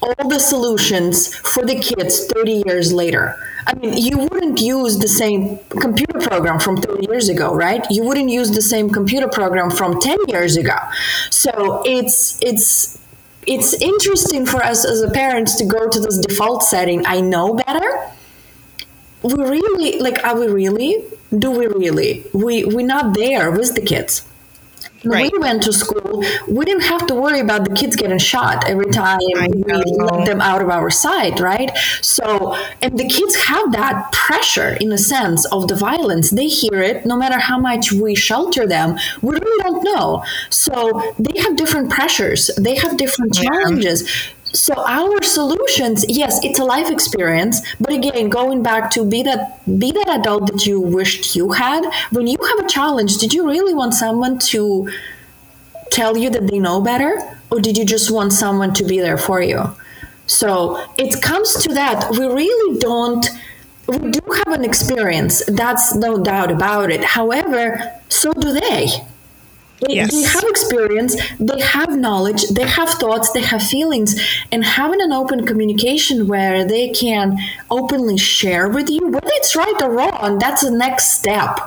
all 0.03 0.29
the 0.29 0.39
solutions 0.39 1.35
for 1.35 1.65
the 1.65 1.75
kids 1.79 2.27
30 2.27 2.63
years 2.65 2.91
later? 2.93 3.35
I 3.65 3.73
mean, 3.75 3.97
you 3.97 4.17
wouldn't 4.17 4.59
use 4.59 4.99
the 4.99 5.07
same 5.07 5.59
computer 5.69 6.19
program 6.19 6.59
from 6.59 6.77
30 6.77 7.07
years 7.09 7.29
ago, 7.29 7.55
right? 7.55 7.85
You 7.89 8.03
wouldn't 8.03 8.29
use 8.29 8.51
the 8.51 8.61
same 8.61 8.89
computer 8.89 9.27
program 9.27 9.69
from 9.69 9.99
10 10.01 10.17
years 10.27 10.57
ago. 10.57 10.75
So 11.29 11.81
it's 11.85 12.41
it's 12.41 12.99
it's 13.47 13.73
interesting 13.75 14.45
for 14.45 14.63
us 14.63 14.85
as 14.85 15.01
a 15.01 15.09
parents 15.09 15.55
to 15.55 15.65
go 15.65 15.89
to 15.89 15.99
this 15.99 16.17
default 16.17 16.63
setting. 16.63 17.05
I 17.05 17.21
know 17.21 17.55
better. 17.55 18.11
We 19.21 19.33
really 19.35 19.99
like 19.99 20.23
are 20.25 20.37
we 20.37 20.47
really? 20.47 21.03
Do 21.37 21.51
we 21.51 21.67
really? 21.67 22.25
We 22.33 22.65
we're 22.65 22.85
not 22.85 23.15
there 23.15 23.49
with 23.51 23.75
the 23.75 23.81
kids. 23.81 24.27
Right. 25.05 25.31
we 25.31 25.39
went 25.39 25.63
to 25.63 25.73
school, 25.73 26.23
we 26.47 26.65
didn't 26.65 26.83
have 26.83 27.07
to 27.07 27.15
worry 27.15 27.39
about 27.39 27.65
the 27.65 27.75
kids 27.75 27.95
getting 27.95 28.19
shot 28.19 28.69
every 28.69 28.91
time 28.91 29.19
we 29.19 29.63
let 29.63 30.25
them 30.25 30.39
out 30.39 30.61
of 30.61 30.69
our 30.69 30.89
sight, 30.89 31.39
right? 31.39 31.75
So, 32.01 32.55
and 32.81 32.97
the 32.97 33.07
kids 33.07 33.35
have 33.35 33.71
that 33.73 34.11
pressure 34.13 34.77
in 34.79 34.91
a 34.91 34.97
sense 34.97 35.45
of 35.45 35.67
the 35.67 35.75
violence. 35.75 36.29
They 36.29 36.47
hear 36.47 36.81
it 36.81 37.05
no 37.05 37.17
matter 37.17 37.39
how 37.39 37.59
much 37.59 37.91
we 37.91 38.15
shelter 38.15 38.65
them. 38.65 38.97
We 39.21 39.35
really 39.35 39.63
don't 39.63 39.83
know. 39.83 40.23
So 40.49 41.13
they 41.19 41.41
have 41.41 41.55
different 41.55 41.89
pressures, 41.89 42.49
they 42.57 42.75
have 42.75 42.97
different 42.97 43.33
challenges. 43.33 44.09
So 44.53 44.75
our 44.75 45.23
solutions, 45.23 46.05
yes, 46.07 46.39
it's 46.43 46.59
a 46.59 46.63
life 46.63 46.91
experience, 46.91 47.61
but 47.79 47.91
again, 47.91 48.29
going 48.29 48.61
back 48.61 48.91
to 48.91 49.03
be 49.03 49.23
that 49.23 49.59
be 49.79 49.91
that 49.91 50.19
adult 50.19 50.51
that 50.51 50.67
you 50.67 50.79
wished 50.79 51.35
you 51.35 51.51
had. 51.53 51.83
When 52.11 52.27
you 52.27 52.37
have 52.37 52.65
a 52.65 52.69
challenge, 52.69 53.17
did 53.17 53.33
you 53.33 53.49
really 53.49 53.73
want 53.73 53.95
someone 53.95 54.37
to 54.53 54.91
tell 55.91 56.15
you 56.17 56.29
that 56.29 56.47
they 56.47 56.59
know 56.59 56.81
better, 56.81 57.17
or 57.49 57.59
did 57.61 57.77
you 57.79 57.85
just 57.85 58.11
want 58.11 58.31
someone 58.31 58.73
to 58.75 58.83
be 58.83 58.99
there 58.99 59.17
for 59.17 59.41
you? 59.41 59.75
So 60.27 60.85
it 60.99 61.19
comes 61.23 61.55
to 61.63 61.73
that. 61.73 62.11
We 62.11 62.25
really 62.25 62.77
don't. 62.77 63.27
We 63.87 64.11
do 64.11 64.21
have 64.45 64.53
an 64.53 64.63
experience. 64.63 65.43
That's 65.47 65.95
no 65.95 66.23
doubt 66.23 66.51
about 66.51 66.91
it. 66.91 67.03
However, 67.03 67.91
so 68.07 68.31
do 68.33 68.53
they. 68.53 68.87
They, 69.87 69.95
yes. 69.95 70.11
they 70.11 70.23
have 70.23 70.43
experience, 70.43 71.15
they 71.39 71.59
have 71.61 71.97
knowledge, 71.97 72.47
they 72.49 72.67
have 72.67 72.89
thoughts, 72.89 73.31
they 73.31 73.41
have 73.41 73.63
feelings, 73.63 74.19
and 74.51 74.63
having 74.63 75.01
an 75.01 75.11
open 75.11 75.45
communication 75.45 76.27
where 76.27 76.65
they 76.65 76.89
can 76.89 77.37
openly 77.69 78.17
share 78.17 78.69
with 78.69 78.89
you, 78.89 79.07
whether 79.07 79.29
it's 79.31 79.55
right 79.55 79.81
or 79.81 79.91
wrong, 79.91 80.39
that's 80.39 80.61
the 80.61 80.71
next 80.71 81.13
step. 81.13 81.59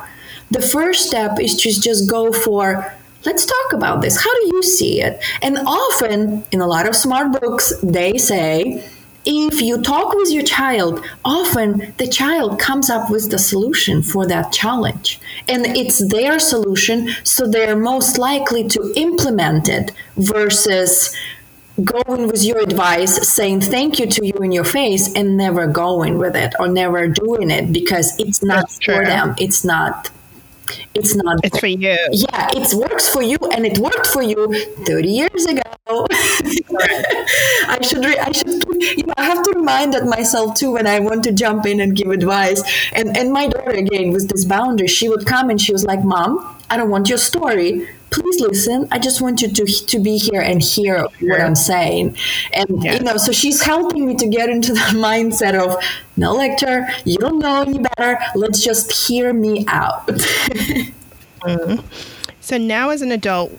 The 0.50 0.62
first 0.62 1.08
step 1.08 1.40
is 1.40 1.56
to 1.56 1.80
just 1.80 2.08
go 2.08 2.32
for 2.32 2.94
let's 3.24 3.44
talk 3.44 3.72
about 3.72 4.02
this. 4.02 4.22
How 4.22 4.32
do 4.32 4.56
you 4.56 4.62
see 4.62 5.00
it? 5.00 5.22
And 5.42 5.58
often, 5.58 6.44
in 6.52 6.60
a 6.60 6.66
lot 6.66 6.88
of 6.88 6.94
smart 6.94 7.40
books, 7.40 7.72
they 7.82 8.18
say 8.18 8.88
if 9.26 9.60
you 9.60 9.82
talk 9.82 10.14
with 10.14 10.30
your 10.30 10.44
child, 10.44 11.04
often 11.24 11.92
the 11.98 12.06
child 12.06 12.60
comes 12.60 12.88
up 12.88 13.10
with 13.10 13.30
the 13.30 13.38
solution 13.38 14.00
for 14.02 14.24
that 14.26 14.52
challenge. 14.52 15.20
And 15.48 15.66
it's 15.66 15.98
their 16.08 16.38
solution, 16.38 17.10
so 17.24 17.46
they're 17.46 17.76
most 17.76 18.18
likely 18.18 18.68
to 18.68 18.92
implement 18.96 19.68
it 19.68 19.90
versus 20.16 21.14
going 21.82 22.28
with 22.28 22.42
your 22.42 22.58
advice, 22.60 23.28
saying 23.28 23.60
thank 23.60 23.98
you 23.98 24.06
to 24.06 24.24
you 24.24 24.32
in 24.34 24.52
your 24.52 24.64
face, 24.64 25.12
and 25.14 25.36
never 25.36 25.66
going 25.66 26.18
with 26.18 26.36
it 26.36 26.54
or 26.58 26.68
never 26.68 27.08
doing 27.08 27.50
it 27.50 27.72
because 27.72 28.18
it's 28.18 28.42
not 28.42 28.68
That's 28.68 28.76
for 28.76 28.94
true. 28.94 29.04
them. 29.04 29.34
It's 29.38 29.64
not 29.64 30.10
it's 30.94 31.14
not 31.14 31.38
it's 31.44 31.58
for 31.58 31.66
you. 31.66 31.96
Yeah 32.12 32.50
it 32.54 32.74
works 32.74 33.08
for 33.08 33.22
you 33.22 33.38
and 33.52 33.66
it 33.66 33.78
worked 33.78 34.06
for 34.08 34.22
you 34.22 34.52
30 34.84 35.08
years 35.08 35.44
ago. 35.46 35.62
I 37.68 37.78
should 37.80 38.04
re- 38.04 38.18
i 38.18 38.32
should 38.32 38.64
you 38.98 39.04
know 39.06 39.14
i 39.16 39.24
have 39.24 39.42
to 39.44 39.52
remind 39.54 39.92
that 39.94 40.04
myself 40.04 40.54
too 40.54 40.72
when 40.72 40.86
i 40.86 40.98
want 40.98 41.22
to 41.24 41.32
jump 41.32 41.66
in 41.66 41.80
and 41.80 41.94
give 41.94 42.10
advice. 42.10 42.62
And 42.92 43.16
and 43.16 43.32
my 43.32 43.48
daughter 43.48 43.70
again 43.70 44.10
with 44.10 44.28
this 44.28 44.44
boundary 44.44 44.88
she 44.88 45.08
would 45.08 45.26
come 45.26 45.50
and 45.50 45.60
she 45.60 45.72
was 45.72 45.84
like 45.84 46.02
mom 46.02 46.56
i 46.70 46.76
don't 46.76 46.90
want 46.90 47.08
your 47.08 47.18
story 47.18 47.88
please 48.10 48.40
listen. 48.40 48.88
I 48.90 48.98
just 48.98 49.20
want 49.20 49.42
you 49.42 49.48
to 49.50 49.64
to 49.64 49.98
be 49.98 50.16
here 50.16 50.40
and 50.40 50.62
hear 50.62 51.06
what 51.20 51.40
I'm 51.40 51.54
saying. 51.54 52.16
And 52.52 52.82
yes. 52.82 52.98
you 52.98 53.04
know, 53.04 53.16
so 53.16 53.32
she's 53.32 53.62
helping 53.62 54.06
me 54.06 54.14
to 54.16 54.26
get 54.26 54.48
into 54.48 54.72
the 54.80 54.94
mindset 54.94 55.54
of 55.54 55.82
no 56.16 56.32
lecture, 56.34 56.86
you 57.04 57.18
don't 57.18 57.38
know 57.38 57.62
any 57.62 57.78
better. 57.78 58.18
Let's 58.34 58.62
just 58.64 58.92
hear 58.92 59.32
me 59.32 59.64
out. 59.68 60.06
mm-hmm. 60.06 61.86
So 62.40 62.58
now 62.58 62.90
as 62.90 63.02
an 63.02 63.12
adult, 63.12 63.52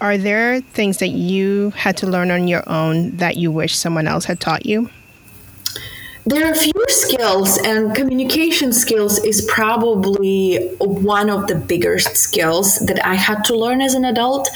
are 0.00 0.16
there 0.16 0.60
things 0.60 0.98
that 0.98 1.10
you 1.10 1.70
had 1.70 1.96
to 1.98 2.06
learn 2.06 2.30
on 2.30 2.48
your 2.48 2.68
own 2.68 3.16
that 3.18 3.36
you 3.36 3.52
wish 3.52 3.76
someone 3.76 4.06
else 4.06 4.24
had 4.24 4.40
taught 4.40 4.66
you? 4.66 4.90
There 6.24 6.46
are 6.46 6.52
a 6.52 6.54
few 6.54 6.72
skills, 6.86 7.58
and 7.58 7.96
communication 7.96 8.72
skills 8.72 9.18
is 9.24 9.42
probably 9.42 10.68
one 10.78 11.28
of 11.28 11.48
the 11.48 11.56
biggest 11.56 12.16
skills 12.16 12.78
that 12.78 13.04
I 13.04 13.14
had 13.14 13.42
to 13.46 13.56
learn 13.56 13.80
as 13.80 13.94
an 13.94 14.04
adult. 14.04 14.48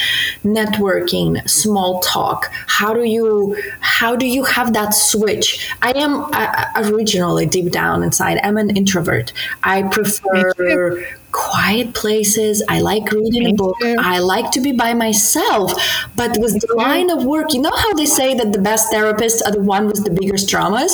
Networking, 0.45 1.49
small 1.51 2.01
talk. 2.03 2.53
How 2.69 2.95
do 2.95 3.03
you 3.03 3.57
how 3.81 4.15
do 4.15 4.27
you 4.27 4.45
have 4.45 4.75
that 4.75 4.91
switch? 4.95 5.69
I 5.83 5.91
am 5.97 6.29
uh, 6.33 6.67
originally 6.77 7.47
deep 7.47 7.73
down 7.73 8.05
inside. 8.05 8.39
I'm 8.45 8.59
an 8.59 8.77
introvert. 8.77 9.33
I 9.65 9.83
prefer 9.83 11.05
quiet 11.37 11.95
places. 11.95 12.63
I 12.69 12.81
like 12.81 13.13
reading 13.13 13.47
a 13.51 13.53
book. 13.53 13.77
I 13.83 14.19
like 14.19 14.51
to 14.53 14.61
be 14.61 14.73
by 14.73 14.95
myself. 14.95 15.73
But 16.17 16.39
with 16.39 16.61
the 16.61 16.75
line 16.75 17.11
of 17.11 17.25
work, 17.25 17.53
you 17.53 17.61
know 17.61 17.77
how 17.77 17.93
they 17.93 18.07
say 18.07 18.35
that 18.35 18.53
the 18.53 18.59
best 18.59 18.91
therapists 18.93 19.43
are 19.45 19.53
the 19.53 19.61
one 19.61 19.87
with 19.87 20.05
the 20.05 20.11
biggest 20.11 20.49
traumas? 20.49 20.93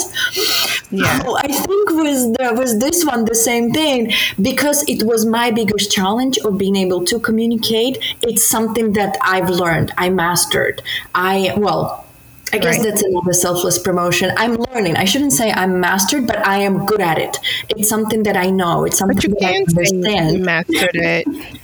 Yeah. 0.90 1.22
I 1.46 1.48
think 1.48 1.90
with 1.90 2.36
the, 2.36 2.54
was 2.56 2.78
this 2.78 3.04
one 3.04 3.24
the 3.24 3.34
same 3.34 3.72
thing 3.72 4.12
because 4.40 4.82
it 4.88 5.04
was 5.04 5.24
my 5.24 5.50
biggest 5.50 5.92
challenge 5.92 6.38
of 6.38 6.58
being 6.58 6.76
able 6.76 7.04
to 7.04 7.20
communicate. 7.20 7.98
It's 8.22 8.44
something 8.44 8.92
that 8.94 9.16
I've 9.22 9.48
learned. 9.48 9.92
I 9.96 10.10
mastered. 10.10 10.82
I 11.14 11.54
well, 11.56 12.04
I 12.52 12.58
guess 12.58 12.78
right. 12.78 12.84
that's 12.84 13.02
another 13.02 13.32
selfless 13.32 13.78
promotion. 13.78 14.30
I'm 14.36 14.56
learning. 14.56 14.96
I 14.96 15.06
shouldn't 15.06 15.32
say 15.32 15.50
I'm 15.50 15.80
mastered, 15.80 16.26
but 16.26 16.46
I 16.46 16.58
am 16.58 16.84
good 16.84 17.00
at 17.00 17.18
it. 17.18 17.38
It's 17.70 17.88
something 17.88 18.24
that 18.24 18.36
I 18.36 18.50
know. 18.50 18.84
It's 18.84 18.98
something 18.98 19.30
that 19.30 19.42
I 19.42 19.56
understand. 19.56 20.36
You 20.38 20.44
mastered 20.44 20.90
it. 20.94 21.26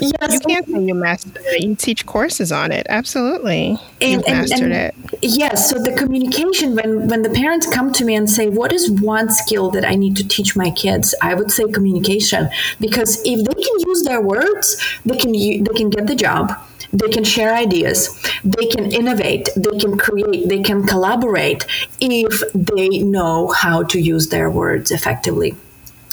yes. 0.00 0.32
You 0.32 0.40
can't 0.40 0.66
say 0.66 0.82
you 0.82 0.94
mastered 0.94 1.38
it. 1.40 1.64
You 1.64 1.74
teach 1.74 2.06
courses 2.06 2.52
on 2.52 2.70
it. 2.70 2.86
Absolutely. 2.88 3.80
And, 4.00 4.22
you 4.26 4.34
mastered 4.34 4.60
and, 4.60 4.72
and, 4.72 5.12
it. 5.12 5.18
Yes. 5.22 5.68
So 5.68 5.82
the 5.82 5.92
communication, 5.92 6.76
when, 6.76 7.08
when 7.08 7.22
the 7.22 7.30
parents 7.30 7.66
come 7.66 7.92
to 7.94 8.04
me 8.04 8.14
and 8.14 8.30
say, 8.30 8.48
what 8.48 8.72
is 8.72 8.88
one 8.88 9.28
skill 9.30 9.70
that 9.72 9.84
I 9.84 9.96
need 9.96 10.16
to 10.18 10.26
teach 10.26 10.54
my 10.54 10.70
kids? 10.70 11.16
I 11.20 11.34
would 11.34 11.50
say 11.50 11.64
communication. 11.64 12.48
Because 12.78 13.20
if 13.24 13.44
they 13.44 13.62
can 13.62 13.80
use 13.88 14.02
their 14.04 14.20
words, 14.20 14.76
they 15.04 15.16
can, 15.16 15.32
they 15.32 15.74
can 15.74 15.90
get 15.90 16.06
the 16.06 16.14
job 16.14 16.52
they 16.92 17.08
can 17.08 17.24
share 17.24 17.54
ideas, 17.54 18.08
they 18.44 18.66
can 18.66 18.90
innovate, 18.90 19.48
they 19.56 19.78
can 19.78 19.98
create, 19.98 20.48
they 20.48 20.62
can 20.62 20.86
collaborate 20.86 21.66
if 22.00 22.42
they 22.54 22.98
know 23.00 23.48
how 23.48 23.82
to 23.84 24.00
use 24.00 24.28
their 24.28 24.50
words 24.50 24.90
effectively. 24.90 25.54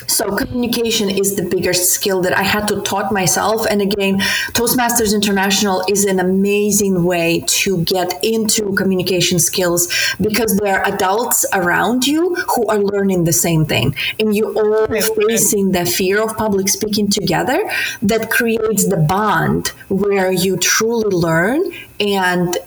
So 0.08 0.36
communication 0.36 1.10
is 1.10 1.36
the 1.36 1.44
biggest 1.44 1.92
skill 1.92 2.22
that 2.22 2.38
I 2.38 2.44
had 2.44 2.68
to 2.68 2.82
taught 2.82 3.12
myself. 3.12 3.66
And 3.70 3.82
again, 3.82 4.20
Toastmasters 4.54 5.14
International 5.14 5.84
is 5.88 6.06
an 6.06 6.20
amazing 6.20 7.04
way 7.04 7.44
to 7.48 7.84
get 7.84 8.14
into 8.24 8.74
communication 8.74 9.40
skills 9.40 9.88
because 10.22 10.58
there 10.58 10.80
are 10.80 10.94
adults 10.94 11.46
around 11.54 12.08
you 12.08 12.36
who 12.36 12.68
are 12.68 12.80
learning 12.80 13.24
the 13.24 13.34
same 13.34 13.66
thing. 13.66 13.96
And 14.20 14.36
you 14.36 14.54
all 14.54 14.88
facing 15.28 15.72
the 15.72 15.86
fear 15.86 16.22
of 16.22 16.36
public 16.38 16.70
speaking 16.70 17.10
together 17.10 17.70
that 18.02 18.30
creates 18.30 18.88
the 18.88 18.98
bond 18.98 19.70
where 19.90 20.32
you 20.32 20.58
truly 20.58 21.16
learn 21.16 21.62
and 22.00 22.58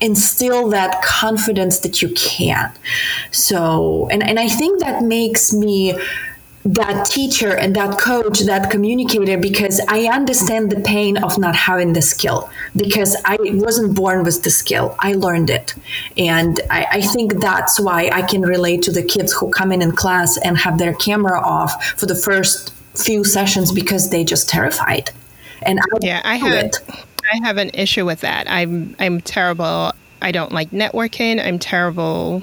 instill 0.00 0.68
that 0.68 1.02
confidence 1.02 1.78
that 1.80 2.02
you 2.02 2.10
can. 2.10 2.72
So, 3.30 4.08
and, 4.10 4.22
and 4.22 4.38
I 4.38 4.48
think 4.48 4.80
that 4.80 5.02
makes 5.02 5.52
me 5.52 5.98
that 6.64 7.04
teacher 7.06 7.54
and 7.54 7.76
that 7.76 7.98
coach, 7.98 8.40
that 8.40 8.70
communicator, 8.70 9.36
because 9.36 9.80
I 9.88 10.04
understand 10.04 10.70
the 10.70 10.80
pain 10.80 11.18
of 11.18 11.38
not 11.38 11.54
having 11.54 11.92
the 11.92 12.00
skill 12.00 12.50
because 12.74 13.16
I 13.24 13.36
wasn't 13.40 13.94
born 13.94 14.24
with 14.24 14.42
the 14.42 14.50
skill. 14.50 14.96
I 14.98 15.12
learned 15.12 15.50
it. 15.50 15.74
And 16.16 16.60
I, 16.70 16.86
I, 16.90 17.00
think 17.02 17.40
that's 17.40 17.78
why 17.78 18.08
I 18.10 18.22
can 18.22 18.40
relate 18.42 18.82
to 18.82 18.92
the 18.92 19.02
kids 19.02 19.32
who 19.32 19.50
come 19.50 19.72
in 19.72 19.82
in 19.82 19.92
class 19.92 20.38
and 20.38 20.56
have 20.56 20.78
their 20.78 20.94
camera 20.94 21.38
off 21.38 21.84
for 21.98 22.06
the 22.06 22.14
first 22.14 22.72
few 22.94 23.24
sessions 23.24 23.70
because 23.70 24.08
they 24.08 24.24
just 24.24 24.48
terrified. 24.48 25.10
And 25.62 25.78
I 25.78 25.84
yeah, 26.00 26.20
I 26.24 26.36
have 26.36 26.52
it. 26.52 26.76
I 27.32 27.46
have 27.46 27.56
an 27.56 27.70
issue 27.74 28.04
with 28.04 28.20
that. 28.20 28.48
I'm 28.50 28.96
I'm 28.98 29.20
terrible. 29.20 29.92
I 30.20 30.32
don't 30.32 30.52
like 30.52 30.70
networking. 30.70 31.44
I'm 31.44 31.58
terrible 31.58 32.42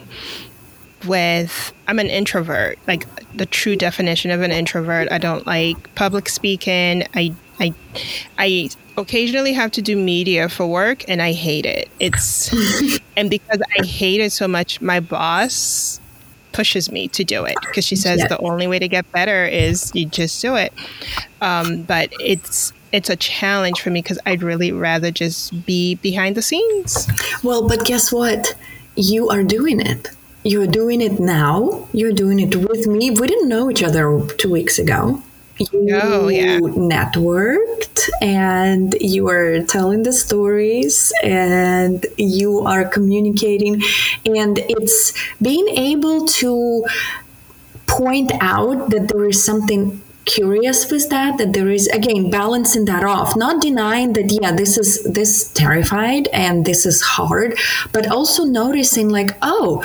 with 1.05 1.73
I'm 1.87 1.99
an 1.99 2.07
introvert, 2.07 2.79
like 2.87 3.05
the 3.35 3.45
true 3.45 3.75
definition 3.75 4.31
of 4.31 4.41
an 4.41 4.51
introvert. 4.51 5.11
I 5.11 5.17
don't 5.17 5.45
like 5.45 5.93
public 5.95 6.29
speaking. 6.29 7.03
I 7.15 7.33
I 7.59 7.73
I 8.37 8.69
occasionally 8.97 9.53
have 9.53 9.71
to 9.71 9.81
do 9.81 9.95
media 9.95 10.49
for 10.49 10.67
work 10.67 11.03
and 11.07 11.21
I 11.21 11.31
hate 11.31 11.65
it. 11.65 11.89
It's 11.99 12.51
and 13.17 13.29
because 13.29 13.61
I 13.79 13.85
hate 13.85 14.21
it 14.21 14.31
so 14.31 14.47
much, 14.47 14.81
my 14.81 14.99
boss 14.99 15.99
pushes 16.51 16.91
me 16.91 17.07
to 17.07 17.23
do 17.23 17.45
it 17.45 17.55
because 17.61 17.85
she 17.85 17.95
says 17.95 18.19
yeah. 18.19 18.27
the 18.27 18.37
only 18.39 18.67
way 18.67 18.77
to 18.77 18.87
get 18.87 19.09
better 19.11 19.45
is 19.45 19.91
you 19.95 20.05
just 20.05 20.41
do 20.41 20.55
it. 20.55 20.73
Um, 21.41 21.83
but 21.83 22.11
it's 22.19 22.73
it's 22.91 23.09
a 23.09 23.15
challenge 23.15 23.81
for 23.81 23.89
me 23.89 24.01
because 24.01 24.19
I'd 24.25 24.43
really 24.43 24.71
rather 24.71 25.11
just 25.11 25.65
be 25.65 25.95
behind 25.95 26.35
the 26.35 26.41
scenes. 26.41 27.07
Well, 27.43 27.67
but 27.67 27.85
guess 27.85 28.11
what? 28.11 28.55
You 28.95 29.29
are 29.29 29.43
doing 29.43 29.79
it 29.79 30.09
you're 30.43 30.67
doing 30.67 31.01
it 31.01 31.19
now. 31.19 31.87
You're 31.93 32.13
doing 32.13 32.39
it 32.39 32.55
with 32.55 32.87
me. 32.87 33.11
We 33.11 33.27
didn't 33.27 33.49
know 33.49 33.69
each 33.69 33.83
other 33.83 34.21
two 34.37 34.51
weeks 34.51 34.79
ago. 34.79 35.21
You 35.57 35.99
oh, 36.01 36.27
yeah. 36.29 36.59
networked 36.59 38.09
and 38.21 38.95
you 38.99 39.29
are 39.29 39.61
telling 39.61 40.01
the 40.03 40.13
stories 40.13 41.13
and 41.23 42.03
you 42.17 42.61
are 42.61 42.85
communicating. 42.85 43.83
And 44.25 44.57
it's 44.57 45.13
being 45.39 45.67
able 45.67 46.25
to 46.25 46.85
point 47.85 48.31
out 48.39 48.89
that 48.89 49.09
there 49.09 49.25
is 49.25 49.43
something 49.43 50.01
curious 50.25 50.89
with 50.91 51.09
that 51.09 51.37
that 51.39 51.51
there 51.53 51.69
is 51.69 51.87
again 51.87 52.29
balancing 52.29 52.85
that 52.85 53.03
off 53.03 53.35
not 53.35 53.59
denying 53.59 54.13
that 54.13 54.31
yeah 54.31 54.51
this 54.51 54.77
is 54.77 55.03
this 55.03 55.51
terrified 55.53 56.27
and 56.27 56.63
this 56.63 56.85
is 56.85 57.01
hard 57.01 57.57
but 57.91 58.07
also 58.07 58.43
noticing 58.45 59.09
like 59.09 59.35
oh 59.41 59.83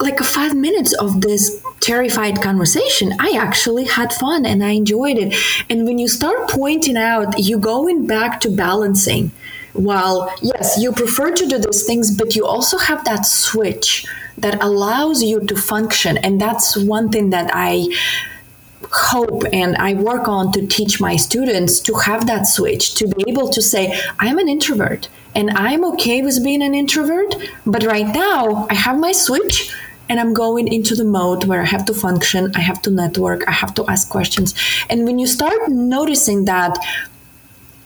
like 0.00 0.18
five 0.20 0.54
minutes 0.54 0.92
of 0.94 1.20
this 1.20 1.62
terrified 1.80 2.40
conversation, 2.42 3.12
I 3.20 3.36
actually 3.38 3.84
had 3.84 4.12
fun 4.12 4.46
and 4.46 4.64
I 4.64 4.70
enjoyed 4.70 5.18
it. 5.18 5.34
And 5.68 5.84
when 5.84 5.98
you 5.98 6.08
start 6.08 6.48
pointing 6.48 6.96
out, 6.96 7.38
you 7.38 7.58
going 7.58 8.06
back 8.06 8.40
to 8.40 8.50
balancing. 8.50 9.30
While 9.72 10.34
yes, 10.42 10.78
you 10.80 10.92
prefer 10.92 11.30
to 11.30 11.46
do 11.46 11.58
those 11.58 11.84
things, 11.84 12.16
but 12.16 12.34
you 12.34 12.44
also 12.44 12.76
have 12.76 13.04
that 13.04 13.24
switch 13.24 14.06
that 14.38 14.62
allows 14.62 15.22
you 15.22 15.40
to 15.40 15.56
function. 15.56 16.16
And 16.18 16.40
that's 16.40 16.76
one 16.76 17.10
thing 17.10 17.30
that 17.30 17.50
I 17.52 17.86
hope 18.90 19.44
and 19.52 19.76
I 19.76 19.94
work 19.94 20.26
on 20.26 20.50
to 20.52 20.66
teach 20.66 21.00
my 21.00 21.16
students 21.16 21.78
to 21.80 21.94
have 21.94 22.26
that 22.26 22.46
switch, 22.46 22.94
to 22.96 23.06
be 23.06 23.24
able 23.28 23.48
to 23.50 23.62
say, 23.62 24.00
I'm 24.18 24.38
an 24.38 24.48
introvert 24.48 25.08
and 25.34 25.50
I'm 25.50 25.84
okay 25.92 26.22
with 26.22 26.42
being 26.42 26.62
an 26.62 26.74
introvert, 26.74 27.34
but 27.64 27.84
right 27.84 28.06
now 28.06 28.66
I 28.68 28.74
have 28.74 28.98
my 28.98 29.12
switch 29.12 29.72
and 30.10 30.18
I'm 30.18 30.34
going 30.34 30.66
into 30.68 30.96
the 30.96 31.04
mode 31.04 31.44
where 31.44 31.62
I 31.62 31.66
have 31.66 31.84
to 31.86 31.94
function, 31.94 32.50
I 32.56 32.60
have 32.60 32.82
to 32.82 32.90
network, 32.90 33.48
I 33.48 33.52
have 33.52 33.72
to 33.76 33.86
ask 33.86 34.10
questions. 34.10 34.54
And 34.90 35.04
when 35.06 35.20
you 35.20 35.26
start 35.28 35.68
noticing 35.68 36.46
that 36.46 36.76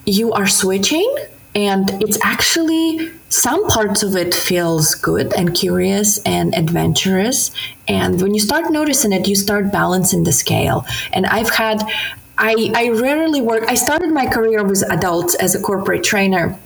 you 0.06 0.32
are 0.32 0.46
switching 0.46 1.14
and 1.54 1.90
it's 2.02 2.18
actually 2.24 3.10
some 3.28 3.68
parts 3.68 4.02
of 4.02 4.16
it 4.16 4.34
feels 4.34 4.94
good 4.94 5.34
and 5.34 5.54
curious 5.54 6.18
and 6.22 6.54
adventurous 6.54 7.50
and 7.86 8.20
when 8.20 8.34
you 8.34 8.40
start 8.40 8.70
noticing 8.70 9.12
it 9.12 9.28
you 9.28 9.36
start 9.36 9.70
balancing 9.72 10.24
the 10.24 10.32
scale 10.32 10.84
and 11.12 11.24
i've 11.26 11.50
had 11.50 11.80
I, 12.36 12.72
I 12.74 12.88
rarely 12.90 13.40
work 13.40 13.64
i 13.68 13.76
started 13.76 14.10
my 14.10 14.26
career 14.26 14.64
with 14.64 14.82
adults 14.90 15.36
as 15.36 15.54
a 15.54 15.60
corporate 15.60 16.02
trainer 16.02 16.58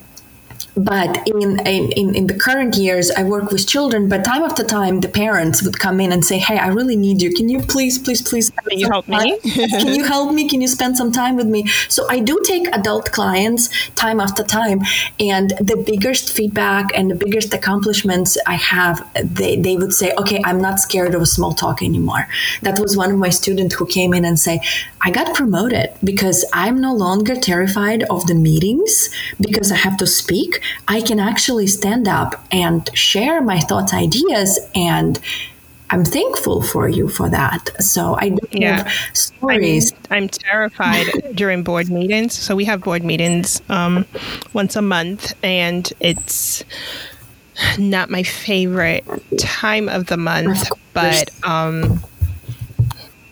but 0.79 1.27
in, 1.27 1.59
in 1.67 2.15
in 2.15 2.27
the 2.27 2.35
current 2.35 2.77
years 2.77 3.11
i 3.11 3.25
work 3.25 3.51
with 3.51 3.67
children 3.67 4.09
but 4.09 4.25
time 4.25 4.43
after 4.43 4.63
time 4.63 5.01
the 5.01 5.09
parents 5.09 5.63
would 5.63 5.79
come 5.79 6.01
in 6.01 6.13
and 6.13 6.25
say 6.25 6.39
hey 6.39 6.59
i 6.59 6.69
really 6.69 6.97
need 6.97 7.21
you. 7.21 7.33
Can 7.33 7.49
you 7.49 7.61
please 7.61 7.99
please 7.99 8.23
please 8.23 8.51
can 8.69 8.79
you 8.79 8.89
help 8.89 9.07
time? 9.07 9.23
me 9.23 9.39
can 9.83 9.95
you 9.95 10.05
help 10.05 10.33
me? 10.33 10.49
Can 10.49 10.61
you 10.61 10.69
spend 10.69 10.97
some 10.97 11.11
time 11.11 11.37
with 11.37 11.47
me? 11.47 11.67
So 11.89 12.07
i 12.09 12.21
do 12.21 12.41
take 12.45 12.67
adult 12.69 13.11
clients 13.13 13.69
time 13.91 14.21
after 14.21 14.43
time 14.43 14.81
and 15.19 15.51
the 15.61 15.77
biggest 15.77 16.33
feedback 16.33 16.87
and 16.95 17.11
the 17.11 17.15
biggest 17.15 17.53
accomplishments 17.55 18.39
i 18.47 18.55
have 18.55 19.07
they, 19.23 19.57
they 19.57 19.77
would 19.77 19.93
say 19.93 20.13
okay 20.15 20.41
i'm 20.45 20.61
not 20.61 20.79
scared 20.79 21.15
of 21.15 21.23
a 21.23 21.27
small 21.27 21.53
talk 21.53 21.83
anymore. 21.83 22.29
That 22.63 22.79
was 22.79 22.97
one 22.97 23.11
of 23.11 23.19
my 23.19 23.31
students 23.31 23.75
who 23.75 23.87
came 23.87 24.15
in 24.15 24.25
and 24.25 24.39
say 24.39 24.61
i 25.01 25.11
got 25.11 25.35
promoted 25.35 25.91
because 26.05 26.45
i'm 26.53 26.81
no 26.81 26.93
longer 26.95 27.35
terrified 27.35 28.05
of 28.05 28.27
the 28.27 28.35
meetings 28.35 29.11
because 29.41 29.73
i 29.73 29.77
have 29.77 29.97
to 29.97 30.07
speak 30.07 30.61
I 30.87 31.01
can 31.01 31.19
actually 31.21 31.67
stand 31.67 32.09
up 32.09 32.45
and 32.51 32.89
share 32.97 33.41
my 33.41 33.61
thoughts, 33.61 33.93
ideas, 33.93 34.59
and 34.75 35.19
I'm 35.91 36.05
thankful 36.05 36.63
for 36.63 36.89
you 36.89 37.09
for 37.09 37.31
that. 37.31 37.71
So 37.83 38.15
I 38.15 38.31
do 38.31 38.47
yeah. 38.51 38.85
have 38.85 39.17
stories. 39.17 39.93
I'm, 40.11 40.25
I'm 40.25 40.29
terrified 40.29 41.07
during 41.35 41.63
board 41.63 41.89
meetings. 41.89 42.37
So 42.39 42.55
we 42.55 42.67
have 42.67 42.83
board 42.83 43.03
meetings 43.03 43.63
um, 43.71 44.05
once 44.53 44.77
a 44.77 44.83
month, 44.83 45.35
and 45.43 45.91
it's 46.01 46.63
not 47.79 48.11
my 48.11 48.23
favorite 48.23 49.05
time 49.39 49.89
of 49.89 50.07
the 50.07 50.17
month, 50.17 50.69
but 50.93 51.31
um, 51.43 52.01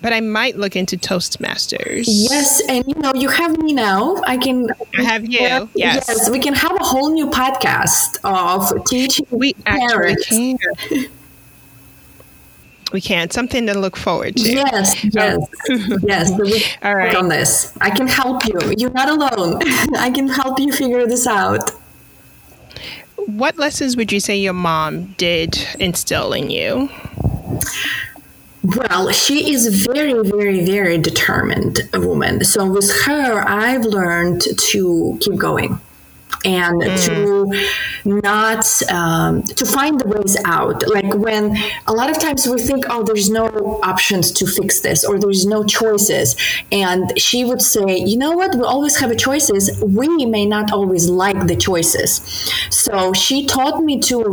but 0.06 0.12
I 0.12 0.20
might 0.20 0.54
look 0.56 0.76
into 0.76 0.96
Toastmasters. 0.96 2.04
Yes, 2.06 2.62
and 2.68 2.84
you 2.86 2.94
know, 2.94 3.10
you 3.16 3.28
have 3.28 3.58
me 3.58 3.72
now. 3.72 4.22
I 4.24 4.36
can. 4.36 4.68
I 4.96 5.02
have 5.02 5.24
you. 5.24 5.68
Yes. 5.74 6.04
yes, 6.06 6.30
we 6.30 6.38
can 6.38 6.54
have 6.54 6.80
a 6.80 6.84
whole 6.84 7.10
new 7.10 7.26
podcast 7.28 8.20
of 8.22 8.84
teaching 8.84 9.26
we 9.32 9.54
parents. 9.54 10.28
Can. 10.28 10.58
We 12.92 13.00
can 13.00 13.30
something 13.30 13.66
to 13.66 13.76
look 13.76 13.96
forward 13.96 14.36
to. 14.36 14.48
Yes, 14.48 14.94
oh. 15.04 15.08
yes, 15.12 16.02
yes. 16.04 16.40
We 16.40 16.64
All 16.88 16.94
right. 16.94 17.16
on 17.16 17.28
this. 17.28 17.76
I 17.80 17.90
can 17.90 18.06
help 18.06 18.46
you. 18.46 18.60
You're 18.78 18.92
not 18.92 19.08
alone. 19.08 19.60
I 19.96 20.12
can 20.14 20.28
help 20.28 20.60
you 20.60 20.70
figure 20.70 21.08
this 21.08 21.26
out. 21.26 21.68
What 23.16 23.58
lessons 23.58 23.96
would 23.96 24.12
you 24.12 24.20
say 24.20 24.36
your 24.36 24.52
mom 24.52 25.14
did 25.14 25.58
instill 25.80 26.32
in 26.32 26.48
you? 26.48 26.90
Well, 28.74 29.12
she 29.12 29.52
is 29.52 29.86
very, 29.86 30.20
very, 30.28 30.64
very 30.64 30.98
determined 30.98 31.88
woman. 31.94 32.44
So 32.44 32.68
with 32.68 32.90
her, 33.02 33.44
I've 33.46 33.84
learned 33.84 34.40
to 34.40 35.18
keep 35.20 35.38
going 35.38 35.78
and 36.44 36.82
mm. 36.82 37.06
to 37.06 38.08
not 38.08 38.64
um, 38.90 39.42
to 39.42 39.66
find 39.66 40.00
the 40.00 40.08
ways 40.08 40.36
out. 40.44 40.86
Like 40.88 41.12
when 41.14 41.56
a 41.86 41.92
lot 41.92 42.10
of 42.10 42.18
times 42.18 42.46
we 42.46 42.60
think 42.60 42.86
oh 42.90 43.02
there's 43.02 43.30
no 43.30 43.46
options 43.82 44.30
to 44.32 44.46
fix 44.46 44.80
this 44.80 45.04
or 45.04 45.18
there's 45.18 45.46
no 45.46 45.64
choices 45.64 46.36
and 46.72 47.18
she 47.18 47.44
would 47.44 47.62
say 47.62 47.96
you 47.96 48.16
know 48.16 48.32
what? 48.32 48.54
We 48.54 48.62
always 48.62 48.96
have 48.96 49.16
choices 49.16 49.82
we 49.82 50.26
may 50.26 50.46
not 50.46 50.72
always 50.72 51.08
like 51.08 51.46
the 51.46 51.56
choices. 51.56 52.10
So 52.70 53.12
she 53.12 53.46
taught 53.46 53.82
me 53.82 54.00
to 54.02 54.24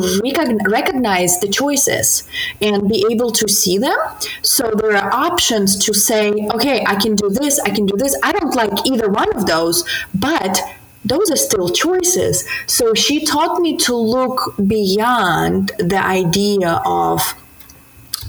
recognize 0.67 1.39
the 1.39 1.47
choices 1.47 2.27
and 2.61 2.87
be 2.87 3.05
able 3.11 3.31
to 3.31 3.47
see 3.47 3.77
them. 3.77 3.97
So 4.41 4.71
there 4.75 4.95
are 4.97 5.11
options 5.13 5.77
to 5.85 5.93
say 5.93 6.31
okay 6.53 6.83
i 6.85 6.95
can 6.95 7.15
do 7.15 7.29
this 7.29 7.59
i 7.59 7.69
can 7.69 7.85
do 7.85 7.95
this. 7.97 8.15
I 8.23 8.31
don't 8.31 8.55
like 8.55 8.85
either 8.85 9.09
one 9.09 9.35
of 9.35 9.45
those 9.45 9.83
but 10.13 10.61
those 11.05 11.29
are 11.31 11.37
still 11.37 11.69
choices. 11.69 12.47
So 12.67 12.93
she 12.93 13.25
taught 13.25 13.59
me 13.59 13.77
to 13.77 13.95
look 13.95 14.55
beyond 14.65 15.71
the 15.79 16.01
idea 16.03 16.81
of 16.85 17.21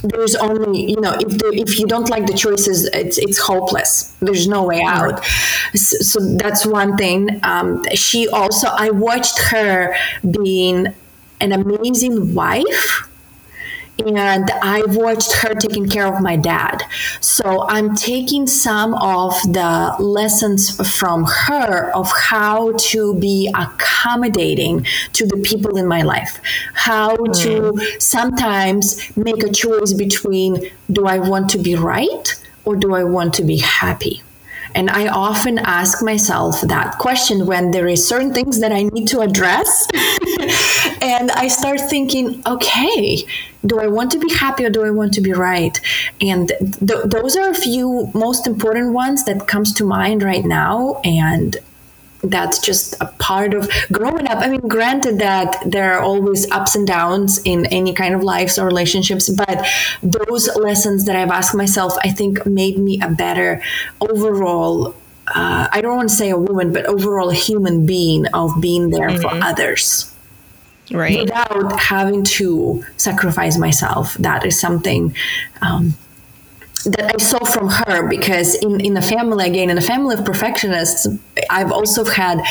there's 0.02 0.34
only 0.34 0.90
you 0.90 1.00
know 1.00 1.12
if 1.14 1.38
the, 1.38 1.50
if 1.54 1.78
you 1.78 1.86
don't 1.86 2.10
like 2.10 2.26
the 2.26 2.34
choices 2.34 2.84
it's 2.92 3.16
it's 3.16 3.38
hopeless. 3.38 4.14
There's 4.20 4.46
no 4.46 4.64
way 4.64 4.82
out. 4.82 5.24
So, 5.74 5.98
so 5.98 6.36
that's 6.36 6.66
one 6.66 6.96
thing. 6.96 7.40
Um, 7.42 7.84
she 7.94 8.28
also 8.28 8.68
i 8.68 8.90
watched 8.90 9.38
her 9.38 9.96
being 10.30 10.88
an 11.40 11.52
amazing 11.52 12.34
wife 12.34 13.08
and 13.98 14.50
I 14.62 14.82
watched 14.86 15.32
her 15.34 15.54
taking 15.54 15.88
care 15.88 16.06
of 16.06 16.20
my 16.20 16.36
dad. 16.36 16.82
So 17.20 17.66
I'm 17.68 17.94
taking 17.94 18.46
some 18.46 18.94
of 18.94 19.32
the 19.44 19.94
lessons 19.98 20.98
from 20.98 21.24
her 21.24 21.90
of 21.94 22.10
how 22.10 22.72
to 22.72 23.14
be 23.18 23.50
accommodating 23.54 24.86
to 25.12 25.26
the 25.26 25.36
people 25.38 25.76
in 25.76 25.86
my 25.86 26.02
life, 26.02 26.40
how 26.74 27.16
to 27.16 27.70
hmm. 27.70 27.98
sometimes 27.98 29.16
make 29.16 29.42
a 29.42 29.52
choice 29.52 29.92
between 29.92 30.70
do 30.90 31.06
I 31.06 31.18
want 31.18 31.50
to 31.50 31.58
be 31.58 31.74
right 31.74 32.34
or 32.64 32.76
do 32.76 32.94
I 32.94 33.04
want 33.04 33.34
to 33.34 33.44
be 33.44 33.58
happy? 33.58 34.22
And 34.74 34.90
I 34.90 35.08
often 35.08 35.58
ask 35.58 36.02
myself 36.02 36.60
that 36.62 36.98
question 36.98 37.46
when 37.46 37.70
there 37.70 37.86
is 37.86 38.06
certain 38.06 38.34
things 38.34 38.60
that 38.60 38.72
I 38.72 38.82
need 38.82 39.06
to 39.08 39.20
address. 39.20 39.88
and 41.00 41.30
I 41.30 41.48
start 41.48 41.80
thinking, 41.80 42.42
okay, 42.46 43.24
do 43.64 43.78
I 43.78 43.86
want 43.86 44.10
to 44.12 44.18
be 44.18 44.32
happy 44.34 44.64
or 44.64 44.70
do 44.70 44.84
I 44.84 44.90
want 44.90 45.14
to 45.14 45.20
be 45.20 45.32
right? 45.32 45.80
And 46.20 46.48
th- 46.48 47.04
those 47.04 47.36
are 47.36 47.50
a 47.50 47.54
few 47.54 48.10
most 48.14 48.46
important 48.46 48.92
ones 48.92 49.24
that 49.24 49.46
comes 49.46 49.72
to 49.74 49.84
mind 49.84 50.22
right 50.22 50.44
now. 50.44 51.00
And 51.04 51.56
that's 52.30 52.58
just 52.58 52.94
a 53.00 53.06
part 53.18 53.54
of 53.54 53.68
growing 53.92 54.28
up. 54.28 54.38
I 54.38 54.48
mean, 54.48 54.60
granted 54.60 55.18
that 55.18 55.56
there 55.66 55.94
are 55.94 56.00
always 56.00 56.50
ups 56.50 56.74
and 56.74 56.86
downs 56.86 57.40
in 57.44 57.66
any 57.66 57.92
kind 57.92 58.14
of 58.14 58.22
lives 58.22 58.58
or 58.58 58.66
relationships, 58.66 59.28
but 59.28 59.66
those 60.02 60.54
lessons 60.56 61.04
that 61.06 61.16
I've 61.16 61.30
asked 61.30 61.54
myself, 61.54 61.94
I 62.02 62.10
think 62.10 62.46
made 62.46 62.78
me 62.78 63.00
a 63.00 63.08
better 63.08 63.62
overall. 64.00 64.94
Uh, 65.26 65.68
I 65.72 65.80
don't 65.80 65.96
want 65.96 66.10
to 66.10 66.14
say 66.14 66.30
a 66.30 66.38
woman, 66.38 66.72
but 66.72 66.86
overall 66.86 67.30
human 67.30 67.86
being 67.86 68.26
of 68.28 68.60
being 68.60 68.90
there 68.90 69.08
mm-hmm. 69.08 69.22
for 69.22 69.30
others. 69.42 70.10
Right. 70.90 71.20
Without 71.20 71.80
having 71.80 72.24
to 72.24 72.84
sacrifice 72.98 73.56
myself. 73.56 74.14
That 74.14 74.44
is 74.44 74.60
something 74.60 75.16
um, 75.62 75.94
that 76.84 77.14
I 77.14 77.22
saw 77.22 77.38
from 77.44 77.68
her 77.68 78.08
because 78.08 78.54
in, 78.56 78.80
in 78.80 78.94
the 78.94 79.02
family 79.02 79.46
again 79.48 79.70
in 79.70 79.78
a 79.78 79.82
family 79.82 80.14
of 80.16 80.24
perfectionists 80.24 81.06
I've 81.50 81.72
also 81.72 82.04
had 82.04 82.42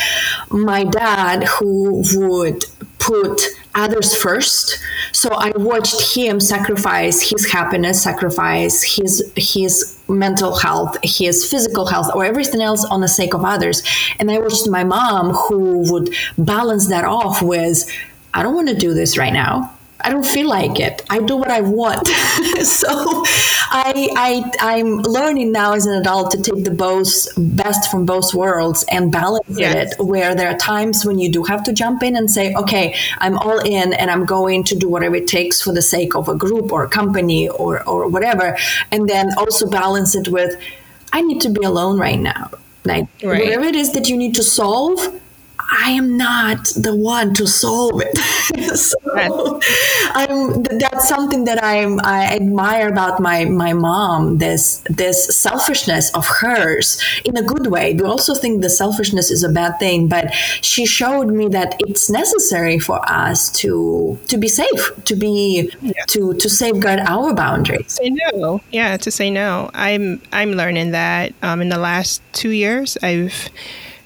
my 0.50 0.84
dad 0.84 1.44
who 1.44 2.04
would 2.16 2.66
put 3.00 3.42
others 3.76 4.16
first. 4.16 4.80
So 5.12 5.30
I 5.34 5.52
watched 5.56 6.16
him 6.16 6.40
sacrifice 6.40 7.30
his 7.30 7.52
happiness 7.52 8.02
sacrifice 8.02 8.84
his 8.84 9.32
his 9.36 10.00
mental 10.08 10.56
health 10.56 10.98
his 11.04 11.50
physical 11.50 11.86
health 11.86 12.10
or 12.14 12.26
everything 12.26 12.62
else 12.62 12.86
on 12.86 13.02
the 13.02 13.08
sake 13.08 13.34
of 13.34 13.44
others. 13.44 13.84
And 14.20 14.32
I 14.32 14.40
watched 14.40 14.70
my 14.70 14.84
mom 14.84 15.32
who 15.32 15.92
would 15.92 16.14
balance 16.38 16.88
that 16.90 17.06
off 17.06 17.42
with 17.42 17.90
I 18.34 18.42
don't 18.42 18.56
want 18.56 18.70
to 18.70 18.76
do 18.76 18.94
this 18.94 19.18
right 19.18 19.34
now 19.34 19.73
I 20.04 20.10
don't 20.10 20.26
feel 20.26 20.50
like 20.50 20.80
it. 20.80 21.02
I 21.10 21.20
do 21.20 21.38
what 21.38 21.50
I 21.50 21.62
want. 21.62 22.08
so 22.62 22.90
I, 23.72 24.10
I 24.18 24.52
I'm 24.60 24.98
learning 24.98 25.52
now 25.54 25.74
as 25.74 25.86
an 25.86 25.94
adult 25.94 26.32
to 26.32 26.42
take 26.42 26.66
the 26.66 26.72
both 26.72 27.28
best 27.38 27.90
from 27.90 28.06
both 28.06 28.34
worlds 28.34 28.84
and 28.92 29.12
balance 29.12 29.46
yes. 29.48 29.94
it 29.94 30.04
where 30.04 30.36
there 30.36 30.50
are 30.50 30.58
times 30.58 31.06
when 31.06 31.20
you 31.20 31.32
do 31.32 31.44
have 31.44 31.64
to 31.64 31.74
jump 31.74 32.04
in 32.04 32.18
and 32.18 32.30
say, 32.30 32.54
okay, 32.54 32.96
I'm 33.20 33.38
all 33.38 33.60
in 33.60 33.94
and 33.94 34.12
I'm 34.12 34.26
going 34.26 34.66
to 34.66 34.76
do 34.76 34.90
whatever 34.90 35.16
it 35.16 35.28
takes 35.28 35.62
for 35.62 35.72
the 35.74 35.82
sake 35.82 36.16
of 36.16 36.28
a 36.28 36.36
group 36.36 36.72
or 36.74 36.84
a 36.84 36.90
company 36.90 37.48
or, 37.48 37.88
or 37.88 38.10
whatever. 38.10 38.58
And 38.92 39.08
then 39.08 39.34
also 39.38 39.70
balance 39.70 40.16
it 40.16 40.28
with, 40.28 40.54
I 41.14 41.22
need 41.22 41.40
to 41.42 41.50
be 41.50 41.64
alone 41.64 41.98
right 41.98 42.20
now. 42.20 42.52
Like 42.86 43.08
right. 43.24 43.44
whatever 43.44 43.64
it 43.64 43.76
is 43.76 43.94
that 43.94 44.10
you 44.10 44.18
need 44.18 44.36
to 44.36 44.44
solve, 44.44 45.00
I 45.76 45.92
am 45.92 46.18
not 46.18 46.66
the 46.76 46.96
one 46.96 47.34
to 47.36 47.48
solve 47.48 48.02
it. 48.02 48.18
so 48.78 49.60
I'm, 50.14 50.64
that's 50.64 51.10
something 51.10 51.46
that 51.46 51.64
I'm, 51.64 52.00
I 52.04 52.36
admire 52.36 52.90
about 52.90 53.20
my, 53.20 53.46
my 53.46 53.74
mom, 53.74 54.38
this, 54.38 54.84
this 54.90 55.36
selfishness 55.36 56.14
of 56.14 56.26
hers 56.28 57.02
in 57.26 57.38
a 57.38 57.44
good 57.44 57.68
way. 57.68 57.94
We 57.96 58.04
also 58.04 58.36
think 58.36 58.62
the 58.62 58.70
selfishness 58.70 59.32
is 59.32 59.44
a 59.44 59.50
bad 59.50 59.80
thing, 59.80 60.08
but 60.08 60.34
she 60.34 60.86
showed 60.86 61.28
me 61.30 61.48
that 61.50 61.76
it's 61.80 62.10
necessary 62.10 62.78
for 62.80 63.00
us 63.10 63.52
to, 63.62 64.20
to 64.28 64.38
be 64.38 64.48
safe, 64.48 64.92
to 65.06 65.16
be, 65.16 65.72
yeah. 65.82 65.92
to, 66.10 66.34
to 66.36 66.50
safeguard 66.50 67.00
our 67.00 67.34
boundaries. 67.34 67.94
Say 67.94 68.10
no. 68.10 68.62
Yeah. 68.72 68.98
To 68.98 69.12
say 69.12 69.32
no. 69.32 69.72
I'm, 69.74 70.22
I'm 70.32 70.52
learning 70.52 70.92
that, 70.92 71.34
um, 71.42 71.62
in 71.62 71.70
the 71.70 71.80
last 71.80 72.22
two 72.34 72.52
years, 72.52 72.98
I've, 73.02 73.50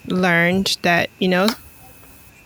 learned 0.07 0.77
that, 0.81 1.09
you 1.19 1.27
know, 1.27 1.47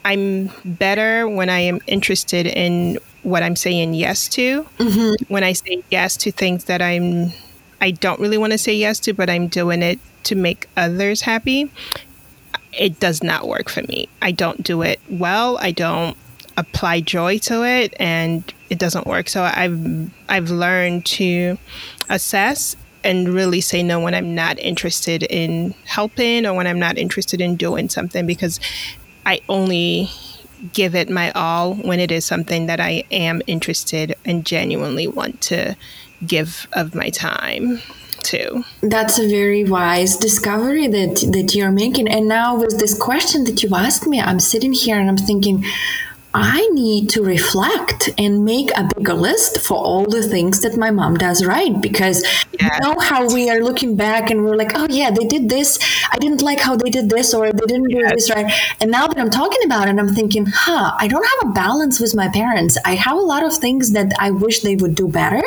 I'm 0.04 0.50
better 0.66 1.28
when 1.28 1.50
I 1.50 1.60
am 1.60 1.80
interested 1.88 2.48
in 2.48 2.98
what 3.24 3.44
I'm 3.44 3.56
saying 3.56 3.94
yes 3.94 4.28
to. 4.30 4.64
Mm-hmm. 4.64 5.34
When 5.34 5.44
I 5.44 5.54
say 5.54 5.84
yes 5.90 6.18
to 6.18 6.32
things 6.32 6.66
that 6.66 6.82
I'm 6.82 7.32
I 7.80 7.92
don't 7.92 8.20
really 8.20 8.38
want 8.38 8.52
to 8.52 8.60
say 8.60 8.76
yes 8.76 9.00
to, 9.02 9.14
but 9.14 9.30
I'm 9.30 9.48
doing 9.48 9.82
it 9.82 10.00
to 10.24 10.36
make 10.36 10.68
others 10.78 11.22
happy. 11.22 11.72
It 12.72 13.00
does 13.00 13.24
not 13.24 13.48
work 13.48 13.70
for 13.70 13.82
me. 13.84 14.08
I 14.22 14.32
don't 14.32 14.64
do 14.64 14.84
it 14.84 15.00
well. 15.10 15.58
I 15.58 15.72
don't 15.72 16.16
apply 16.58 17.02
joy 17.02 17.40
to 17.40 17.64
it 17.64 17.94
and 18.00 18.54
it 18.70 18.78
doesn't 18.78 19.08
work. 19.08 19.30
So 19.30 19.44
I've 19.44 20.12
I've 20.30 20.50
learned 20.50 21.06
to 21.08 21.58
assess 22.10 22.76
and 23.04 23.30
really 23.30 23.62
say 23.62 23.84
no 23.84 24.00
when 24.00 24.14
I'm 24.14 24.36
not 24.36 24.60
interested 24.60 25.24
in 25.24 25.74
helping 25.86 26.46
or 26.46 26.54
when 26.54 26.68
I'm 26.68 26.80
not 26.80 26.98
interested 26.98 27.42
in 27.42 27.56
doing 27.56 27.90
something 27.90 28.26
because 28.26 28.60
I 29.26 29.42
only 29.50 30.10
give 30.74 30.96
it 30.96 31.10
my 31.10 31.32
all 31.32 31.74
when 31.76 32.00
it 32.00 32.12
is 32.12 32.26
something 32.26 32.68
that 32.68 32.80
I 32.80 33.04
am 33.12 33.42
interested 33.48 34.16
and 34.26 34.46
genuinely 34.46 35.08
want 35.08 35.42
to 35.42 35.76
give 36.26 36.68
of 36.74 36.94
my 36.94 37.10
time 37.10 37.82
to. 38.24 38.64
That's 38.82 39.18
a 39.18 39.28
very 39.28 39.64
wise 39.64 40.16
discovery 40.18 40.88
that 40.88 41.16
that 41.32 41.56
you're 41.56 41.72
making. 41.72 42.08
And 42.08 42.28
now 42.28 42.56
with 42.56 42.80
this 42.80 42.98
question 42.98 43.44
that 43.46 43.64
you 43.64 43.76
asked 43.76 44.08
me, 44.08 44.20
I'm 44.20 44.40
sitting 44.40 44.74
here 44.74 45.00
and 45.00 45.10
I'm 45.10 45.18
thinking, 45.18 45.66
I 46.34 46.68
need 46.72 47.10
to 47.12 47.24
reflect 47.24 48.10
and 48.18 48.46
make 48.46 48.72
a 48.78 48.90
bigger 48.96 49.14
list 49.14 49.60
for 49.60 49.78
all 49.78 50.06
the 50.06 50.24
things 50.24 50.62
that 50.62 50.78
my 50.78 50.90
mom 50.90 51.18
does 51.18 51.46
right 51.46 51.82
because 51.82 52.24
yeah. 52.58 52.70
you 52.74 52.80
know 52.82 53.00
how 53.00 53.28
we 53.34 53.50
are 53.50 53.60
looking 53.60 53.96
back 53.96 54.30
and 54.30 54.46
we're 54.46 54.56
like, 54.56 54.72
oh 54.76 54.88
yeah, 54.90 55.12
they 55.12 55.26
did 55.26 55.50
this. 55.50 55.78
I 56.12 56.18
didn't 56.20 56.42
like 56.42 56.60
how 56.60 56.78
they 56.78 56.90
did 56.90 57.10
this 57.10 57.34
or 57.34 57.52
they 57.52 57.66
didn't 57.68 57.90
do 57.90 58.02
this 58.10 58.30
right. 58.30 58.52
And 58.80 58.92
now 58.92 59.08
that 59.08 59.18
I'm 59.18 59.30
talking 59.30 59.64
about 59.66 59.90
it, 59.90 60.00
I'm 60.00 60.10
thinking, 60.10 60.46
huh, 60.46 60.94
I 60.98 61.08
don't 61.08 61.26
have 61.26 61.50
a 61.50 61.54
balance 61.54 62.00
with 62.00 62.16
my 62.16 62.30
parents. 62.30 62.78
I 62.86 62.96
have 62.96 63.18
a 63.18 63.22
lot 63.22 63.44
of 63.44 63.54
things 63.56 63.92
that 63.92 64.14
I 64.20 64.32
wish 64.32 64.62
they 64.62 64.76
would 64.78 64.96
do 64.96 65.08
better, 65.10 65.44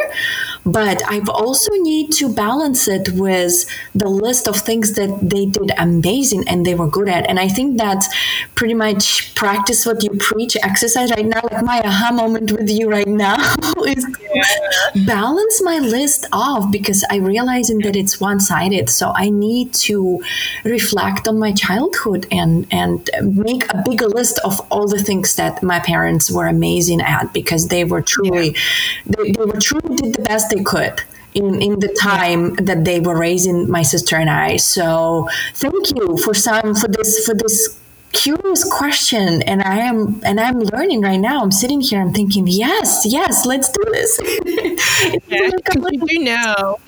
but 0.64 1.02
I've 1.06 1.28
also 1.28 1.72
need 1.74 2.12
to 2.14 2.32
balance 2.32 2.88
it 2.88 3.10
with 3.10 3.66
the 3.94 4.08
list 4.08 4.48
of 4.48 4.56
things 4.56 4.94
that 4.94 5.18
they 5.22 5.46
did 5.46 5.72
amazing 5.76 6.48
and 6.48 6.64
they 6.64 6.74
were 6.74 6.88
good 6.88 7.08
at. 7.08 7.28
And 7.28 7.38
I 7.38 7.48
think 7.48 7.76
that's 7.76 8.08
pretty 8.54 8.74
much 8.74 9.34
practice 9.34 9.84
what 9.84 10.02
you 10.02 10.10
preach 10.18 10.56
exercise 10.62 11.10
right 11.10 11.26
now, 11.26 11.40
like 11.50 11.62
my 11.64 11.80
aha 11.84 12.12
moment 12.12 12.52
with 12.52 12.70
you 12.70 12.88
right 12.88 13.06
now 13.06 13.36
is 13.86 14.06
yeah. 14.34 15.04
balance 15.06 15.62
my 15.62 15.78
list 15.78 16.26
off 16.32 16.70
because 16.70 17.04
I 17.10 17.16
realizing 17.16 17.78
that 17.80 17.94
it's 17.96 18.20
one 18.20 18.40
sided. 18.40 18.88
So 18.88 19.12
I 19.14 19.28
need 19.28 19.74
to 19.74 20.22
reflect 20.64 21.28
on 21.28 21.38
my 21.38 21.52
childhood 21.52 22.26
and 22.30 22.66
and 22.70 23.10
make 23.20 23.70
a 23.72 23.82
bigger 23.84 24.08
list 24.08 24.38
of 24.44 24.60
all 24.70 24.88
the 24.88 25.02
things 25.02 25.36
that 25.36 25.62
my 25.62 25.80
parents 25.80 26.30
were 26.30 26.46
amazing 26.46 27.00
at 27.00 27.32
because 27.32 27.68
they 27.68 27.84
were 27.84 28.02
truly 28.02 28.50
yeah. 28.50 28.60
they, 29.06 29.32
they 29.32 29.44
were 29.44 29.60
truly 29.60 29.96
did 29.96 30.14
the 30.14 30.22
best 30.22 30.53
they 30.54 30.62
could 30.62 31.02
in, 31.34 31.60
in 31.60 31.80
the 31.80 31.88
time 32.00 32.54
that 32.56 32.84
they 32.84 33.00
were 33.00 33.18
raising 33.18 33.70
my 33.70 33.82
sister 33.82 34.16
and 34.16 34.30
I. 34.30 34.56
So 34.56 35.28
thank 35.54 35.90
you 35.94 36.16
for 36.18 36.32
some 36.32 36.74
for 36.74 36.88
this 36.88 37.26
for 37.26 37.34
this 37.34 37.80
curious 38.12 38.62
question. 38.64 39.42
And 39.42 39.62
i 39.62 39.78
am 39.78 40.20
and 40.24 40.38
i'm 40.40 40.60
learning 40.60 41.02
right 41.02 41.18
now. 41.18 41.42
I'm 41.42 41.50
sitting 41.50 41.80
here 41.80 42.00
i'm 42.00 42.12
thinking 42.12 42.46
yes 42.46 43.04
yes 43.04 43.44
let's 43.44 43.70
do 43.70 43.82
this. 43.86 44.20
Yeah, 45.28 45.50
you 45.90 46.06
do 46.06 46.18
know. 46.20 46.78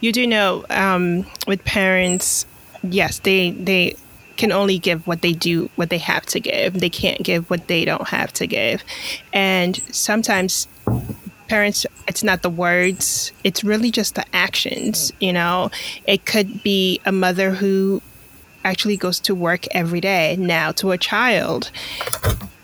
You 0.00 0.12
do 0.12 0.26
know 0.26 0.64
um, 0.70 1.26
with 1.46 1.64
parents 1.64 2.46
yes 2.82 3.18
they 3.20 3.50
they 3.50 3.96
can 4.36 4.50
only 4.50 4.78
give 4.78 5.06
what 5.06 5.22
they 5.22 5.32
do 5.32 5.68
what 5.76 5.90
they 5.90 5.98
have 5.98 6.24
to 6.26 6.40
give. 6.40 6.80
They 6.80 6.90
can't 6.90 7.22
give 7.22 7.50
what 7.50 7.68
they 7.68 7.84
don't 7.84 8.08
have 8.08 8.32
to 8.34 8.46
give. 8.46 8.82
And 9.32 9.76
sometimes 9.94 10.68
parents 11.48 11.86
it's 12.08 12.22
not 12.22 12.42
the 12.42 12.50
words 12.50 13.32
it's 13.44 13.64
really 13.64 13.90
just 13.90 14.14
the 14.14 14.24
actions 14.34 15.10
mm. 15.10 15.14
you 15.20 15.32
know? 15.32 15.70
It 16.06 16.26
could 16.26 16.62
be 16.62 17.00
a 17.04 17.12
mother 17.12 17.50
who 17.52 18.02
actually 18.64 18.96
goes 18.96 19.20
to 19.20 19.34
work 19.34 19.66
every 19.72 20.00
day. 20.00 20.36
Now 20.38 20.72
to 20.72 20.90
a 20.92 20.98
child 20.98 21.70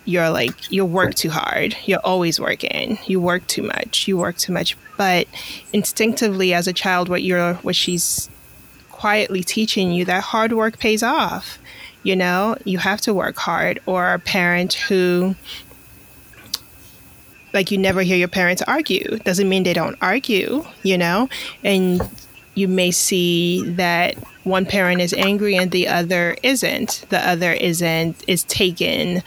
you're 0.05 0.29
like 0.29 0.71
you 0.71 0.83
work 0.85 1.15
too 1.15 1.29
hard. 1.29 1.75
You're 1.85 1.99
always 2.03 2.39
working. 2.39 2.97
You 3.05 3.21
work 3.21 3.45
too 3.47 3.63
much. 3.63 4.07
You 4.07 4.17
work 4.17 4.37
too 4.37 4.51
much. 4.51 4.75
But 4.97 5.27
instinctively 5.73 6.53
as 6.53 6.67
a 6.67 6.73
child 6.73 7.09
what 7.09 7.23
you're 7.23 7.55
what 7.55 7.75
she's 7.75 8.29
quietly 8.89 9.43
teaching 9.43 9.91
you 9.91 10.05
that 10.05 10.23
hard 10.23 10.53
work 10.53 10.79
pays 10.79 11.03
off. 11.03 11.59
You 12.03 12.15
know 12.15 12.57
you 12.65 12.79
have 12.79 13.01
to 13.01 13.13
work 13.13 13.37
hard. 13.37 13.79
Or 13.85 14.13
a 14.13 14.19
parent 14.19 14.73
who 14.73 15.35
like 17.53 17.71
you 17.71 17.77
never 17.77 18.01
hear 18.01 18.17
your 18.17 18.27
parents 18.27 18.61
argue 18.63 19.17
doesn't 19.19 19.49
mean 19.49 19.63
they 19.63 19.73
don't 19.73 19.97
argue 20.01 20.63
you 20.83 20.97
know 20.97 21.29
and 21.63 22.01
you 22.55 22.67
may 22.67 22.91
see 22.91 23.63
that 23.71 24.15
one 24.43 24.65
parent 24.65 25.01
is 25.01 25.13
angry 25.13 25.55
and 25.55 25.71
the 25.71 25.87
other 25.87 26.35
isn't. 26.43 27.05
The 27.09 27.27
other 27.27 27.53
isn't, 27.53 28.23
is 28.27 28.43
taken 28.43 29.23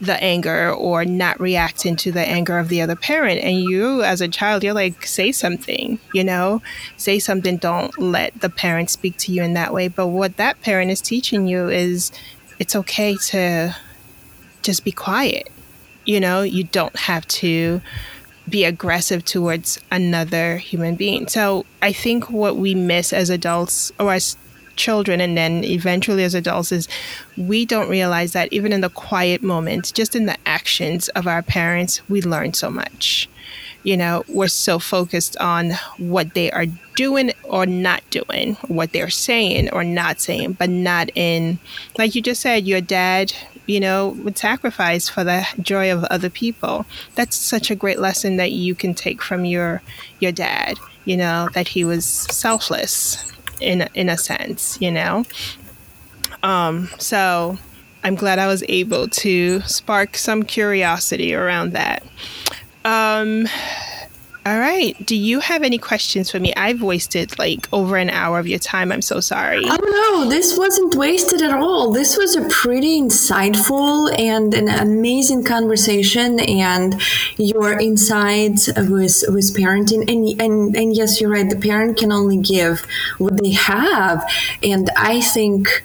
the 0.00 0.22
anger 0.22 0.72
or 0.72 1.04
not 1.04 1.38
reacting 1.38 1.94
to 1.94 2.12
the 2.12 2.20
anger 2.20 2.58
of 2.58 2.68
the 2.68 2.80
other 2.80 2.96
parent. 2.96 3.40
And 3.42 3.58
you, 3.58 4.02
as 4.02 4.20
a 4.20 4.28
child, 4.28 4.64
you're 4.64 4.72
like, 4.72 5.04
say 5.04 5.30
something, 5.30 5.98
you 6.14 6.24
know, 6.24 6.62
say 6.96 7.18
something. 7.18 7.58
Don't 7.58 7.98
let 7.98 8.40
the 8.40 8.48
parent 8.48 8.88
speak 8.88 9.16
to 9.18 9.32
you 9.32 9.42
in 9.42 9.54
that 9.54 9.74
way. 9.74 9.88
But 9.88 10.08
what 10.08 10.36
that 10.36 10.60
parent 10.62 10.90
is 10.90 11.00
teaching 11.00 11.46
you 11.46 11.68
is 11.68 12.12
it's 12.58 12.76
okay 12.76 13.16
to 13.28 13.76
just 14.62 14.84
be 14.84 14.92
quiet. 14.92 15.50
You 16.10 16.18
know, 16.18 16.42
you 16.42 16.64
don't 16.64 16.96
have 16.96 17.24
to 17.28 17.80
be 18.48 18.64
aggressive 18.64 19.24
towards 19.24 19.78
another 19.92 20.56
human 20.56 20.96
being. 20.96 21.28
So 21.28 21.64
I 21.82 21.92
think 21.92 22.28
what 22.28 22.56
we 22.56 22.74
miss 22.74 23.12
as 23.12 23.30
adults 23.30 23.92
or 24.00 24.12
as 24.12 24.36
children 24.74 25.20
and 25.20 25.36
then 25.36 25.62
eventually 25.62 26.24
as 26.24 26.34
adults 26.34 26.72
is 26.72 26.88
we 27.36 27.64
don't 27.64 27.88
realize 27.88 28.32
that 28.32 28.52
even 28.52 28.72
in 28.72 28.80
the 28.80 28.88
quiet 28.88 29.40
moments, 29.40 29.92
just 29.92 30.16
in 30.16 30.26
the 30.26 30.36
actions 30.46 31.08
of 31.10 31.28
our 31.28 31.42
parents, 31.42 32.02
we 32.08 32.22
learn 32.22 32.54
so 32.54 32.70
much. 32.70 33.28
You 33.84 33.96
know, 33.96 34.24
we're 34.26 34.48
so 34.48 34.80
focused 34.80 35.36
on 35.36 35.70
what 35.96 36.34
they 36.34 36.50
are 36.50 36.66
doing 36.96 37.30
or 37.44 37.66
not 37.66 38.02
doing, 38.10 38.56
what 38.66 38.92
they're 38.92 39.10
saying 39.10 39.70
or 39.70 39.84
not 39.84 40.20
saying, 40.20 40.54
but 40.54 40.70
not 40.70 41.08
in, 41.14 41.60
like 41.96 42.16
you 42.16 42.20
just 42.20 42.42
said, 42.42 42.66
your 42.66 42.80
dad 42.80 43.32
you 43.70 43.78
know, 43.78 44.08
would 44.24 44.36
sacrifice 44.36 45.08
for 45.08 45.22
the 45.22 45.46
joy 45.62 45.92
of 45.92 46.02
other 46.04 46.28
people. 46.28 46.84
That's 47.14 47.36
such 47.36 47.70
a 47.70 47.76
great 47.76 48.00
lesson 48.00 48.36
that 48.36 48.50
you 48.50 48.74
can 48.74 48.94
take 48.94 49.22
from 49.22 49.44
your 49.44 49.80
your 50.18 50.32
dad. 50.32 50.76
You 51.04 51.16
know 51.16 51.48
that 51.54 51.68
he 51.68 51.84
was 51.84 52.04
selfless 52.04 53.32
in 53.60 53.88
in 53.94 54.08
a 54.08 54.18
sense. 54.18 54.76
You 54.80 54.90
know, 54.90 55.24
um, 56.42 56.90
so 56.98 57.58
I'm 58.02 58.16
glad 58.16 58.40
I 58.40 58.48
was 58.48 58.64
able 58.68 59.06
to 59.06 59.60
spark 59.60 60.16
some 60.16 60.42
curiosity 60.42 61.32
around 61.32 61.72
that. 61.74 62.02
Um, 62.84 63.46
all 64.46 64.58
right. 64.58 64.96
Do 65.04 65.14
you 65.14 65.40
have 65.40 65.62
any 65.62 65.76
questions 65.76 66.30
for 66.30 66.40
me? 66.40 66.54
I've 66.56 66.82
wasted 66.82 67.38
like 67.38 67.68
over 67.74 67.98
an 67.98 68.08
hour 68.08 68.38
of 68.38 68.48
your 68.48 68.58
time. 68.58 68.90
I'm 68.90 69.02
so 69.02 69.20
sorry. 69.20 69.64
Oh, 69.64 69.76
no. 70.22 70.30
This 70.30 70.56
wasn't 70.56 70.94
wasted 70.94 71.42
at 71.42 71.52
all. 71.52 71.92
This 71.92 72.16
was 72.16 72.36
a 72.36 72.48
pretty 72.48 73.00
insightful 73.00 74.18
and 74.18 74.54
an 74.54 74.68
amazing 74.68 75.44
conversation. 75.44 76.40
And 76.40 77.00
your 77.36 77.78
insights 77.78 78.68
with, 78.68 79.24
with 79.28 79.54
parenting. 79.54 80.10
And, 80.10 80.40
and, 80.40 80.74
and 80.74 80.96
yes, 80.96 81.20
you're 81.20 81.30
right. 81.30 81.48
The 81.48 81.56
parent 81.56 81.98
can 81.98 82.10
only 82.10 82.38
give 82.38 82.86
what 83.18 83.42
they 83.42 83.52
have. 83.52 84.24
And 84.62 84.88
I 84.96 85.20
think 85.20 85.82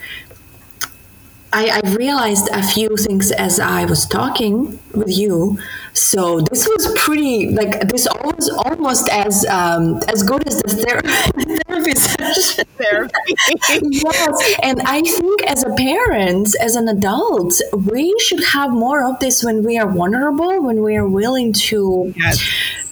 I, 1.52 1.82
I 1.84 1.96
realized 1.96 2.50
a 2.52 2.62
few 2.62 2.98
things 2.98 3.32
as 3.32 3.60
I 3.60 3.86
was 3.86 4.06
talking 4.06 4.78
with 4.94 5.18
you 5.18 5.58
so 5.96 6.42
this 6.42 6.68
was 6.68 6.94
pretty 6.98 7.52
like 7.52 7.88
this 7.88 8.08
was 8.24 8.50
almost 8.66 9.08
as 9.10 9.46
um, 9.46 10.00
as 10.10 10.24
good 10.24 10.46
as 10.48 10.62
the 10.62 10.70
ther- 10.70 11.02
therapy 11.68 11.96
session. 11.96 12.66
Therapy. 12.78 13.34
yes, 13.70 14.56
and 14.62 14.82
I 14.82 15.02
think 15.02 15.44
as 15.44 15.64
a 15.64 15.74
parent, 15.74 16.50
as 16.60 16.76
an 16.76 16.90
adult, 16.90 17.54
we 17.74 18.14
should 18.20 18.44
have 18.44 18.72
more 18.72 19.04
of 19.04 19.20
this 19.20 19.44
when 19.44 19.64
we 19.64 19.78
are 19.78 19.90
vulnerable, 19.90 20.62
when 20.62 20.84
we 20.84 20.98
are 20.98 21.08
willing 21.08 21.54
to 21.54 22.14
yes. 22.18 22.44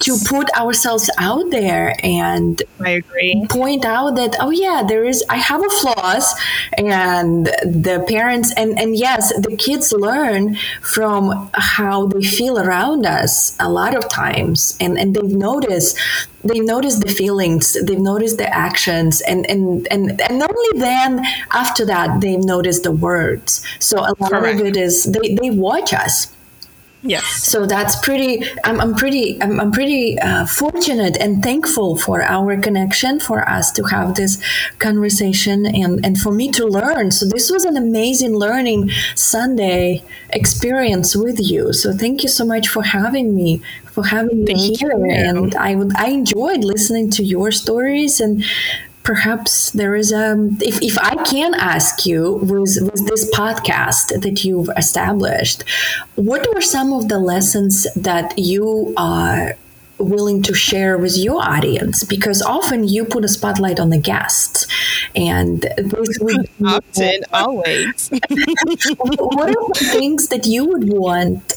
To 0.04 0.18
put 0.28 0.50
ourselves 0.58 1.10
out 1.18 1.50
there 1.50 1.96
and 2.04 2.62
I 2.80 2.92
agree. 2.92 3.46
Point 3.50 3.86
out 3.86 4.16
that 4.16 4.36
oh 4.40 4.52
yeah, 4.52 4.84
there 4.88 5.06
is 5.06 5.24
I 5.30 5.38
have 5.38 5.64
a 5.64 5.70
flaws, 5.70 6.36
and 6.78 7.46
the 7.46 8.04
parents 8.08 8.54
and 8.58 8.78
and 8.80 8.96
yes, 8.96 9.34
the 9.42 9.56
kids 9.56 9.94
learn 9.94 10.56
from 10.82 11.50
how 11.54 12.08
they 12.08 12.22
feel 12.22 12.60
around 12.60 13.06
us 13.06 13.56
a 13.60 13.70
lot 13.70 13.96
of 13.96 14.10
times 14.10 14.78
and, 14.80 14.98
and 14.98 15.16
they've 15.16 15.24
noticed 15.24 15.98
they 16.44 16.60
notice 16.60 16.96
the 16.96 17.10
feelings 17.10 17.78
they've 17.86 18.00
noticed 18.00 18.38
the 18.38 18.54
actions 18.54 19.22
and 19.22 19.50
and 19.50 19.88
and, 19.90 20.20
and 20.22 20.44
only 20.44 20.80
then 20.80 21.26
after 21.54 21.86
that 21.86 22.20
they 22.22 22.36
notice 22.36 22.80
the 22.82 22.92
words 22.92 23.66
so 23.80 24.00
a 24.00 24.14
lot 24.20 24.32
Correct. 24.32 24.60
of 24.60 24.66
it 24.66 24.78
is 24.78 25.04
they, 25.04 25.36
they 25.36 25.50
watch 25.50 25.94
us 25.94 26.34
Yes. 27.04 27.26
So 27.44 27.66
that's 27.66 27.98
pretty. 27.98 28.46
I'm, 28.64 28.80
I'm 28.80 28.96
pretty. 28.96 29.42
I'm, 29.42 29.60
I'm 29.60 29.72
pretty 29.72 30.18
uh, 30.20 30.46
fortunate 30.46 31.18
and 31.18 31.44
thankful 31.44 31.98
for 31.98 32.22
our 32.22 32.56
connection, 32.58 33.20
for 33.20 33.48
us 33.48 33.72
to 33.74 33.84
have 33.84 34.16
this 34.16 34.42
conversation, 34.80 35.66
and 35.66 36.04
and 36.06 36.18
for 36.18 36.32
me 36.32 36.50
to 36.52 36.66
learn. 36.66 37.12
So 37.12 37.26
this 37.26 37.52
was 37.52 37.66
an 37.66 37.76
amazing 37.76 38.36
learning 38.36 38.90
Sunday 39.16 40.02
experience 40.30 41.14
with 41.14 41.40
you. 41.42 41.74
So 41.74 41.92
thank 41.92 42.24
you 42.24 42.30
so 42.30 42.46
much 42.46 42.70
for 42.70 42.84
having 42.84 43.36
me, 43.36 43.62
for 43.92 44.06
having 44.06 44.46
me 44.46 44.54
thank 44.54 44.80
here. 44.80 44.98
You. 44.98 45.12
And 45.12 45.56
I 45.56 45.76
would 45.76 45.94
I 45.98 46.08
enjoyed 46.08 46.64
listening 46.64 47.10
to 47.12 47.24
your 47.24 47.52
stories 47.52 48.22
and 48.22 48.46
perhaps 49.04 49.72
there 49.72 49.96
is 49.96 50.12
a 50.12 50.50
if, 50.62 50.82
if 50.82 50.98
i 51.00 51.16
can 51.24 51.54
ask 51.54 52.06
you 52.06 52.36
with 52.36 52.78
with 52.82 53.06
this 53.08 53.30
podcast 53.36 54.22
that 54.22 54.44
you've 54.46 54.70
established 54.78 55.64
what 56.16 56.48
were 56.54 56.62
some 56.62 56.94
of 56.94 57.10
the 57.10 57.20
lessons 57.20 57.86
that 57.96 58.38
you 58.38 58.94
are 58.98 59.56
willing 60.04 60.42
to 60.44 60.54
share 60.54 60.98
with 60.98 61.18
your 61.18 61.42
audience? 61.42 62.04
Because 62.04 62.42
often 62.42 62.88
you 62.88 63.06
put 63.06 63.24
a 63.24 63.28
spotlight 63.28 63.80
on 63.80 63.90
the 63.90 63.98
guests 63.98 64.68
and 65.16 65.62
this 65.62 66.18
would 66.20 66.50
often 66.66 67.22
always. 67.32 68.10
What 68.98 69.50
are 69.50 69.68
the 69.74 69.90
things 69.92 70.28
that 70.28 70.46
you 70.46 70.66
would 70.66 70.90
want 70.90 71.53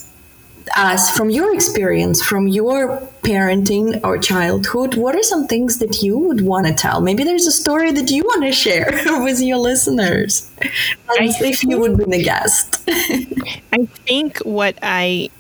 us 0.77 1.11
from 1.17 1.31
your 1.31 1.55
experience, 1.55 2.25
from 2.25 2.47
your 2.47 2.99
parenting 3.23 4.01
or 4.05 4.19
childhood, 4.19 4.95
what 4.97 5.15
are 5.17 5.23
some 5.23 5.47
things 5.47 5.79
that 5.79 6.03
you 6.03 6.19
would 6.19 6.43
want 6.43 6.67
to 6.67 6.75
tell? 6.75 7.01
Maybe 7.01 7.25
there's 7.25 7.47
a 7.47 7.53
story 7.53 7.93
that 7.93 8.11
you 8.11 8.23
want 8.23 8.45
to 8.45 8.53
share 8.53 8.91
with 9.23 9.41
your 9.41 9.59
listeners, 9.59 10.51
as 11.21 11.41
if 11.41 11.65
you 11.65 11.79
would 11.81 11.97
be 11.97 12.05
the 12.05 12.23
guest. 12.23 12.83
I 13.73 13.87
think 14.07 14.39
what 14.39 14.79
I 14.83 15.31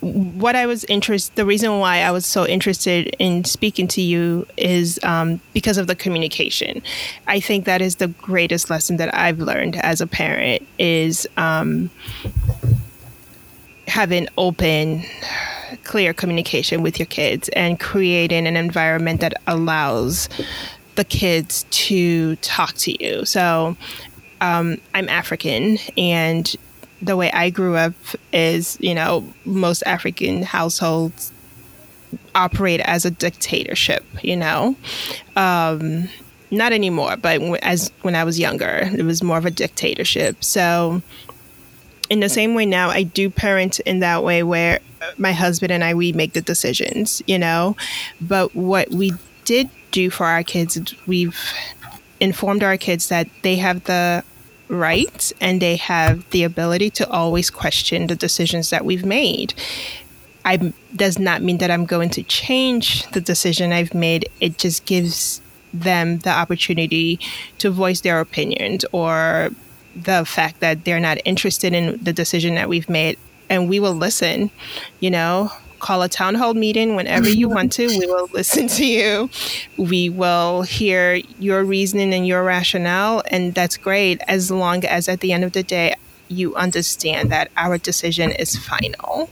what 0.00 0.54
I 0.54 0.66
was 0.66 0.84
interested, 0.84 1.34
the 1.34 1.44
reason 1.44 1.80
why 1.80 2.02
I 2.02 2.12
was 2.12 2.24
so 2.24 2.46
interested 2.46 3.14
in 3.18 3.44
speaking 3.44 3.88
to 3.88 4.00
you 4.00 4.46
is 4.56 5.00
um, 5.02 5.40
because 5.52 5.76
of 5.76 5.88
the 5.88 5.96
communication. 5.96 6.82
I 7.26 7.40
think 7.40 7.64
that 7.64 7.82
is 7.82 7.96
the 7.96 8.06
greatest 8.06 8.70
lesson 8.70 8.98
that 8.98 9.12
I've 9.12 9.40
learned 9.40 9.76
as 9.76 10.00
a 10.00 10.06
parent 10.06 10.66
is 10.78 11.26
um, 11.36 11.90
having 13.88 14.28
open, 14.36 15.02
clear 15.84 16.12
communication 16.12 16.82
with 16.82 16.98
your 16.98 17.06
kids 17.06 17.48
and 17.50 17.80
creating 17.80 18.46
an 18.46 18.56
environment 18.56 19.20
that 19.20 19.34
allows 19.46 20.28
the 20.94 21.04
kids 21.04 21.64
to 21.70 22.36
talk 22.36 22.74
to 22.74 23.04
you. 23.04 23.24
So, 23.24 23.76
um, 24.40 24.80
I'm 24.94 25.08
African, 25.08 25.78
and 25.96 26.54
the 27.02 27.16
way 27.16 27.30
I 27.32 27.50
grew 27.50 27.76
up 27.76 27.94
is, 28.32 28.76
you 28.80 28.94
know, 28.94 29.24
most 29.44 29.82
African 29.86 30.42
households 30.42 31.32
operate 32.34 32.80
as 32.80 33.04
a 33.04 33.10
dictatorship, 33.10 34.04
you 34.22 34.36
know. 34.36 34.76
Um, 35.36 36.08
not 36.50 36.72
anymore, 36.72 37.16
but 37.16 37.40
as 37.62 37.90
when 38.02 38.14
I 38.14 38.24
was 38.24 38.38
younger, 38.38 38.88
it 38.92 39.04
was 39.04 39.22
more 39.22 39.38
of 39.38 39.44
a 39.44 39.50
dictatorship. 39.50 40.42
So 40.42 41.02
in 42.10 42.20
the 42.20 42.28
same 42.28 42.54
way 42.54 42.66
now, 42.66 42.88
I 42.88 43.02
do 43.02 43.30
parent 43.30 43.80
in 43.80 44.00
that 44.00 44.24
way 44.24 44.42
where 44.42 44.80
my 45.16 45.32
husband 45.32 45.72
and 45.72 45.84
I 45.84 45.94
we 45.94 46.12
make 46.12 46.32
the 46.32 46.40
decisions, 46.40 47.22
you 47.26 47.38
know. 47.38 47.76
But 48.20 48.54
what 48.54 48.90
we 48.90 49.12
did 49.44 49.70
do 49.90 50.10
for 50.10 50.26
our 50.26 50.42
kids, 50.42 50.94
we've 51.06 51.38
informed 52.20 52.62
our 52.62 52.76
kids 52.76 53.08
that 53.08 53.28
they 53.42 53.56
have 53.56 53.84
the 53.84 54.24
right 54.68 55.32
and 55.40 55.62
they 55.62 55.76
have 55.76 56.28
the 56.30 56.44
ability 56.44 56.90
to 56.90 57.08
always 57.10 57.50
question 57.50 58.06
the 58.06 58.16
decisions 58.16 58.70
that 58.70 58.84
we've 58.84 59.04
made. 59.04 59.54
I 60.44 60.72
does 60.94 61.18
not 61.18 61.42
mean 61.42 61.58
that 61.58 61.70
I'm 61.70 61.84
going 61.84 62.10
to 62.10 62.22
change 62.22 63.06
the 63.10 63.20
decision 63.20 63.72
I've 63.72 63.94
made. 63.94 64.28
It 64.40 64.58
just 64.58 64.84
gives 64.86 65.40
them 65.74 66.18
the 66.18 66.30
opportunity 66.30 67.20
to 67.58 67.70
voice 67.70 68.00
their 68.00 68.20
opinions 68.20 68.84
or 68.92 69.50
the 69.96 70.24
fact 70.24 70.60
that 70.60 70.84
they're 70.84 71.00
not 71.00 71.18
interested 71.24 71.72
in 71.72 72.02
the 72.02 72.12
decision 72.12 72.54
that 72.54 72.68
we've 72.68 72.88
made 72.88 73.18
and 73.50 73.68
we 73.68 73.80
will 73.80 73.94
listen 73.94 74.50
you 75.00 75.10
know 75.10 75.50
call 75.78 76.02
a 76.02 76.08
town 76.08 76.34
hall 76.34 76.54
meeting 76.54 76.96
whenever 76.96 77.28
you 77.28 77.48
want 77.48 77.72
to. 77.72 77.86
We 77.86 78.06
will 78.06 78.28
listen 78.32 78.68
to 78.68 78.84
you. 78.84 79.30
We 79.76 80.08
will 80.08 80.62
hear 80.62 81.20
your 81.38 81.64
reasoning 81.64 82.12
and 82.14 82.26
your 82.26 82.42
rationale. 82.44 83.22
And 83.30 83.54
that's 83.54 83.76
great 83.76 84.20
as 84.28 84.50
long 84.50 84.84
as 84.84 85.08
at 85.08 85.20
the 85.20 85.32
end 85.32 85.44
of 85.44 85.52
the 85.52 85.62
day, 85.62 85.94
you 86.28 86.54
understand 86.56 87.30
that 87.30 87.50
our 87.56 87.78
decision 87.78 88.32
is 88.32 88.56
final. 88.56 89.30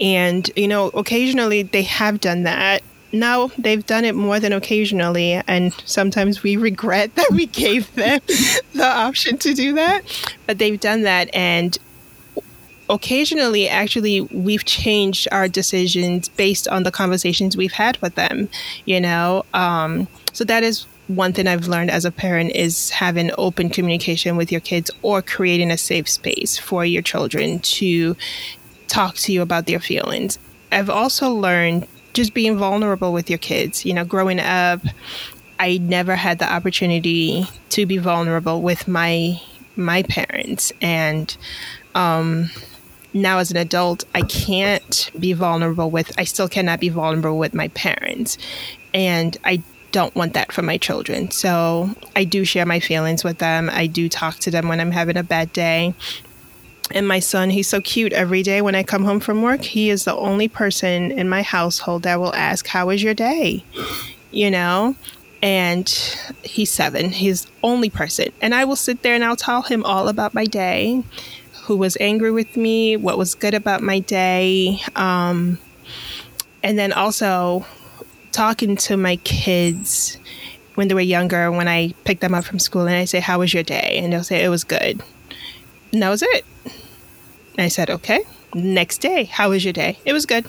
And, 0.00 0.50
you 0.56 0.68
know, 0.68 0.88
occasionally 0.88 1.62
they 1.62 1.82
have 1.82 2.20
done 2.20 2.44
that. 2.44 2.82
Now 3.12 3.48
they've 3.58 3.84
done 3.84 4.04
it 4.04 4.14
more 4.14 4.40
than 4.40 4.52
occasionally. 4.52 5.34
And 5.46 5.72
sometimes 5.84 6.42
we 6.42 6.56
regret 6.56 7.14
that 7.16 7.30
we 7.30 7.46
gave 7.46 7.94
them 7.94 8.20
the 8.74 8.86
option 8.86 9.38
to 9.38 9.54
do 9.54 9.74
that. 9.74 10.02
But 10.46 10.58
they've 10.58 10.80
done 10.80 11.02
that. 11.02 11.34
And 11.34 11.78
occasionally, 12.88 13.68
actually, 13.68 14.20
we've 14.20 14.64
changed 14.64 15.28
our 15.32 15.48
decisions 15.48 16.28
based 16.28 16.68
on 16.68 16.82
the 16.82 16.90
conversations 16.90 17.56
we've 17.56 17.72
had 17.72 17.96
with 17.98 18.14
them, 18.14 18.48
you 18.84 19.00
know? 19.00 19.44
Um, 19.54 20.08
so 20.32 20.44
that 20.44 20.62
is 20.62 20.86
one 21.08 21.32
thing 21.32 21.46
I've 21.46 21.66
learned 21.66 21.90
as 21.90 22.04
a 22.04 22.10
parent 22.10 22.52
is 22.54 22.90
having 22.90 23.30
open 23.36 23.70
communication 23.70 24.36
with 24.36 24.52
your 24.52 24.60
kids 24.60 24.90
or 25.02 25.20
creating 25.20 25.70
a 25.70 25.76
safe 25.76 26.08
space 26.08 26.58
for 26.58 26.84
your 26.84 27.02
children 27.02 27.58
to 27.60 28.16
talk 28.88 29.16
to 29.16 29.32
you 29.32 29.42
about 29.42 29.66
their 29.66 29.80
feelings. 29.80 30.38
I've 30.70 30.90
also 30.90 31.30
learned 31.30 31.86
just 32.12 32.34
being 32.34 32.56
vulnerable 32.56 33.12
with 33.12 33.30
your 33.30 33.38
kids. 33.38 33.84
You 33.84 33.94
know, 33.94 34.04
growing 34.04 34.40
up, 34.40 34.80
I 35.58 35.78
never 35.78 36.16
had 36.16 36.38
the 36.38 36.50
opportunity 36.50 37.46
to 37.70 37.86
be 37.86 37.98
vulnerable 37.98 38.62
with 38.62 38.88
my 38.88 39.40
my 39.74 40.02
parents 40.02 40.70
and 40.82 41.34
um 41.94 42.50
now 43.14 43.38
as 43.38 43.50
an 43.50 43.56
adult, 43.56 44.04
I 44.14 44.22
can't 44.22 45.10
be 45.18 45.32
vulnerable 45.32 45.90
with, 45.90 46.12
I 46.18 46.24
still 46.24 46.48
cannot 46.48 46.80
be 46.80 46.88
vulnerable 46.88 47.38
with 47.38 47.54
my 47.54 47.68
parents. 47.68 48.38
And 48.94 49.36
I 49.44 49.62
don't 49.92 50.14
want 50.14 50.32
that 50.34 50.52
for 50.52 50.62
my 50.62 50.78
children. 50.78 51.30
So 51.30 51.90
I 52.16 52.24
do 52.24 52.44
share 52.44 52.64
my 52.64 52.80
feelings 52.80 53.24
with 53.24 53.38
them. 53.38 53.70
I 53.70 53.86
do 53.86 54.08
talk 54.08 54.36
to 54.36 54.50
them 54.50 54.68
when 54.68 54.80
I'm 54.80 54.90
having 54.90 55.16
a 55.16 55.22
bad 55.22 55.52
day. 55.52 55.94
And 56.94 57.08
my 57.08 57.20
son, 57.20 57.50
he's 57.50 57.68
so 57.68 57.80
cute 57.80 58.12
every 58.12 58.42
day 58.42 58.60
when 58.60 58.74
I 58.74 58.82
come 58.82 59.04
home 59.04 59.20
from 59.20 59.42
work. 59.42 59.62
He 59.62 59.90
is 59.90 60.04
the 60.04 60.14
only 60.14 60.48
person 60.48 61.10
in 61.10 61.28
my 61.28 61.42
household 61.42 62.02
that 62.02 62.20
will 62.20 62.34
ask, 62.34 62.66
How 62.66 62.86
was 62.86 63.02
your 63.02 63.14
day? 63.14 63.64
You 64.30 64.50
know? 64.50 64.94
And 65.42 65.88
he's 66.44 66.70
seven. 66.70 67.10
He's 67.10 67.46
only 67.62 67.90
person. 67.90 68.28
And 68.40 68.54
I 68.54 68.64
will 68.64 68.76
sit 68.76 69.02
there 69.02 69.14
and 69.14 69.24
I'll 69.24 69.36
tell 69.36 69.62
him 69.62 69.82
all 69.84 70.08
about 70.08 70.34
my 70.34 70.44
day 70.44 71.02
who 71.64 71.76
was 71.76 71.96
angry 72.00 72.30
with 72.30 72.56
me, 72.56 72.96
what 72.96 73.18
was 73.18 73.34
good 73.34 73.54
about 73.54 73.82
my 73.82 74.00
day. 74.00 74.80
Um, 74.94 75.58
and 76.62 76.78
then 76.78 76.92
also 76.92 77.66
talking 78.30 78.76
to 78.76 78.96
my 78.96 79.16
kids 79.16 80.18
when 80.74 80.88
they 80.88 80.94
were 80.94 81.00
younger, 81.00 81.50
when 81.50 81.68
I 81.68 81.92
picked 82.04 82.20
them 82.20 82.34
up 82.34 82.44
from 82.44 82.58
school 82.58 82.86
and 82.86 82.96
I 82.96 83.04
say, 83.04 83.20
How 83.20 83.38
was 83.38 83.52
your 83.52 83.62
day? 83.62 83.98
And 84.02 84.12
they'll 84.12 84.24
say, 84.24 84.44
It 84.44 84.48
was 84.48 84.64
good. 84.64 85.02
And 85.92 86.02
that 86.02 86.08
was 86.08 86.22
it. 86.22 86.44
I 87.58 87.68
said, 87.68 87.90
Okay. 87.90 88.20
Next 88.54 88.98
day, 88.98 89.24
how 89.24 89.50
was 89.50 89.64
your 89.64 89.72
day? 89.72 89.98
It 90.04 90.12
was 90.12 90.26
good. 90.26 90.46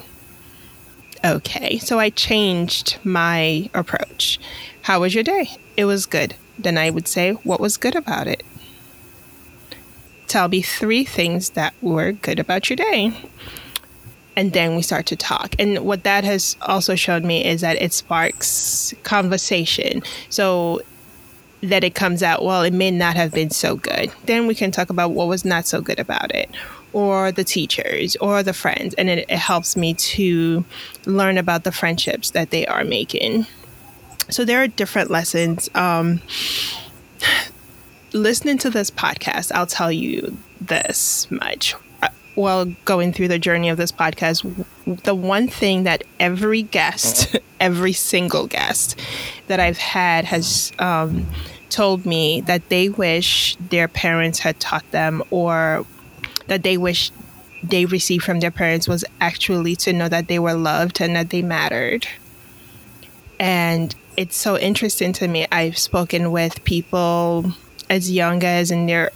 Okay. 1.24 1.78
So 1.80 1.99
I 1.99 2.10
changed 2.10 2.97
my 3.04 3.70
approach. 3.74 4.39
How 4.84 4.99
was 4.99 5.16
your 5.16 5.24
day? 5.24 5.51
It 5.78 5.86
was 5.86 6.06
good. 6.06 6.36
Then 6.60 6.78
I 6.78 6.89
would 6.89 7.08
say, 7.08 7.32
What 7.32 7.60
was 7.60 7.78
good 7.78 7.95
about 7.95 8.28
it? 8.28 8.43
tell 10.34 10.47
me 10.47 10.64
three 10.64 11.04
things 11.04 11.51
that 11.51 11.76
were 11.80 12.12
good 12.12 12.39
about 12.39 12.68
your 12.68 12.76
day. 12.76 13.14
And 14.36 14.51
then 14.51 14.76
we 14.76 14.82
start 14.82 15.06
to 15.08 15.16
talk. 15.16 15.54
And 15.60 15.86
what 15.86 16.04
that 16.06 16.24
has 16.24 16.58
also 16.64 16.95
shown 16.95 17.28
me 17.28 17.45
is 17.45 17.62
that 17.62 17.80
it 17.80 17.93
sparks 17.93 18.95
conversation. 19.04 20.01
So 20.30 20.82
that 21.62 21.84
it 21.84 21.93
comes 21.93 22.24
out, 22.24 22.43
well, 22.43 22.64
it 22.64 22.74
may 22.74 22.89
not 22.89 23.16
have 23.16 23.32
been 23.32 23.51
so 23.51 23.76
good. 23.76 24.12
Then 24.26 24.47
we 24.47 24.56
can 24.56 24.72
talk 24.72 24.89
about 24.89 25.12
what 25.12 25.28
was 25.28 25.45
not 25.45 25.68
so 25.68 25.82
good 25.82 25.99
about 25.99 26.34
it, 26.34 26.49
or 26.94 27.32
the 27.32 27.44
teachers, 27.44 28.16
or 28.18 28.44
the 28.44 28.54
friends. 28.54 28.94
And 28.96 29.10
it, 29.10 29.26
it 29.30 29.38
helps 29.38 29.76
me 29.76 29.94
to 29.94 30.64
learn 31.06 31.38
about 31.38 31.64
the 31.64 31.72
friendships 31.72 32.32
that 32.32 32.52
they 32.52 32.66
are 32.66 32.84
making. 32.84 33.46
So 34.30 34.46
there 34.46 34.62
are 34.62 34.68
different 34.68 35.12
lessons. 35.12 35.70
Um, 35.76 36.22
listening 38.14 38.58
to 38.60 38.70
this 38.70 38.91
podcast, 38.91 39.52
I'll 39.54 39.68
tell 39.68 39.91
you 39.91 40.38
this 40.62 41.30
much. 41.30 41.76
Uh, 42.02 42.10
while 42.36 42.66
going 42.86 43.14
through 43.14 43.28
the 43.28 43.39
journey 43.39 43.70
of 43.70 43.78
this 43.78 43.91
podcast, 43.91 44.66
the 45.04 45.16
one 45.16 45.48
thing 45.48 45.84
that 45.84 46.04
every 46.20 46.62
guest, 46.62 47.38
every 47.60 47.94
single 47.94 48.48
guest 48.48 49.00
that 49.48 49.60
I've 49.60 49.78
had 49.78 50.26
has 50.26 50.72
um, 50.80 51.28
told 51.70 52.06
me 52.06 52.41
that 52.41 52.70
they 52.70 52.89
wish 52.89 53.56
their 53.58 53.88
parents 53.88 54.39
had 54.39 54.60
taught 54.60 54.89
them 54.91 55.24
or 55.32 55.86
that 56.48 56.64
they 56.64 56.78
wish 56.78 57.12
they 57.64 57.86
received 57.86 58.26
from 58.26 58.39
their 58.41 58.52
parents 58.52 58.88
was 58.88 59.06
actually 59.22 59.76
to 59.78 59.94
know 59.94 60.10
that 60.10 60.28
they 60.28 60.39
were 60.39 60.54
loved 60.54 61.00
and 61.00 61.16
that 61.16 61.30
they 61.30 61.41
mattered. 61.41 62.08
And 63.39 63.96
it's 64.18 64.36
so 64.36 64.58
interesting 64.58 65.14
to 65.14 65.28
me. 65.28 65.48
I've 65.52 65.78
spoken 65.78 66.32
with 66.32 66.64
people 66.66 67.54
as 67.89 68.12
young 68.12 68.44
as 68.44 68.70
in 68.70 68.86
their 68.86 69.12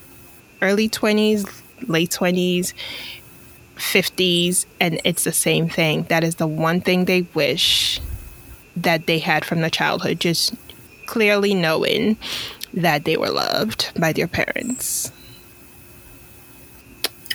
early 0.62 0.90
20s, 0.90 1.50
late 1.88 2.12
20s, 2.12 2.74
50s, 3.76 4.66
and 4.80 5.00
it's 5.04 5.24
the 5.24 5.32
same 5.32 5.70
thing. 5.70 6.04
That 6.04 6.24
is 6.24 6.36
the 6.36 6.48
one 6.48 6.82
thing 6.82 7.06
they 7.06 7.24
wish 7.34 8.02
that 8.76 9.08
they 9.08 9.20
had 9.20 9.46
from 9.46 9.62
the 9.62 9.70
childhood, 9.70 10.20
just 10.20 10.56
clearly 11.06 11.54
knowing 11.54 12.18
that 12.74 13.06
they 13.06 13.18
were 13.18 13.30
loved 13.30 13.92
by 14.00 14.14
their 14.14 14.28
parents. 14.28 15.12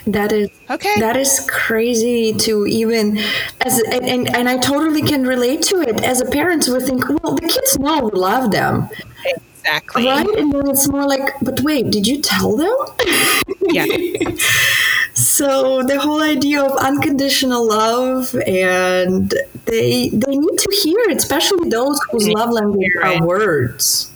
That 0.07 0.33
is 0.33 0.51
okay. 0.69 0.99
That 0.99 1.17
is 1.17 1.47
crazy 1.49 2.33
to 2.35 2.67
even 2.67 3.19
as 3.61 3.79
and, 3.81 4.05
and, 4.05 4.37
and 4.37 4.49
I 4.49 4.59
totally 4.59 5.03
can 5.03 5.25
relate 5.25 5.63
to 5.63 5.81
it. 5.81 6.03
As 6.03 6.21
a 6.21 6.27
parent, 6.27 6.69
we 6.69 6.81
think, 6.81 7.09
well, 7.09 7.35
the 7.35 7.43
kids 7.43 7.79
know 7.79 8.11
we 8.13 8.19
love 8.19 8.51
them. 8.51 8.89
Exactly. 9.59 10.07
Right? 10.07 10.27
And 10.27 10.53
then 10.53 10.69
it's 10.69 10.89
more 10.89 11.07
like, 11.07 11.35
but 11.41 11.61
wait, 11.61 11.91
did 11.91 12.07
you 12.07 12.21
tell 12.21 12.57
them? 12.57 12.77
Yeah. 13.71 13.87
so 15.15 15.83
the 15.85 16.01
whole 16.01 16.21
idea 16.21 16.65
of 16.65 16.77
unconditional 16.79 17.67
love 17.69 18.35
and 18.47 19.33
they 19.67 20.09
they 20.09 20.37
need 20.37 20.59
to 20.59 20.81
hear 20.83 20.99
it, 21.11 21.17
especially 21.17 21.69
those 21.69 22.01
whose 22.11 22.29
love 22.29 22.51
language 22.51 22.91
are 23.03 23.25
words. 23.25 24.12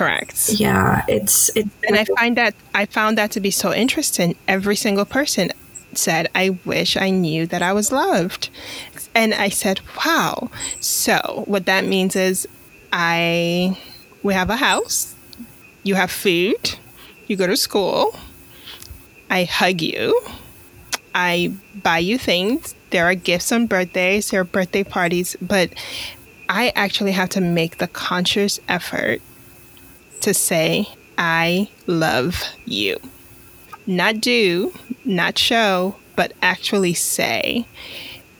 Correct. 0.00 0.54
Yeah, 0.54 1.04
it's 1.08 1.50
it's 1.54 1.68
and 1.86 1.94
I 1.94 2.06
find 2.16 2.34
that 2.38 2.54
I 2.74 2.86
found 2.86 3.18
that 3.18 3.30
to 3.32 3.40
be 3.40 3.50
so 3.50 3.74
interesting. 3.74 4.34
Every 4.48 4.74
single 4.74 5.04
person 5.04 5.50
said, 5.92 6.30
I 6.34 6.56
wish 6.64 6.96
I 6.96 7.10
knew 7.10 7.46
that 7.48 7.60
I 7.60 7.74
was 7.74 7.92
loved. 7.92 8.48
And 9.14 9.34
I 9.34 9.50
said, 9.50 9.82
Wow. 9.98 10.50
So 10.80 11.44
what 11.46 11.66
that 11.66 11.84
means 11.84 12.16
is 12.16 12.48
I 12.90 13.76
we 14.22 14.32
have 14.32 14.48
a 14.48 14.56
house, 14.56 15.14
you 15.82 15.96
have 15.96 16.10
food, 16.10 16.78
you 17.26 17.36
go 17.36 17.46
to 17.46 17.54
school, 17.54 18.18
I 19.28 19.44
hug 19.44 19.82
you, 19.82 20.18
I 21.14 21.52
buy 21.74 21.98
you 21.98 22.16
things. 22.16 22.74
There 22.88 23.04
are 23.04 23.14
gifts 23.14 23.52
on 23.52 23.66
birthdays, 23.66 24.30
there 24.30 24.40
are 24.40 24.44
birthday 24.44 24.82
parties, 24.82 25.36
but 25.42 25.74
I 26.48 26.72
actually 26.74 27.12
have 27.12 27.28
to 27.36 27.42
make 27.42 27.76
the 27.76 27.86
conscious 27.86 28.58
effort 28.66 29.20
to 30.22 30.34
say, 30.34 30.88
I 31.18 31.68
love 31.86 32.42
you. 32.64 32.98
Not 33.86 34.20
do, 34.20 34.72
not 35.04 35.38
show, 35.38 35.96
but 36.16 36.32
actually 36.42 36.94
say, 36.94 37.66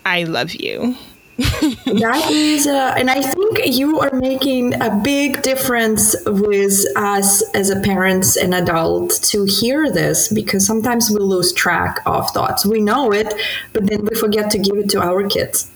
I 0.05 0.24
love 0.24 0.55
you. 0.55 0.97
that 1.39 2.28
is, 2.31 2.66
uh, 2.66 2.95
and 2.99 3.11
I 3.11 3.22
think 3.22 3.74
you 3.74 3.99
are 4.01 4.12
making 4.12 4.74
a 4.83 5.01
big 5.03 5.41
difference 5.41 6.14
with 6.26 6.85
us 6.97 7.43
as 7.55 7.70
a 7.70 7.81
parents 7.81 8.37
and 8.37 8.55
adult 8.55 9.11
to 9.24 9.45
hear 9.47 9.91
this 9.91 10.31
because 10.31 10.66
sometimes 10.66 11.11
we 11.11 11.16
lose 11.16 11.55
track 11.55 12.01
of 12.05 12.31
thoughts. 12.31 12.66
We 12.66 12.81
know 12.81 13.11
it, 13.12 13.33
but 13.72 13.87
then 13.87 14.05
we 14.05 14.16
forget 14.16 14.51
to 14.51 14.59
give 14.59 14.76
it 14.76 14.91
to 14.91 15.01
our 15.01 15.26
kids 15.26 15.70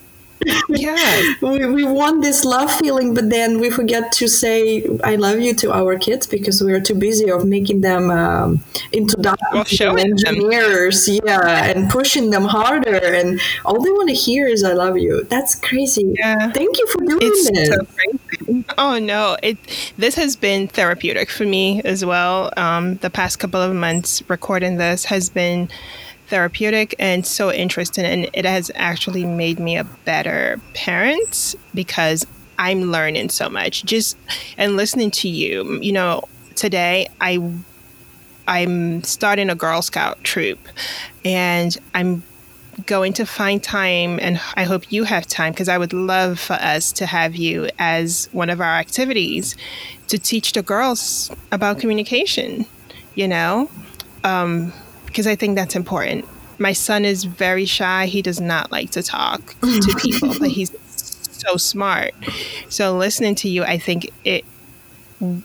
yeah 0.69 1.35
we, 1.41 1.67
we 1.67 1.85
want 1.85 2.23
this 2.23 2.45
love 2.45 2.71
feeling 2.71 3.15
but 3.15 3.31
then 3.31 3.59
we 3.59 3.71
forget 3.71 4.13
to 4.13 4.29
say 4.29 4.87
i 5.05 5.17
love 5.17 5.41
you 5.41 5.55
to 5.55 5.73
our 5.73 5.99
kids 5.99 6.27
because 6.27 6.63
we're 6.63 6.81
too 6.81 6.95
busy 6.95 7.31
of 7.31 7.45
making 7.45 7.81
them 7.81 8.11
um, 8.11 8.61
into 8.93 9.17
doctors 9.17 9.79
well, 9.81 9.99
engineers 9.99 11.07
them. 11.07 11.21
yeah 11.25 11.65
and 11.65 11.91
pushing 11.91 12.31
them 12.31 12.45
harder 12.45 12.97
and 12.97 13.41
all 13.65 13.81
they 13.81 13.91
want 13.91 14.09
to 14.09 14.15
hear 14.15 14.47
is 14.47 14.63
i 14.65 14.73
love 14.73 14.97
you. 14.99 15.25
That's 15.25 15.55
crazy. 15.55 16.15
Yeah. 16.19 16.51
Thank 16.51 16.79
you 16.79 16.87
for 16.89 17.01
doing 17.05 17.19
it's 17.23 17.51
this. 17.51 17.69
so 17.69 18.65
oh 18.79 18.99
no. 18.99 19.37
It 19.43 19.59
this 19.97 20.15
has 20.17 20.37
been 20.37 20.69
therapeutic 20.69 21.31
for 21.31 21.45
me 21.45 21.81
as 21.83 22.05
well. 22.05 22.53
Um, 22.57 22.97
the 22.97 23.11
past 23.11 23.39
couple 23.39 23.61
of 23.61 23.75
months 23.75 24.23
recording 24.29 24.77
this 24.77 25.05
has 25.07 25.31
been 25.31 25.69
therapeutic 26.29 26.95
and 26.99 27.27
so 27.27 27.53
interesting. 27.53 28.05
And 28.05 28.31
it 28.33 28.45
has 28.45 28.71
actually 28.75 29.25
made 29.25 29.59
me 29.59 29.77
a 29.77 29.85
better 29.85 30.61
parent 30.75 31.55
because 31.75 32.27
I'm 32.59 32.91
learning 32.93 33.31
so 33.31 33.49
much. 33.49 33.85
Just 33.85 34.17
and 34.57 34.77
listening 34.77 35.11
to 35.13 35.29
you, 35.29 35.81
you 35.81 35.93
know, 35.93 36.23
today 36.55 37.09
I 37.21 37.39
I'm 38.47 39.03
starting 39.03 39.49
a 39.49 39.55
Girl 39.55 39.81
Scout 39.83 40.23
troop 40.23 40.59
and 41.25 41.77
I'm 41.95 42.23
going 42.87 43.13
to 43.15 43.25
find 43.25 43.63
time 43.63 44.19
and 44.21 44.41
I 44.55 44.65
hope 44.65 44.91
you 44.93 45.05
have 45.05 45.27
time 45.27 45.53
because 45.53 45.69
I 45.69 45.79
would 45.79 45.93
love 45.93 46.39
for 46.39 46.55
us 46.55 46.93
to 46.93 47.07
have 47.07 47.37
you 47.37 47.69
as 47.79 48.29
one 48.33 48.51
of 48.51 48.61
our 48.61 48.75
activities 48.75 49.57
to 50.09 50.19
teach 50.19 50.53
the 50.53 50.63
girls 50.63 51.31
about 51.53 51.79
communication, 51.79 52.67
you 53.15 53.29
know? 53.29 53.71
Um, 54.25 54.73
because 55.15 55.29
I 55.29 55.37
think 55.37 55.55
that's 55.55 55.77
important. 55.77 56.27
My 56.59 56.73
son 56.73 57.05
is 57.05 57.23
very 57.23 57.67
shy. 57.67 58.07
He 58.07 58.21
does 58.21 58.41
not 58.41 58.73
like 58.73 58.91
to 58.91 59.03
talk 59.03 59.55
to 59.61 59.95
people, 60.01 60.35
but 60.41 60.49
he's 60.49 60.73
so 60.89 61.57
smart. 61.57 62.15
So 62.69 62.97
listening 62.97 63.37
to 63.37 63.49
you, 63.49 63.63
I 63.63 63.79
think 63.79 64.11
it 64.25 64.45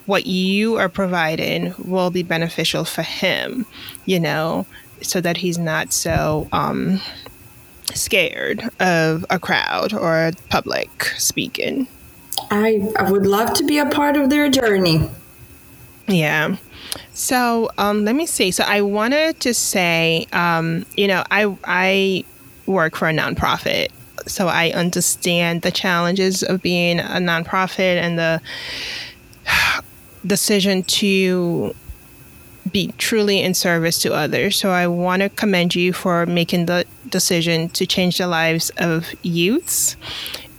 what 0.08 0.26
you 0.26 0.78
are 0.78 0.90
providing 0.90 1.76
will 1.78 2.10
be 2.10 2.24
beneficial 2.24 2.84
for 2.84 3.04
him, 3.04 3.68
you 4.06 4.20
know, 4.20 4.66
so 5.02 5.22
that 5.22 5.38
he's 5.38 5.60
not 5.60 5.94
so 5.94 6.48
um, 6.52 7.00
scared 7.94 8.68
of 8.80 9.24
a 9.30 9.38
crowd 9.38 9.94
or 9.94 10.32
public 10.50 11.04
speaking. 11.18 11.88
I, 12.50 12.92
I 12.98 13.12
would 13.12 13.28
love 13.28 13.54
to 13.54 13.66
be 13.66 13.78
a 13.78 13.86
part 13.86 14.18
of 14.18 14.32
their 14.32 14.50
journey. 14.50 15.08
Yeah. 16.10 16.58
So 17.14 17.70
um, 17.78 18.04
let 18.04 18.16
me 18.16 18.26
see. 18.26 18.52
So 18.52 18.64
I 18.66 18.82
wanted 18.82 19.40
to 19.42 19.54
say, 19.54 20.28
um, 20.34 20.86
you 20.98 21.08
know, 21.08 21.24
I 21.30 21.56
I 21.64 22.24
work 22.66 22.96
for 22.96 23.08
a 23.08 23.14
nonprofit, 23.14 23.90
so 24.26 24.48
I 24.48 24.72
understand 24.72 25.62
the 25.62 25.72
challenges 25.72 26.44
of 26.44 26.62
being 26.62 27.00
a 27.00 27.20
nonprofit 27.20 27.98
and 27.98 28.18
the 28.18 28.42
decision 30.26 30.84
to 30.84 31.76
be 32.72 32.94
truly 32.98 33.42
in 33.42 33.54
service 33.54 34.02
to 34.02 34.14
others. 34.14 34.56
So 34.56 34.70
I 34.72 34.88
want 34.88 35.22
to 35.22 35.30
commend 35.30 35.76
you 35.76 35.94
for 35.94 36.26
making 36.26 36.66
the 36.66 36.86
decision 37.08 37.70
to 37.70 37.86
change 37.86 38.18
the 38.18 38.28
lives 38.28 38.72
of 38.78 39.14
youths. 39.24 39.96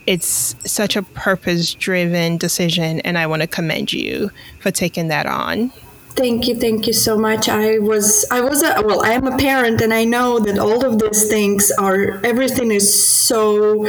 It's 0.06 0.54
such 0.64 0.96
a 0.96 1.02
purpose 1.02 1.74
driven 1.74 2.36
decision, 2.36 3.00
and 3.00 3.16
I 3.18 3.26
want 3.26 3.42
to 3.42 3.48
commend 3.48 3.92
you 3.92 4.30
for 4.60 4.70
taking 4.70 5.08
that 5.08 5.26
on. 5.26 5.70
Thank 6.10 6.48
you, 6.48 6.56
thank 6.56 6.86
you 6.86 6.92
so 6.92 7.16
much. 7.16 7.48
I 7.48 7.78
was, 7.78 8.26
I 8.30 8.40
was, 8.40 8.62
a, 8.62 8.82
well, 8.82 9.02
I 9.02 9.12
am 9.12 9.26
a 9.26 9.38
parent, 9.38 9.80
and 9.80 9.94
I 9.94 10.04
know 10.04 10.40
that 10.40 10.58
all 10.58 10.84
of 10.84 10.98
these 10.98 11.28
things 11.28 11.70
are, 11.72 12.20
everything 12.24 12.72
is 12.72 12.92
so 12.92 13.88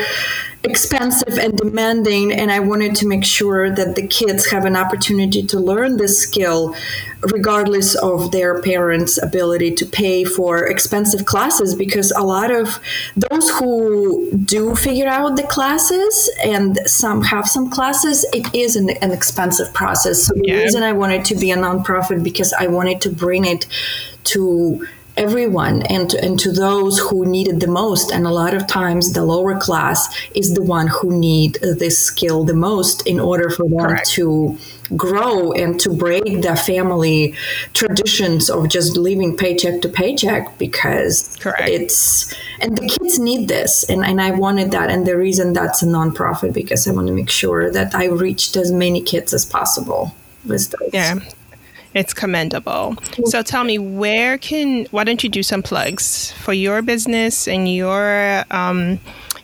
expensive 0.64 1.39
and 1.39 1.57
demanding 1.57 2.32
and 2.32 2.51
i 2.51 2.59
wanted 2.59 2.95
to 2.95 3.07
make 3.07 3.24
sure 3.24 3.74
that 3.74 3.95
the 3.95 4.05
kids 4.05 4.51
have 4.51 4.64
an 4.64 4.76
opportunity 4.76 5.41
to 5.41 5.59
learn 5.59 5.97
this 5.97 6.20
skill 6.20 6.76
regardless 7.34 7.95
of 7.95 8.32
their 8.32 8.62
parents 8.62 9.22
ability 9.24 9.72
to 9.72 9.86
pay 9.88 10.24
for 10.24 10.68
expensive 10.68 11.26
classes 11.26 11.74
because 11.74 12.12
a 12.12 12.22
lot 12.22 12.51
of 12.51 12.80
those 13.16 13.49
who 13.49 14.30
do 14.38 14.76
figure 14.76 15.07
out 15.07 15.36
the 15.36 15.43
classes 15.43 16.30
and 16.43 16.78
some 16.86 17.24
have 17.24 17.47
some 17.47 17.68
classes 17.70 18.24
it 18.32 18.53
is 18.53 18.76
an, 18.76 18.91
an 19.01 19.12
expensive 19.12 19.74
process 19.74 20.28
so 20.28 20.34
yeah. 20.36 20.55
the 20.57 20.62
reason 20.62 20.84
i 20.84 20.91
wanted 20.91 21.26
to 21.26 21.36
be 21.36 21.49
a 21.49 21.57
nonprofit 21.57 22.24
because 22.24 22.53
i 22.53 22.68
wanted 22.68 23.01
to 23.01 23.09
bring 23.09 23.45
it 23.45 23.66
to 24.24 24.86
everyone 25.22 25.84
and 25.84 26.09
to, 26.09 26.24
and 26.24 26.39
to 26.39 26.51
those 26.51 26.97
who 26.97 27.26
need 27.26 27.47
it 27.47 27.59
the 27.59 27.67
most. 27.67 28.11
And 28.11 28.26
a 28.26 28.32
lot 28.32 28.53
of 28.53 28.65
times 28.67 29.13
the 29.13 29.24
lower 29.24 29.57
class 29.59 29.99
is 30.34 30.55
the 30.55 30.63
one 30.63 30.88
who 30.88 31.17
need 31.17 31.59
this 31.61 31.97
skill 31.97 32.43
the 32.43 32.55
most 32.55 33.05
in 33.05 33.19
order 33.19 33.49
for 33.49 33.69
them 33.69 33.80
Correct. 33.80 34.09
to 34.11 34.57
grow 34.97 35.51
and 35.53 35.80
to 35.80 35.93
break 35.93 36.41
the 36.41 36.55
family 36.55 37.34
traditions 37.74 38.49
of 38.49 38.67
just 38.67 38.97
living 38.97 39.38
paycheck 39.38 39.82
to 39.82 39.89
paycheck 39.89 40.57
because 40.57 41.38
Correct. 41.39 41.69
it's 41.69 42.34
and 42.59 42.78
the 42.78 42.88
kids 42.88 43.17
need 43.19 43.47
this. 43.47 43.86
And, 43.89 44.03
and 44.03 44.19
i 44.19 44.32
wanted 44.32 44.72
that. 44.72 44.89
And 44.89 45.05
the 45.05 45.17
reason 45.17 45.53
that's 45.53 45.82
a 45.84 45.86
nonprofit 45.86 46.53
because 46.53 46.88
i 46.88 46.91
want 46.91 47.07
to 47.07 47.13
make 47.13 47.30
sure 47.30 47.72
that 47.72 47.93
i 47.95 48.05
reached 48.05 48.57
as 48.57 48.72
many 48.72 49.01
kids 49.01 49.34
as 49.34 49.45
possible 49.45 50.15
with 50.45 50.72
those. 50.72 50.89
Yeah 50.91 51.19
it's 51.93 52.13
commendable. 52.13 52.95
So 53.25 53.41
tell 53.41 53.63
me, 53.63 53.77
where 53.77 54.37
can, 54.37 54.85
why 54.91 55.03
don't 55.03 55.23
you 55.23 55.29
do 55.29 55.43
some 55.43 55.61
plugs 55.61 56.31
for 56.33 56.53
your 56.53 56.81
business 56.81 57.47
and 57.47 57.73
your, 57.73 58.43
um, 58.51 58.99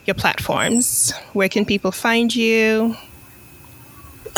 your 0.06 0.14
platforms? 0.14 1.12
Where 1.34 1.50
can 1.50 1.66
people 1.66 1.92
find 1.92 2.34
you? 2.36 2.96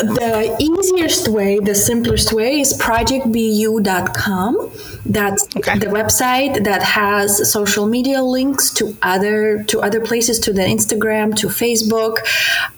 The 0.02 0.56
easiest 0.58 1.28
way, 1.28 1.58
the 1.58 1.74
simplest 1.74 2.32
way 2.32 2.60
is 2.60 2.76
projectbu.com. 2.78 4.70
That's 5.06 5.44
okay. 5.56 5.78
the 5.78 5.86
website 5.86 6.64
that 6.64 6.82
has 6.82 7.50
social 7.50 7.86
media 7.86 8.22
links 8.22 8.70
to 8.74 8.96
other 9.02 9.62
to 9.64 9.80
other 9.80 10.00
places, 10.00 10.38
to 10.40 10.52
the 10.52 10.62
Instagram, 10.62 11.34
to 11.36 11.48
Facebook. 11.48 12.18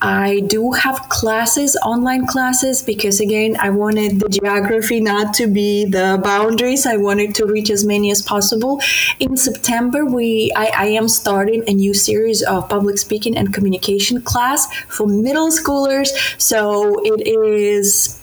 I 0.01 0.41
do 0.47 0.73
have 0.73 1.09
classes, 1.09 1.77
online 1.85 2.27
classes, 2.27 2.83
because 2.83 3.21
again, 3.21 3.57
I 3.59 3.71
wanted 3.71 4.21
the 4.21 4.29
geography 4.29 5.01
not 5.01 5.35
to 5.35 5.47
be 5.47 5.85
the 5.85 6.21
boundaries. 6.23 6.87
I 6.87 6.97
wanted 6.97 7.35
to 7.37 7.47
reach 7.47 7.71
as 7.71 7.85
many 7.85 8.11
as 8.11 8.23
possible. 8.23 8.81
In 9.19 9.37
September, 9.37 10.05
we 10.05 10.53
I, 10.57 10.71
I 10.77 10.87
am 10.87 11.09
starting 11.09 11.65
a 11.67 11.75
new 11.75 11.95
series 11.95 12.43
of 12.43 12.69
public 12.69 12.99
speaking 12.99 13.37
and 13.37 13.53
communication 13.53 14.23
class 14.23 14.73
for 14.89 15.07
middle 15.07 15.51
schoolers. 15.51 16.09
So 16.41 17.03
it 17.21 17.27
is 17.27 18.22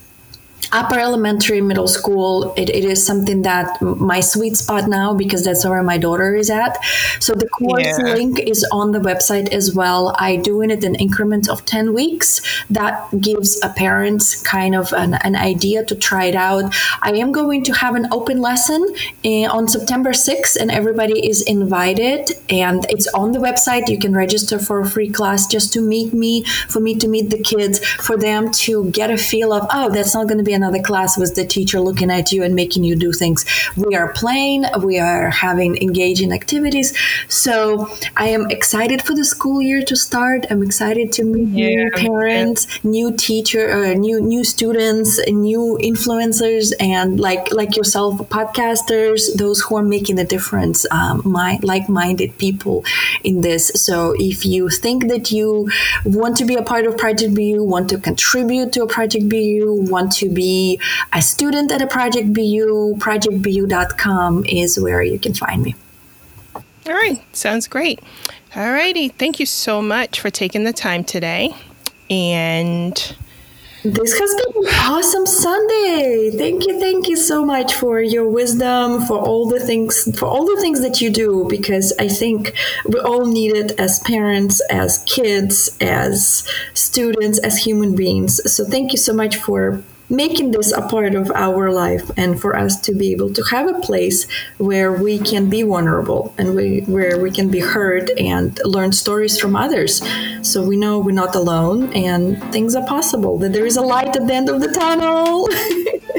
upper 0.71 0.99
elementary, 0.99 1.61
middle 1.61 1.87
school, 1.87 2.53
it, 2.55 2.69
it 2.69 2.85
is 2.85 3.05
something 3.05 3.41
that 3.41 3.81
my 3.81 4.19
sweet 4.19 4.55
spot 4.57 4.87
now 4.87 5.13
because 5.13 5.43
that's 5.43 5.65
where 5.65 5.81
my 5.83 5.97
daughter 5.97 6.35
is 6.35 6.49
at. 6.49 6.77
So 7.19 7.33
the 7.33 7.47
course 7.47 7.83
yeah. 7.83 8.13
link 8.13 8.39
is 8.39 8.65
on 8.71 8.91
the 8.91 8.99
website 8.99 9.51
as 9.51 9.73
well. 9.73 10.15
I 10.19 10.35
do 10.35 10.61
it 10.61 10.83
in 10.83 10.95
increments 10.95 11.49
of 11.49 11.65
10 11.65 11.93
weeks. 11.93 12.41
That 12.69 13.09
gives 13.19 13.59
a 13.63 13.69
parent 13.69 14.23
kind 14.43 14.75
of 14.75 14.93
an, 14.93 15.15
an 15.15 15.35
idea 15.35 15.83
to 15.85 15.95
try 15.95 16.25
it 16.25 16.35
out. 16.35 16.73
I 17.01 17.13
am 17.13 17.31
going 17.31 17.63
to 17.65 17.73
have 17.73 17.95
an 17.95 18.07
open 18.11 18.39
lesson 18.39 18.85
in, 19.23 19.49
on 19.49 19.67
September 19.67 20.11
6th 20.11 20.55
and 20.55 20.69
everybody 20.69 21.27
is 21.27 21.41
invited 21.41 22.31
and 22.49 22.85
it's 22.89 23.07
on 23.07 23.31
the 23.31 23.39
website. 23.39 23.87
You 23.87 23.97
can 23.97 24.13
register 24.13 24.59
for 24.59 24.79
a 24.81 24.89
free 24.89 25.09
class 25.09 25.47
just 25.47 25.73
to 25.73 25.81
meet 25.81 26.13
me, 26.13 26.43
for 26.43 26.79
me 26.79 26.95
to 26.95 27.07
meet 27.07 27.29
the 27.29 27.41
kids, 27.41 27.79
for 27.85 28.17
them 28.17 28.51
to 28.51 28.89
get 28.91 29.09
a 29.09 29.17
feel 29.17 29.51
of, 29.51 29.65
oh, 29.71 29.89
that's 29.89 30.13
not 30.13 30.27
going 30.27 30.37
to 30.37 30.43
be 30.43 30.58
another 30.59 30.81
class 30.89 31.17
with 31.21 31.33
the 31.35 31.45
teacher 31.55 31.79
looking 31.79 32.11
at 32.19 32.31
you 32.33 32.43
and 32.45 32.53
making 32.63 32.83
you 32.89 32.95
do 32.95 33.11
things. 33.11 33.45
We 33.85 33.95
are 33.95 34.09
playing, 34.21 34.65
we 34.83 34.99
are 34.99 35.29
having 35.29 35.71
engaging 35.87 36.31
activities. 36.41 36.89
So 37.27 37.59
I 38.15 38.27
am 38.37 38.43
excited 38.57 38.99
for 39.07 39.13
the 39.19 39.25
school 39.33 39.61
year 39.61 39.81
to 39.91 39.95
start. 39.95 40.45
I'm 40.49 40.63
excited 40.69 41.11
to 41.17 41.23
meet 41.23 41.49
yeah, 41.49 41.67
new 41.67 41.91
parents, 41.91 42.67
yeah. 42.67 42.91
new 42.97 43.07
teacher, 43.27 43.63
uh, 43.71 43.93
new 43.93 44.17
new 44.33 44.43
students, 44.43 45.19
new 45.27 45.63
influencers, 45.91 46.73
and 46.79 47.19
like 47.27 47.43
like 47.59 47.75
yourself, 47.79 48.11
podcasters, 48.37 49.21
those 49.43 49.57
who 49.61 49.77
are 49.77 49.87
making 49.97 50.19
a 50.19 50.27
difference, 50.35 50.85
um, 50.91 51.21
my 51.25 51.59
like-minded 51.63 52.37
people 52.37 52.83
in 53.23 53.41
this. 53.41 53.71
So 53.75 54.15
if 54.19 54.45
you 54.45 54.69
think 54.69 55.07
that 55.07 55.31
you 55.31 55.69
want 56.05 56.37
to 56.37 56.45
be 56.45 56.55
a 56.55 56.63
part 56.71 56.85
of 56.87 56.97
Project 56.97 57.33
Be 57.33 57.45
You, 57.53 57.63
want 57.63 57.89
to 57.89 57.97
contribute 58.09 58.73
to 58.73 58.83
a 58.83 58.87
Project 58.87 59.29
Be 59.33 59.43
You, 59.55 59.65
want 59.95 60.11
to 60.19 60.29
be 60.49 60.79
a 61.13 61.21
student 61.21 61.71
at 61.71 61.81
a 61.81 61.87
Project 61.87 62.33
Be 62.33 62.43
You, 62.43 62.95
projectbu.com 62.97 64.45
is 64.45 64.79
where 64.79 65.03
you 65.03 65.19
can 65.19 65.33
find 65.33 65.61
me. 65.61 65.75
All 66.87 66.93
right, 66.93 67.23
sounds 67.35 67.67
great. 67.67 67.99
All 68.55 68.71
righty, 68.71 69.09
thank 69.09 69.39
you 69.39 69.45
so 69.45 69.81
much 69.81 70.19
for 70.19 70.29
taking 70.31 70.63
the 70.63 70.73
time 70.73 71.03
today. 71.03 71.55
And 72.09 72.95
this 73.83 74.17
has 74.19 74.31
been 74.41 74.67
an 74.67 74.73
awesome 74.91 75.25
Sunday. 75.25 76.31
Thank 76.35 76.65
you, 76.67 76.79
thank 76.79 77.07
you 77.07 77.15
so 77.15 77.45
much 77.45 77.75
for 77.75 78.01
your 78.01 78.27
wisdom, 78.27 79.01
for 79.05 79.19
all 79.19 79.47
the 79.47 79.59
things, 79.59 79.93
for 80.17 80.25
all 80.25 80.45
the 80.45 80.59
things 80.59 80.81
that 80.81 80.99
you 80.99 81.09
do. 81.11 81.45
Because 81.47 81.93
I 81.99 82.07
think 82.07 82.53
we 82.87 82.99
all 82.99 83.25
need 83.25 83.55
it 83.55 83.79
as 83.79 83.99
parents, 83.99 84.59
as 84.69 85.03
kids, 85.05 85.69
as 85.79 86.43
students, 86.73 87.37
as 87.39 87.57
human 87.57 87.95
beings. 87.95 88.41
So 88.51 88.65
thank 88.65 88.91
you 88.91 88.97
so 88.97 89.13
much 89.13 89.35
for 89.35 89.83
making 90.09 90.51
this 90.51 90.71
a 90.71 90.81
part 90.81 91.15
of 91.15 91.31
our 91.31 91.71
life 91.71 92.09
and 92.17 92.39
for 92.39 92.55
us 92.55 92.79
to 92.81 92.93
be 92.93 93.11
able 93.11 93.31
to 93.33 93.43
have 93.43 93.67
a 93.67 93.79
place 93.79 94.27
where 94.57 94.91
we 94.91 95.19
can 95.19 95.49
be 95.49 95.61
vulnerable 95.61 96.33
and 96.37 96.55
we, 96.55 96.81
where 96.81 97.19
we 97.21 97.31
can 97.31 97.49
be 97.49 97.59
heard 97.59 98.09
and 98.17 98.59
learn 98.65 98.91
stories 98.91 99.39
from 99.39 99.55
others. 99.55 100.01
So 100.41 100.63
we 100.63 100.77
know 100.77 100.99
we're 100.99 101.11
not 101.11 101.35
alone 101.35 101.93
and 101.93 102.41
things 102.51 102.75
are 102.75 102.85
possible 102.85 103.37
that 103.39 103.53
there 103.53 103.65
is 103.65 103.77
a 103.77 103.81
light 103.81 104.15
at 104.15 104.25
the 104.27 104.33
end 104.33 104.49
of 104.49 104.61
the 104.61 104.71
tunnel 104.71 105.47